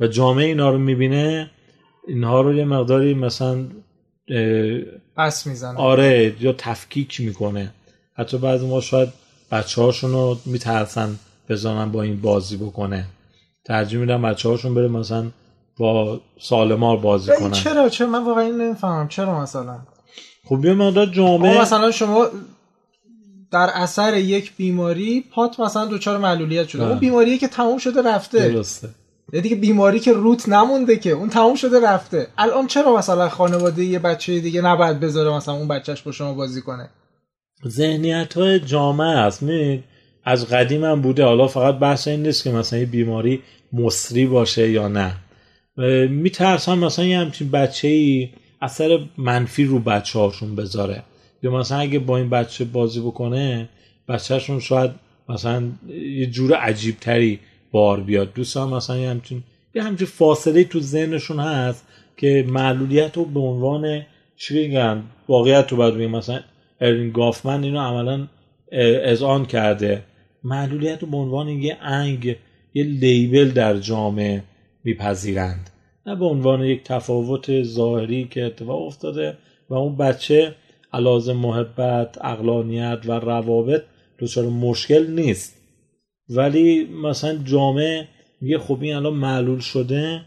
و 0.00 0.06
جامعه 0.06 0.46
اینا 0.46 0.70
رو 0.70 0.78
می‌بینه 0.78 1.50
اینها 2.08 2.40
رو 2.40 2.54
یه 2.54 2.64
مقداری 2.64 3.14
مثلا 3.14 3.64
پس 5.16 5.46
می‌زنه. 5.46 5.78
آره 5.78 6.34
یا 6.40 6.52
تفکیک 6.52 7.20
می‌کنه. 7.20 7.74
حتی 8.14 8.38
بعضی 8.38 8.66
ما 8.66 8.80
شاید 8.80 9.08
بچه 9.50 9.82
هاشون 9.82 10.12
رو 10.12 10.38
میترسن 10.46 11.18
بزنن 11.48 11.92
با 11.92 12.02
این 12.02 12.20
بازی 12.20 12.56
بکنه. 12.56 13.06
ترجیح 13.64 14.00
میدن 14.00 14.22
بچه 14.22 14.48
هاشون 14.48 14.74
بره 14.74 14.88
مثلا 14.88 15.30
با 15.76 16.20
سالمار 16.40 16.96
بازی 16.96 17.32
کنن. 17.40 17.50
چرا؟ 17.50 17.88
چرا؟ 17.88 18.06
من 18.06 18.24
واقعا 18.24 18.48
نمی‌فهمم. 18.48 19.08
چرا 19.08 19.40
مثلا؟ 19.40 19.78
خب 20.44 20.64
یه 20.64 20.74
مقدار 20.74 21.06
جامعه 21.06 21.60
مثلا 21.60 21.90
شما 21.90 22.26
در 23.50 23.70
اثر 23.74 24.16
یک 24.16 24.56
بیماری 24.56 25.24
پات 25.30 25.60
مثلا 25.60 25.86
دچار 25.86 26.18
معلولیت 26.18 26.68
شده. 26.68 26.86
اون 26.86 26.98
بیماریه 26.98 27.38
که 27.38 27.48
تموم 27.48 27.78
شده 27.78 28.02
رفته. 28.02 28.48
درسته. 28.48 28.88
دیگه 29.32 29.56
بیماری 29.56 30.00
که 30.00 30.12
روت 30.12 30.48
نمونده 30.48 30.96
که 30.96 31.10
اون 31.10 31.28
تموم 31.28 31.54
شده 31.54 31.80
رفته. 31.80 32.26
الان 32.38 32.66
چرا 32.66 32.96
مثلا 32.96 33.28
خانواده 33.28 33.84
یه 33.84 33.98
بچه 33.98 34.40
دیگه 34.40 34.60
نباید 34.60 35.00
بذاره 35.00 35.36
مثلا 35.36 35.54
اون 35.54 35.68
بچهش 35.68 36.02
با 36.02 36.12
شما 36.12 36.34
بازی 36.34 36.60
کنه؟ 36.60 36.88
ذهنیت 37.68 38.34
های 38.34 38.60
جامعه 38.60 39.18
است 39.18 39.42
می 39.42 39.84
از 40.24 40.46
قدیم 40.46 40.84
هم 40.84 41.00
بوده. 41.00 41.24
حالا 41.24 41.46
فقط 41.46 41.78
بحث 41.78 42.08
این 42.08 42.22
نیست 42.22 42.44
که 42.44 42.50
مثلا 42.50 42.78
یه 42.78 42.86
بیماری 42.86 43.42
مصری 43.72 44.26
باشه 44.26 44.70
یا 44.70 44.88
نه. 44.88 45.14
میترسن 46.08 46.78
مثلا 46.78 47.04
یه 47.04 47.18
همچین 47.18 47.50
بچه 47.50 47.88
ای 47.88 48.28
اثر 48.64 48.98
منفی 49.18 49.64
رو 49.64 49.78
بچه 49.78 50.18
هاشون 50.18 50.56
بذاره. 50.56 51.02
یا 51.42 51.50
مثلا 51.50 51.78
اگه 51.78 51.98
با 51.98 52.16
این 52.16 52.30
بچه 52.30 52.64
بازی 52.64 53.00
بکنه 53.00 53.68
بچهشون 54.08 54.60
شاید 54.60 54.90
مثلا 55.28 55.62
یه 55.88 56.26
جور 56.26 56.54
عجیب 56.54 56.96
تری 57.00 57.40
بار 57.72 58.00
بیاد. 58.00 58.32
دوستان 58.34 58.74
مثلا 58.74 58.96
یه 58.96 59.10
همچین 59.10 59.42
یه 59.74 59.82
همچین 59.82 60.06
فاصله 60.06 60.64
تو 60.64 60.80
ذهنشون 60.80 61.40
هست 61.40 61.86
که 62.16 62.44
معلولیت 62.48 63.16
رو 63.16 63.24
به 63.24 63.40
عنوان 63.40 64.02
چی 64.36 64.68
بگن 64.68 65.02
واقعیت 65.28 65.72
رو 65.72 65.76
باید 65.76 65.94
مثلا 65.94 66.40
ارین 66.80 67.10
گافمن 67.10 67.64
اینو 67.64 67.80
عملا 67.80 68.26
اذعان 69.04 69.46
کرده. 69.46 70.02
معلولیت 70.44 71.02
رو 71.02 71.08
به 71.08 71.16
عنوان 71.16 71.48
یه 71.48 71.76
انگ 71.82 72.36
یه 72.74 72.84
لیبل 72.84 73.50
در 73.50 73.78
جامعه 73.78 74.42
میپذیرند. 74.84 75.70
نه 76.06 76.16
به 76.16 76.24
عنوان 76.24 76.64
یک 76.64 76.84
تفاوت 76.84 77.62
ظاهری 77.62 78.28
که 78.30 78.44
اتفاق 78.44 78.82
افتاده 78.82 79.36
و 79.70 79.74
اون 79.74 79.96
بچه 79.96 80.54
علاوه 80.92 81.32
محبت 81.32 82.24
اقلانیت 82.24 82.98
و 83.06 83.12
روابط 83.12 83.82
دچار 84.18 84.44
مشکل 84.44 85.06
نیست. 85.10 85.56
ولی 86.28 86.84
مثلا 86.84 87.38
جامعه 87.44 88.08
میگه 88.40 88.58
خب 88.58 88.78
این 88.80 88.94
الان 88.94 89.14
معلول 89.14 89.60
شده 89.60 90.20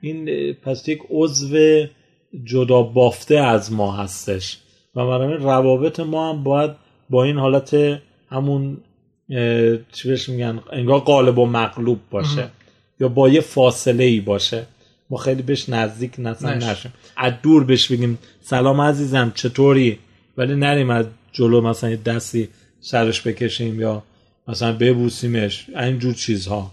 این 0.00 0.52
پس 0.52 0.88
یک 0.88 1.00
عضو 1.10 1.86
جدا 2.44 2.82
بافته 2.82 3.36
از 3.38 3.72
ما 3.72 3.92
هستش 3.92 4.58
و 4.94 5.06
برای 5.06 5.34
روابط 5.34 6.00
ما 6.00 6.32
هم 6.32 6.44
باید 6.44 6.70
با 7.10 7.24
این 7.24 7.38
حالت 7.38 7.74
همون 8.28 8.78
چی 9.92 10.08
بهش 10.08 10.28
میگن 10.28 10.60
انگار 10.72 11.00
قالب 11.00 11.38
و 11.38 11.46
مغلوب 11.46 11.98
باشه 12.10 12.48
یا 13.00 13.08
با 13.08 13.28
یه 13.28 13.40
فاصله 13.40 14.04
ای 14.04 14.20
باشه. 14.20 14.66
ما 15.10 15.16
خیلی 15.16 15.42
بهش 15.42 15.68
نزدیک 15.68 16.12
نسن 16.18 16.56
نشیم. 16.58 16.92
از 17.16 17.32
دور 17.42 17.64
بهش 17.64 17.92
بگیم 17.92 18.18
سلام 18.40 18.80
عزیزم 18.80 19.32
چطوری؟ 19.34 19.98
ولی 20.36 20.54
نریم 20.54 20.90
از 20.90 21.06
جلو 21.32 21.60
مثلا 21.60 21.90
یه 21.90 21.96
دستی 21.96 22.48
سرش 22.80 23.26
بکشیم 23.26 23.80
یا 23.80 24.02
مثلا 24.48 24.72
ببوسیمش. 24.72 25.66
اینجور 25.76 26.14
چیزها. 26.14 26.70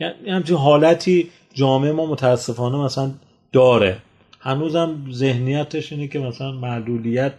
یعنی 0.00 0.30
همچین 0.30 0.56
حالتی 0.56 1.28
جامعه 1.54 1.92
ما 1.92 2.06
متاسفانه 2.06 2.76
مثلا 2.76 3.10
داره. 3.52 3.96
هنوزم 4.40 4.96
ذهنیتش 5.12 5.92
اینه 5.92 6.08
که 6.08 6.18
مثلا 6.18 6.52
معلولیت 6.52 7.32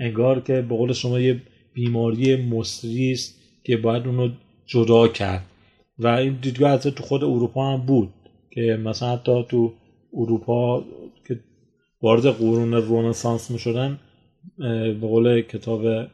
انگار 0.00 0.40
که 0.40 0.52
به 0.52 0.76
قول 0.76 0.92
شما 0.92 1.20
یه 1.20 1.42
بیماری 1.74 2.36
مصری 2.36 3.12
است 3.12 3.34
که 3.64 3.76
باید 3.76 4.06
اونو 4.06 4.28
جدا 4.66 5.08
کرد. 5.08 5.44
و 5.98 6.06
این 6.06 6.38
دیدگاه 6.42 6.70
از 6.70 6.82
تو 6.82 7.02
خود 7.02 7.24
اروپا 7.24 7.72
هم 7.72 7.80
بود 7.86 8.08
که 8.50 8.80
مثلا 8.84 9.12
حتی 9.12 9.44
تو 9.48 9.72
اروپا 10.16 10.84
که 11.28 11.40
وارد 12.02 12.26
قرون 12.26 12.74
رونسانس 12.74 13.50
می 13.50 13.58
شدن 13.58 13.98
به 14.58 14.94
قول 15.00 15.40
کتاب 15.40 16.08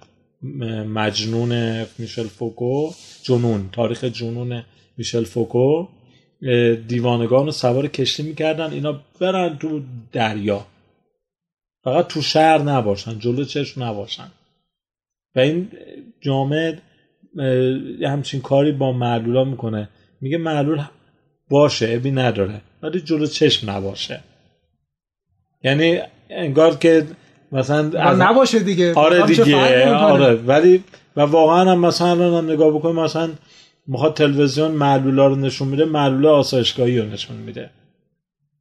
مجنون 0.87 1.85
میشل 1.99 2.27
فوکو 2.27 2.91
جنون 3.23 3.69
تاریخ 3.73 4.05
جنون 4.05 4.63
میشل 4.97 5.25
فوکو 5.25 5.87
دیوانگان 6.89 7.47
رو 7.47 7.53
سوار 7.53 7.89
کشتی 7.89 8.23
می‌کردن 8.23 8.71
اینا 8.71 9.01
برن 9.21 9.59
تو 9.59 9.81
دریا. 10.13 10.67
فقط 11.85 12.07
تو 12.07 12.23
شهر 12.23 12.59
نباشن 12.59 13.19
جلو 13.19 13.45
چشم 13.45 13.83
نباشن. 13.83 14.31
و 15.37 15.41
این 15.41 15.69
جامعه 16.21 16.79
همچین 18.03 18.41
کاری 18.41 18.73
با 18.73 18.93
معلولا 18.93 19.45
می‌کنه. 19.45 19.89
میگه 20.21 20.39
معلول 20.39 20.83
باشه 21.51 21.93
ابی 21.95 22.11
نداره. 22.11 22.61
ولی 22.83 23.01
جلو 23.01 23.27
چشم 23.27 23.71
نباشه. 23.71 24.21
یعنی 25.65 25.99
انگار 26.31 26.77
که 26.77 27.07
مثلا 27.53 27.91
از... 27.99 28.21
نباشه 28.21 28.59
دیگه. 28.59 28.95
آره 28.95 29.27
دیگه 29.27 29.95
آره. 29.95 30.35
ولی 30.35 30.85
و 31.17 31.21
واقعا 31.21 31.73
هم 31.73 31.79
مثلا 31.79 32.39
هم 32.39 32.51
نگاه 32.51 32.71
بکنیم 32.71 32.97
مثلا 32.97 33.31
می‌خواد 33.87 34.15
تلویزیون 34.15 34.71
معلولا 34.71 35.27
رو 35.27 35.37
نشون 35.37 35.69
میده 35.69 35.85
معلولا 35.85 36.37
آسایشگاهی 36.37 36.99
رو 36.99 37.07
نشون 37.07 37.37
میده. 37.37 37.71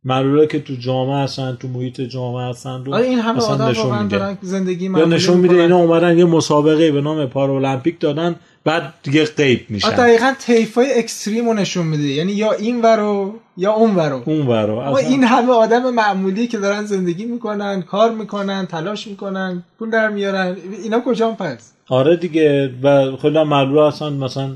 معلولا 0.04 0.46
که 0.46 0.60
تو 0.60 0.76
جامعه 0.76 1.24
هستن 1.24 1.58
تو 1.60 1.68
محیط 1.68 2.02
جامعه 2.02 2.50
هستن 2.50 2.86
رو 2.86 2.96
آره 2.96 3.06
این 3.06 3.20
همه 3.20 3.42
آدم 3.42 3.66
نشون 3.66 4.04
میده. 4.04 4.38
زندگی 4.42 4.86
یا 4.86 5.06
نشون 5.06 5.38
میده 5.38 5.56
اینا 5.56 5.78
اومدن 5.78 6.18
یه 6.18 6.26
مسابقه 6.26 6.92
به 6.92 7.02
نام 7.02 7.26
پارالمپیک 7.26 8.00
دادن 8.00 8.36
بعد 8.64 8.94
دیگه 9.04 9.26
غیب 9.26 9.66
میشن. 9.70 9.90
دقیقا 9.90 10.34
طیفای 10.40 11.00
اکستریم 11.00 11.46
رو 11.46 11.54
نشون 11.54 11.86
میده 11.86 12.04
یعنی 12.04 12.32
یا 12.32 12.52
این 12.52 12.82
ورو 12.82 13.34
یا 13.58 13.74
اون 13.74 13.96
ورو 13.96 14.24
اون 14.26 14.48
ورو 14.48 14.78
اصلا... 14.78 15.10
این 15.10 15.24
همه 15.24 15.52
آدم 15.52 15.94
معمولی 15.94 16.48
که 16.48 16.58
دارن 16.58 16.86
زندگی 16.86 17.26
می‌کنن 17.26 17.82
کار 17.82 18.12
می‌کنن 18.12 18.66
تلاش 18.66 19.08
می‌کنن 19.08 19.64
پول 19.80 19.90
در 19.90 20.10
میارن. 20.10 20.58
اینا 20.84 21.02
کجا 21.06 21.32
پس 21.32 21.74
آره 21.90 22.16
دیگه. 22.16 22.74
و 22.84 23.18
خیلی 23.22 23.44
معلوم 23.44 23.88
هستن 23.88 24.14
مثلا 24.14 24.56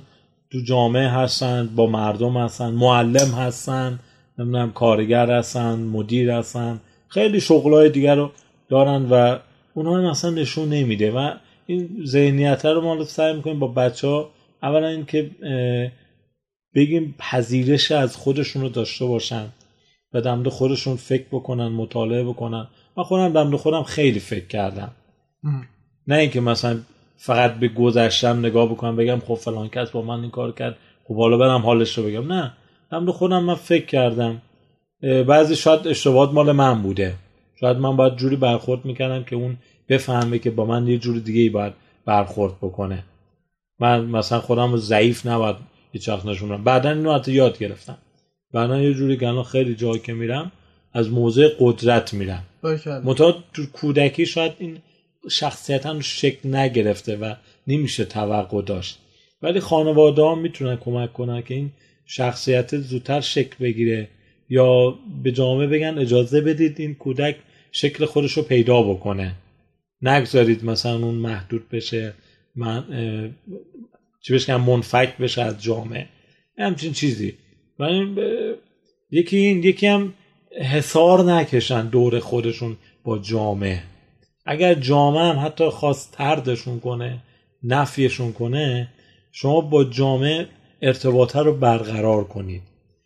تو 0.51 0.61
جامعه 0.65 1.07
هستن 1.07 1.69
با 1.75 1.87
مردم 1.87 2.37
هستن 2.37 2.69
معلم 2.69 3.31
هستن 3.31 3.99
نمی‌دونم 4.39 4.71
کارگر 4.71 5.31
هستن 5.31 5.79
مدیر 5.79 6.31
هستن. 6.31 6.79
خیلی 7.07 7.41
شغلای 7.41 7.89
دیگر 7.89 8.15
رو 8.15 8.31
دارن 8.69 9.05
و 9.09 9.37
اونها 9.73 9.97
هم 9.97 10.05
اصلا 10.05 10.29
نشون 10.29 10.69
نمیده. 10.69 11.11
و 11.11 11.31
این 11.65 12.05
ذهنیت 12.05 12.65
رو 12.65 12.81
ما 12.81 13.03
سعی 13.03 13.33
می‌کنیم 13.33 13.59
با 13.59 13.67
بچه 13.67 14.07
ها 14.07 14.29
اولا 14.63 14.87
اینکه 14.87 15.31
بگیم 16.75 17.15
پذیرش 17.19 17.91
از 17.91 18.15
خودشون 18.15 18.61
رو 18.61 18.69
داشته 18.69 19.05
باشن 19.05 19.45
و 20.13 20.21
دمد 20.21 20.49
خودشون 20.49 20.95
فکر 20.95 21.25
بکنن 21.31 21.67
مطالعه 21.67 22.23
بکنن. 22.23 22.67
من 22.97 23.03
خودم 23.03 23.33
دمد 23.33 23.55
خودم 23.55 23.83
خیلی 23.83 24.19
فکر 24.19 24.47
کردم. 24.47 24.91
نه 26.07 26.15
اینکه 26.15 26.41
مثلا 26.41 26.79
فقط 27.17 27.53
به 27.53 27.67
گذشتم 27.67 28.39
نگاه 28.39 28.69
بکنم 28.69 28.95
بگم 28.95 29.19
خب 29.19 29.35
فلان 29.35 29.69
کس 29.69 29.89
با 29.89 30.01
من 30.01 30.19
این 30.21 30.31
کار 30.31 30.51
کرد 30.51 30.77
خب 31.07 31.15
حالا 31.15 31.37
برم 31.37 31.61
حالش 31.61 31.97
رو 31.97 32.03
بگم. 32.03 32.33
نه. 32.33 32.53
دمد 32.91 33.09
خودم 33.09 33.43
من 33.43 33.55
فکر 33.55 33.85
کردم 33.85 34.41
بعضی 35.01 35.55
شاید 35.55 35.87
اشتباهات 35.87 36.33
مال 36.33 36.51
من 36.51 36.81
بوده. 36.81 37.13
شاید 37.59 37.77
من 37.77 37.95
باید 37.95 38.15
جوری 38.15 38.35
برخورد 38.35 38.85
می‌کردم 38.85 39.23
که 39.23 39.35
اون 39.35 39.57
بفهمه 39.93 40.39
که 40.39 40.51
با 40.51 40.65
من 40.65 40.87
یه 40.87 40.97
جور 40.97 41.19
دیگه 41.19 41.41
ای 41.41 41.49
باید 41.49 41.73
برخورد 42.05 42.53
بکنه. 42.61 43.03
من 43.79 44.05
مثلا 44.05 44.39
خودم 44.39 44.71
رو 44.71 44.77
ضعیف 44.77 45.25
نباید 45.25 45.55
هیچ 45.91 46.09
وقت 46.09 46.25
نشون 46.25 46.63
بعدا 46.63 46.89
اینو 46.89 47.13
حتی 47.13 47.31
یاد 47.31 47.57
گرفتم. 47.57 47.97
بعدا 48.53 48.81
یه 48.81 48.93
جوری 48.93 49.17
که 49.17 49.43
خیلی 49.43 49.75
جایی 49.75 49.99
که 49.99 50.13
میرم 50.13 50.51
از 50.93 51.09
موضع 51.09 51.49
قدرت 51.59 52.13
میرم. 52.13 52.43
متا 53.03 53.43
تو 53.53 53.65
کودکی 53.73 54.25
شاید 54.25 54.53
این 54.59 54.77
شخصیتا 55.29 56.01
شکل 56.01 56.55
نگرفته 56.55 57.15
و 57.15 57.33
نمیشه 57.67 58.05
توقع 58.05 58.61
داشت. 58.61 58.99
ولی 59.41 59.59
خانواده 59.59 60.21
ها 60.21 60.35
می‌تونن 60.35 60.75
کمک 60.75 61.13
کنن 61.13 61.41
که 61.41 61.53
این 61.53 61.71
شخصیت 62.05 62.77
زودتر 62.77 63.21
شکل 63.21 63.55
بگیره. 63.59 64.07
یا 64.49 64.95
به 65.23 65.31
جامعه 65.31 65.67
بگن 65.67 65.97
اجازه 65.97 66.41
بدید 66.41 66.79
این 66.79 66.95
کودک 66.95 67.35
شکل 67.71 68.05
خودش 68.05 68.31
رو 68.31 68.43
پیدا 68.43 68.81
بکنه. 68.81 69.35
نگذارید 70.03 70.65
مثلا 70.65 70.95
اون 70.95 71.15
محدود 71.15 71.69
بشه 71.69 72.13
من 72.55 72.83
چی 74.21 74.33
بهش 74.33 74.49
منفک 74.49 75.17
بشه 75.17 75.41
از 75.41 75.63
جامعه. 75.63 76.07
همچین 76.57 76.93
چیزی. 76.93 77.33
و 77.79 77.89
یکی 79.11 79.37
این 79.37 79.63
یکی 79.63 79.87
هم 79.87 80.13
حسار 80.61 81.23
نکشن 81.23 81.87
دور 81.87 82.19
خودشون 82.19 82.77
با 83.03 83.17
جامعه. 83.17 83.83
اگر 84.45 84.73
جامعه 84.73 85.23
هم 85.23 85.45
حتی 85.45 85.69
خواست 85.69 86.11
تردشون 86.11 86.79
کنه 86.79 87.19
نفیشون 87.63 88.33
کنه 88.33 88.87
شما 89.31 89.61
با 89.61 89.83
جامعه 89.83 90.47
ارتباطه 90.81 91.39
رو 91.39 91.53
برقرار 91.53 92.23
کنید. 92.23 92.61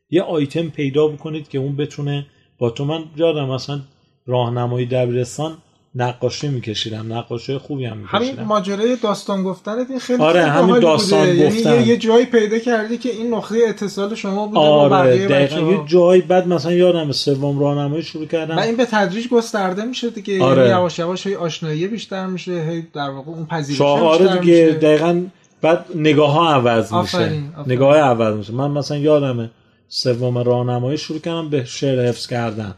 یه 0.10 0.22
آیتم 0.22 0.70
پیدا 0.70 1.08
بکنید 1.08 1.50
که 1.50 1.58
اون 1.58 1.76
بتونه 1.76 2.26
با 2.58 2.70
تو. 2.70 2.86
من 2.86 3.04
یادم 3.16 3.50
مثلا 3.50 3.82
راهنمایی 4.26 4.86
دبیرستان 4.86 5.58
نقاشی 5.98 6.48
میکشیدم 6.48 7.14
نقاشی 7.14 7.58
خوبی 7.58 7.86
هم 7.86 7.98
میکشیدم. 7.98 8.18
همین 8.18 8.40
ماجرای 8.48 8.96
داستان 8.96 9.44
گفتن 9.44 9.78
این 9.90 10.00
خیلی 10.00 10.24
آره 10.24 10.46
همین 10.46 10.80
داستان 10.80 11.28
بوده. 11.28 11.48
گفتن 11.48 11.70
یعنی 11.74 11.88
یه 11.88 11.98
جایی 11.98 12.26
پیدا 12.26 12.60
کردی 12.60 12.98
که 12.98 13.10
این 13.10 13.34
نقطه 13.34 13.60
اتصال 13.70 14.16
شما 14.16 14.48
بوده 14.48 14.60
آره 14.60 14.90
با 14.90 14.98
بقیه 14.98 15.28
دقیقا. 15.28 15.72
یه 15.72 15.80
جایی 15.86 16.22
بعد 16.22 16.48
مثلا 16.48 16.72
یادم 16.72 17.12
سوم 17.12 17.60
راهنمایی 17.60 18.04
شروع 18.04 18.26
کردم. 18.26 18.58
و 18.58 18.60
این 18.60 18.76
به 18.78 18.86
تدریج 18.86 19.28
گسترده 19.28 19.86
میشه 19.86 20.10
دیگه. 20.10 20.44
آره. 20.44 20.62
یعنی 20.62 20.74
یواش 20.74 21.00
یواش 21.00 21.28
هی 21.28 21.36
آشنایی 21.36 21.88
بیشتر 21.88 22.26
میشه 22.26 22.52
هی 22.52 22.88
در 22.94 23.10
واقع 23.10 23.32
اون 23.32 23.46
پذیرش 23.46 23.82
آره 23.82 24.40
دیگه 24.40 24.66
میشه. 24.66 24.74
دقیقا. 24.74 25.22
بعد 25.62 25.86
نگاه 25.96 26.32
ها 26.32 26.54
عوض 26.54 26.84
میشه. 26.84 26.96
آفرین، 26.96 27.50
آفرین. 27.58 27.74
نگاه 27.74 27.96
ها 27.96 28.10
عوض 28.10 28.36
میشه. 28.36 28.54
من 28.54 28.72
مثلا 28.72 28.98
یادمه 28.98 29.50
سوم 29.88 30.38
راهنمایی 30.38 30.98
شروع 30.98 31.20
کردم 31.20 31.50
به 31.50 31.66
شعر 31.66 32.08
حفظ 32.08 32.28
کردن. 32.28 32.76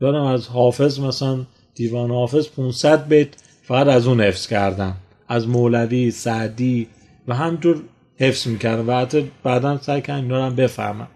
یادم 0.00 0.22
از 0.22 0.48
حافظ 0.48 1.00
مثلا 1.00 1.38
دیوان 1.76 2.10
حافظ 2.10 2.48
500 2.48 3.08
بیت 3.08 3.28
فقط 3.62 3.86
از 3.86 4.06
اون 4.06 4.20
حفظ 4.20 4.46
کردم 4.46 4.96
از 5.28 5.48
مولوی 5.48 6.10
سعدی 6.10 6.86
و 7.28 7.34
همجور 7.34 7.82
حفظ 8.18 8.46
می‌کردم 8.46 8.88
و 8.88 8.92
حتی 8.92 9.30
بعدا 9.44 9.78
سعی 9.78 10.00
کردم 10.00 10.22
اینا 10.22 10.38
رو 10.38 10.44
هم 10.44 10.56
بفهمم 10.56 11.08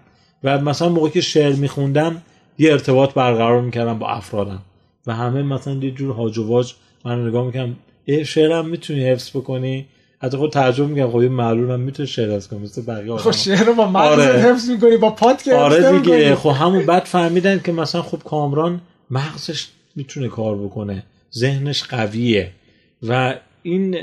و 0.44 0.58
مثلا 0.58 0.88
موقعی 0.88 1.10
که 1.10 1.20
شعر 1.20 1.52
میخوندم 1.52 2.22
یه 2.58 2.72
ارتباط 2.72 3.14
برقرار 3.14 3.60
می‌کردم 3.60 3.98
با 3.98 4.08
افرادم. 4.08 4.62
و 5.06 5.14
همه 5.14 5.42
مثلا 5.42 5.74
یه 5.74 5.90
جور 5.90 6.14
هاج 6.14 6.38
و 6.38 6.46
واج 6.46 6.72
من 7.04 7.28
نگاه 7.28 7.46
می‌کردم. 7.46 7.76
ای 8.04 8.24
شعرم 8.24 8.68
می‌تونی 8.68 9.04
حفظ 9.04 9.30
بکنی؟ 9.30 9.86
حتی 10.22 10.36
خود 10.36 10.52
ترجمه 10.52 10.86
میگم 10.86 11.10
خب 11.10 11.22
یه 11.22 11.28
معلولم 11.28 11.80
می‌تونه 11.80 12.06
شعر 12.06 12.30
حفظ 12.30 12.46
کنه 12.46 12.58
مثل 12.58 12.82
بقیه 12.82 13.16
خب 13.16 13.30
شعر 13.30 13.64
رو 13.64 13.74
با 13.74 13.88
مغزت 13.88 14.28
آره. 14.28 14.42
حفظ 14.42 14.70
می‌کنی 14.70 14.96
با 14.96 15.10
پات 15.10 15.42
که 15.42 15.54
آره 15.54 15.98
دیگه. 15.98 16.34
خب 16.34 16.48
همون 16.48 16.86
بعد 16.86 17.04
فهمیدن 17.04 17.60
که 17.64 17.72
مثلا 17.72 18.02
خب 18.02 18.18
کامران 18.18 18.80
مغزش 19.10 19.68
می‌تونه 19.96 20.28
کار 20.28 20.56
بکنه. 20.56 21.04
ذهنش 21.34 21.82
قویه. 21.82 22.50
و 23.02 23.34
این 23.62 23.96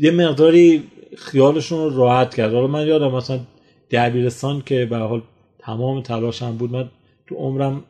یه 0.00 0.10
مقداری 0.10 0.82
خیالشون 1.18 1.78
رو 1.78 1.96
راحت 1.96 2.34
کرد. 2.34 2.52
حالا 2.52 2.66
من 2.66 2.86
یادم 2.86 3.10
مثلا 3.14 3.40
دبیرستان 3.90 4.62
که 4.66 4.86
به 4.86 4.96
حال 4.96 5.22
تمام 5.58 6.02
تلاشم 6.02 6.56
بود. 6.56 6.70
من 6.70 6.88
تو 7.26 7.34
عمرم 7.34 7.84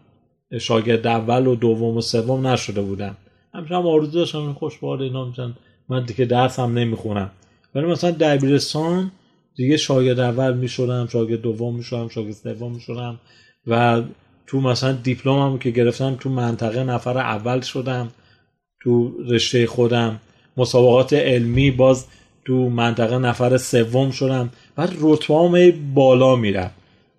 شاگرد 0.61 1.07
اول 1.07 1.47
و 1.47 1.55
دوم 1.55 1.97
و 1.97 2.01
سوم 2.01 2.47
نشده 2.47 2.81
بودم. 2.81 3.17
همیشه 3.55 3.75
هم 3.75 3.87
آرزو 3.87 4.11
داشتم 4.11 4.53
خوشبال 4.53 5.03
اینا 5.03 5.25
میشن. 5.25 5.55
من 5.89 6.05
دیگه 6.05 6.25
درس 6.25 6.59
هم 6.59 6.79
نمی‌خونم. 6.79 7.31
ولی 7.75 7.87
مثلا 7.87 8.11
دبیرستان 8.11 9.11
دیگه 9.57 9.77
شاگرد 9.77 10.21
اول 10.21 10.57
می‌شدم 10.57 11.07
شاگرد 11.13 11.41
دوم 11.41 11.77
می‌شدم 11.77 12.09
شاگرد 12.09 12.33
سوم 12.33 12.73
می‌شدم. 12.73 13.21
و 13.67 14.03
تو 14.47 14.61
مثلا 14.61 14.93
دیپلمم 14.93 15.59
که 15.59 15.71
گرفتم 15.71 16.17
تو 16.21 16.31
منطقه 16.31 16.85
نفر 16.85 17.19
اول 17.19 17.61
شدم 17.61 18.09
تو 18.83 19.13
رشته 19.29 19.67
خودم. 19.67 20.21
مسابقات 20.57 21.13
علمی 21.13 21.71
باز 21.71 22.07
تو 22.45 22.55
منطقه 22.55 23.19
نفر 23.19 23.57
سوم 23.57 24.11
شدم. 24.11 24.51
بعد 24.77 24.93
رتبه 25.01 25.75
بالا 25.95 26.37
میرم 26.37 26.71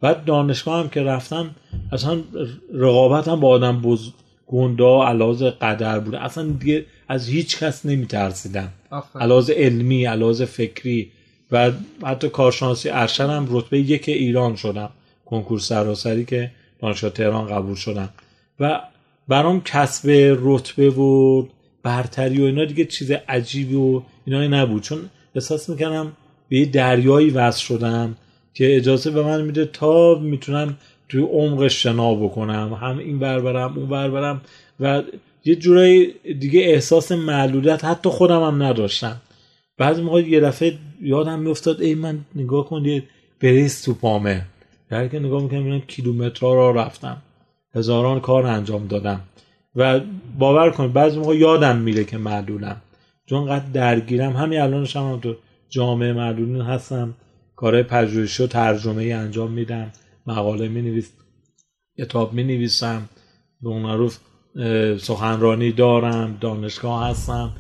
بعد 0.02 0.26
دانشگاه 0.26 0.80
هم 0.84 0.90
که 0.90 1.02
رفتم 1.02 1.56
اصلا 1.92 2.20
رقابت 2.74 3.28
هم 3.28 3.40
با 3.40 3.50
آدم 3.50 3.82
بز... 3.82 4.10
گندا 4.48 5.04
علاوه 5.04 5.50
قدر 5.50 6.00
بوده 6.00 6.24
اصلا 6.24 6.44
دیگه 6.60 6.86
از 7.08 7.28
هیچ 7.28 7.58
کس 7.60 7.86
نمیترسیدم. 7.86 8.70
آفرین. 8.92 9.24
علاوه 9.24 9.54
علمی 9.54 10.06
علاوه 10.06 10.46
فکری 10.46 11.12
و 11.52 11.72
حتی 12.04 12.30
کارشناسی 12.30 12.90
ارشد 12.90 13.30
هم 13.30 13.48
رتبه 13.50 13.80
یک 13.80 14.10
ایران 14.10 14.56
شدم. 14.56 14.90
کنکور 15.26 15.60
سراسری 15.60 16.26
که 16.26 16.52
دانشگاه 16.80 17.12
تهران 17.12 17.48
قبول 17.48 17.76
شدم 17.76 18.10
و 18.60 18.82
برام 19.28 19.62
کسب 19.62 20.10
رتبه 20.42 20.90
و 20.90 21.46
برتری 21.84 22.42
و 22.42 22.46
اینا 22.46 22.66
دیگه 22.66 22.86
چیز 22.86 23.12
عجیبی 23.12 23.76
و 23.76 24.02
اینا 24.26 24.48
نبود. 24.48 24.84
چون 24.84 25.00
احساس 25.36 25.70
می‌کنم 25.70 26.12
به 26.50 26.58
یه 26.58 26.66
دریایی 26.66 27.30
وصل 27.30 27.64
شدم 27.64 28.16
که 28.54 28.76
اجازه 28.76 29.12
به 29.12 29.24
من 29.24 29.42
میده 29.42 29.66
تا 29.66 30.16
می‌تونم 30.16 30.78
توی 31.10 31.22
عمق 31.22 31.68
شنا 31.68 32.16
بکنم. 32.16 32.74
هم 32.74 32.98
این 32.98 33.20
بر 33.20 33.40
برم 33.40 33.78
اون 33.78 33.90
بر 33.90 34.10
برم. 34.10 34.42
و 34.80 35.04
یه 35.46 35.56
جورایی 35.56 36.14
دیگه 36.40 36.60
احساس 36.60 37.12
معلولیت 37.12 37.86
حتی 37.86 38.10
خودم 38.10 38.44
هم 38.44 38.64
نداشتم. 38.64 39.22
بعضی 39.78 40.02
موقع 40.02 40.22
یه 40.22 40.40
دفعه 40.40 40.74
یادم 41.02 41.40
میافتاد 41.40 41.82
ای 41.82 41.96
من 41.96 42.20
نگاه 42.36 42.66
کن 42.66 42.86
یه 42.86 43.04
بریز 43.42 43.84
تو 43.84 43.94
پامه. 43.94 44.46
در 44.90 45.08
که 45.08 45.20
نگاه 45.20 45.44
می‌کنم 45.44 45.60
می‌بینم 45.60 45.82
کیلومترها 45.82 46.54
را 46.54 46.72
رفتم. 46.72 47.18
هزاران 47.76 48.20
کار 48.20 48.46
انجام 48.46 48.88
دادم. 48.88 49.22
و 49.76 50.00
باور 50.40 50.72
کنید 50.72 50.94
بعضی 50.94 51.20
موقع 51.20 51.36
یادم 51.36 51.78
میره 51.78 52.04
که 52.04 52.18
معلولم. 52.18 52.82
چون 53.26 53.46
قد 53.46 53.72
درگیرم. 53.72 54.36
همین 54.36 54.60
الانش 54.60 54.96
هم 54.96 55.20
تو 55.20 55.36
جامعه 55.70 56.14
معلولین 56.14 56.62
هستم. 56.62 57.14
کارهای 57.56 57.84
پژوهشی 57.84 58.44
و 58.44 58.48
ترجمه 58.48 59.04
ای 59.04 59.12
انجام 59.12 59.52
میدم. 59.52 59.92
مقاله 60.28 60.68
می 60.68 60.82
نویس 60.82 61.12
کتاب 61.98 62.34
می 62.34 62.44
نویسم 62.44 63.10
به 63.62 63.70
اون 63.70 63.82
معروف 63.82 64.18
سخنرانی 64.98 65.72
دارم 65.72 66.38
دانشگاه 66.42 67.10
هستم. 67.10 67.52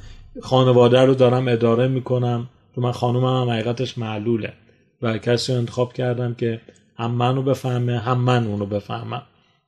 خانواده 0.42 1.02
رو 1.02 1.14
دارم 1.14 1.48
اداره 1.48 1.88
می‌کنم. 1.88 2.50
تو 2.76 2.82
من 2.82 2.92
خانومم 2.92 3.42
هم 3.42 3.50
حقیقتش 3.50 3.98
معلوله. 3.98 4.54
و 5.02 5.18
کسی 5.18 5.52
رو 5.54 5.60
انتخاب 5.60 5.94
کردم 5.94 6.34
که 6.34 6.62
هم 6.98 7.12
منو 7.12 7.42
بفهمه 7.42 8.00
هم 8.00 8.20
من 8.20 8.48
اونو 8.48 8.66
بفهمم. 8.66 9.22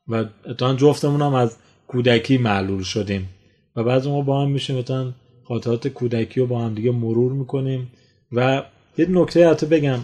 و 0.07 0.25
اتان 0.45 0.77
جفتمون 0.77 1.21
هم 1.21 1.33
از 1.33 1.57
کودکی 1.87 2.37
معلول 2.37 2.83
شدیم. 2.83 3.29
و 3.75 3.83
بعض 3.83 4.07
ما 4.07 4.21
با 4.21 4.41
هم 4.41 4.51
میشیم 4.51 4.77
اتان 4.77 5.13
خاطرات 5.47 5.87
کودکی 5.87 6.39
رو 6.39 6.47
با 6.47 6.61
هم 6.61 6.73
دیگه 6.73 6.91
مرور 6.91 7.31
می‌کنیم. 7.31 7.91
و 8.31 8.63
یه 8.97 9.05
نکته 9.09 9.49
حتی 9.49 9.65
بگم. 9.65 9.99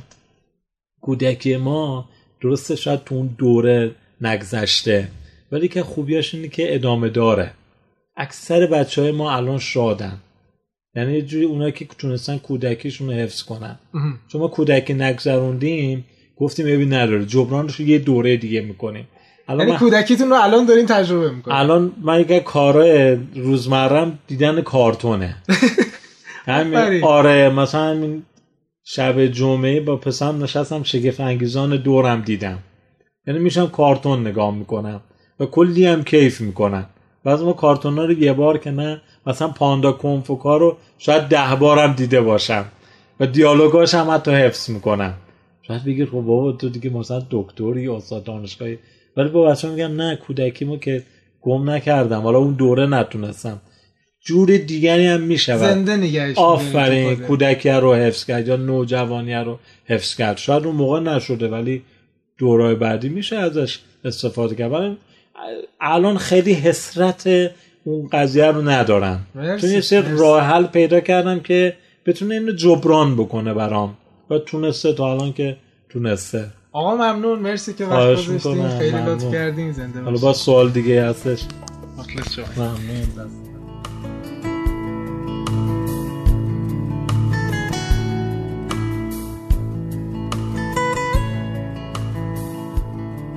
کودکی 1.01 1.57
ما 1.57 2.09
درسته 2.41 2.76
شاید 2.76 3.03
تو 3.03 3.15
اون 3.15 3.36
دوره 3.38 3.95
نگذشته 4.21 5.07
ولی 5.51 5.67
که 5.67 5.84
خوبیاش 5.84 6.36
اینه 6.36 6.47
که 6.47 6.76
ادامه 6.76 7.09
داره. 7.09 7.51
اکثر 8.17 8.67
بچه 8.67 9.01
های 9.01 9.11
ما 9.11 9.32
الان 9.32 9.59
شادن. 9.59 10.17
یعنی 10.95 11.13
یه 11.13 11.21
جوری 11.21 11.45
اونایی 11.45 11.71
که 11.71 11.86
تونستن 11.86 12.38
کودکیشون 12.38 13.07
رو 13.07 13.13
حفظ 13.13 13.43
کنن. 13.43 13.80
چون 14.28 14.41
ما 14.41 14.47
کودکی 14.47 14.93
نگذروندیم 14.93 16.05
گفتیم 16.38 16.66
ببین 16.66 16.94
نداره. 16.94 17.26
جبرانش 17.26 17.76
رو 17.76 17.86
یه 17.86 18.00
دوره 18.00 18.38
دیگه 18.38 18.62
می‌کنیم. 18.62 19.08
یعنی 19.50 19.62
الان 19.62 19.74
من, 19.74 19.78
کودکیتون 19.78 20.30
رو 20.30 20.36
الان 20.42 20.66
دارین 20.66 20.86
تجربه 20.86 21.32
می‌کنین. 21.32 21.58
الان 21.58 21.92
من 22.02 22.22
یکی 22.22 22.40
کارهای 22.40 23.18
روزمرم 23.36 24.20
دیدن 24.28 24.62
کارتونه. 24.62 25.36
همین. 26.46 27.04
آره 27.04 27.50
مثلا 27.50 27.90
همین 27.90 28.24
شب 28.84 29.26
جمعه 29.26 29.80
با 29.82 29.98
پسرم 29.98 30.44
نشستم 30.44 30.84
شگفت 30.84 31.20
انگیزان 31.20 31.78
دورم 31.78 32.22
دیدم. 32.22 32.60
یعنی 33.28 33.40
میشم 33.40 33.68
کارتون 33.68 34.28
نگاه 34.28 34.56
می‌کنم 34.56 35.02
و 35.40 35.46
کلی 35.46 35.86
هم 35.86 36.04
کیف 36.04 36.42
می‌کنم. 36.42 36.86
بعضی 37.24 37.46
ما 37.46 37.54
کارتون 37.54 37.98
ها 37.98 38.06
رو 38.06 38.12
یه 38.12 38.34
بار 38.34 38.58
که 38.58 38.72
نه 38.72 39.02
مثلا 39.28 39.48
پاندا 39.48 39.92
کنفوکا 39.92 40.58
رو 40.58 40.78
شاید 40.98 41.24
ده 41.24 41.56
بارم 41.56 41.94
دیده 41.94 42.22
باشم 42.22 42.66
و 43.20 43.28
دیالوگاش 43.28 43.94
هم 43.94 44.10
حتی 44.12 44.32
حفظ 44.32 44.70
می‌کنم. 44.70 45.14
شاید 45.68 45.84
بگیر 45.84 46.05
خب 46.05 46.11
بابا 46.11 46.51
تو 46.51 46.70
دیگه 46.70 46.89
مثلا 46.89 47.24
دکتری 47.32 47.88
استاد 47.88 48.24
دانشگاهی. 48.24 48.78
ولی 49.18 49.30
با 49.30 49.43
بچه 49.43 49.70
میگم 49.70 50.01
نه 50.01 50.16
کودکیمو 50.16 50.78
که 50.78 51.03
گم 51.41 51.70
نکردم. 51.70 52.22
حالا 52.22 52.38
اون 52.38 52.53
دوره 52.53 52.86
نتونستم. 52.86 53.61
جور 54.26 54.57
دیگری 54.57 55.05
هم 55.05 55.22
می‌شود. 55.22 55.59
زنده 55.59 55.95
نگهش 55.95 56.38
آفرین 56.38 57.16
کودکی 57.16 57.70
رو 57.70 57.93
حفظ 57.93 58.26
کرد 58.26 58.47
یا 58.47 58.55
نوجوانی 58.55 59.34
رو 59.34 59.59
حفظ 59.86 60.16
کرد. 60.16 60.38
شاید 60.38 60.66
اون 60.66 60.76
موقع 60.76 60.99
نشده 60.99 61.47
ولی 61.47 61.82
دورای 62.38 62.76
بعدی 62.76 63.09
میشه 63.09 63.36
ازش 63.36 63.80
استفاده 64.05 64.55
کرد. 64.55 64.72
ولی 64.72 64.97
الان 65.82 66.18
خیلی 66.18 66.53
حسرت 66.53 67.51
اون 67.84 68.09
قضیه 68.11 68.45
رو 68.45 68.70
ندارن. 68.70 69.20
مرسی، 69.36 69.61
چون 69.61 69.76
یه 69.76 69.82
سری 69.82 69.99
مرسی. 69.99 70.22
راه 70.22 70.43
حل 70.43 70.66
پیدا 70.66 70.99
کردم 70.99 71.39
که 71.39 71.74
بتونه 72.05 72.36
اینو 72.36 72.51
جبران 72.51 73.16
بکنه 73.16 73.53
برام. 73.53 73.97
و 74.30 74.38
تونسته 74.38 74.93
تا 74.93 75.11
الان 75.11 75.34
که 75.34 75.57
تونسته. 75.89 76.51
آقا 76.71 76.95
ممنون 76.95 77.39
مرسی 77.39 77.73
که 77.73 77.86
وقت 77.86 77.99
گذاشتین. 77.99 78.69
خیلی 78.69 78.97
لطف 78.97 79.32
کردین 79.32 79.71
زنده 79.71 80.01
حالا 80.01 80.17
با 80.17 80.34
سوال 80.34 80.69
دیگه 80.69 81.05
هستش؟ 81.05 81.45
مخلص 81.97 82.39
ممنون. 82.57 83.30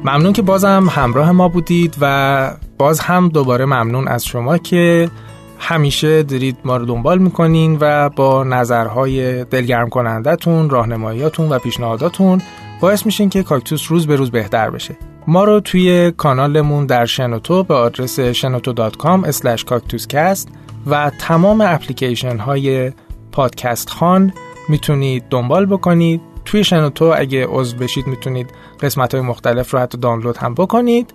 ممنون 0.04 0.32
که 0.32 0.42
بازم 0.42 0.88
همراه 0.90 1.32
ما 1.32 1.48
بودید 1.48 1.96
و 2.00 2.56
باز 2.78 3.00
هم 3.00 3.28
دوباره 3.28 3.64
ممنون 3.64 4.08
از 4.08 4.26
شما 4.26 4.58
که 4.58 5.10
همیشه 5.58 6.22
دارید 6.22 6.56
ما 6.64 6.76
رو 6.76 6.86
دنبال 6.86 7.18
می‌کنین 7.18 7.78
و 7.80 8.08
با 8.08 8.44
نظرهای 8.44 9.44
دلگرم 9.44 9.88
کنندتون، 9.88 10.70
راهنماییاتون 10.70 11.48
و 11.48 11.58
پیشنهاداتون 11.58 12.42
باعث 12.80 13.06
میشین 13.06 13.28
که 13.28 13.42
کاکتوس 13.42 13.90
روز 13.90 14.06
به 14.06 14.16
روز 14.16 14.30
بهتر 14.30 14.70
بشه. 14.70 14.96
ما 15.26 15.44
رو 15.44 15.60
توی 15.60 16.10
کانالمون 16.10 16.86
در 16.86 17.06
شنوتو 17.06 17.62
به 17.62 17.74
آدرس 17.74 18.20
شنوتو.com 18.20 19.30
cactuscast 19.42 20.48
و 20.86 21.10
تمام 21.18 21.60
اپلیکیشن 21.60 22.36
های 22.38 22.92
پادکست 23.32 23.90
خان 23.90 24.32
می‌تونید 24.68 25.24
دنبال 25.30 25.66
بکنید 25.66 26.20
توی 26.44 26.64
شنوتو 26.64 27.14
اگه 27.16 27.46
عضو 27.46 27.76
بشید 27.76 28.06
می‌تونید 28.06 28.50
قسمت 28.80 29.14
های 29.14 29.22
مختلف 29.22 29.70
رو 29.74 29.78
حتی 29.80 29.98
دانلود 29.98 30.36
هم 30.36 30.54
بکنید 30.54 31.12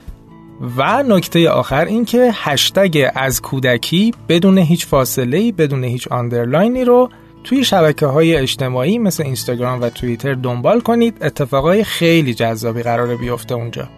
و 0.77 1.03
نکته 1.03 1.49
آخر 1.49 1.85
این 1.85 2.05
که 2.05 2.31
هشتگ 2.33 3.09
از 3.15 3.41
کودکی 3.41 4.13
بدون 4.29 4.57
هیچ 4.57 4.85
فاصله 4.85 5.51
بدون 5.51 5.83
هیچ 5.83 6.07
آندرلاینی 6.07 6.85
رو 6.85 7.09
توی 7.43 7.63
شبکه 7.63 8.05
های 8.05 8.35
اجتماعی 8.35 8.97
مثل 8.97 9.23
اینستاگرام 9.23 9.81
و 9.81 9.89
توییتر 9.89 10.33
دنبال 10.33 10.79
کنید. 10.79 11.17
اتفاقای 11.21 11.83
خیلی 11.83 12.33
جذابی 12.33 12.83
قرار 12.83 13.15
بیفته 13.15 13.55
اونجا. 13.55 13.89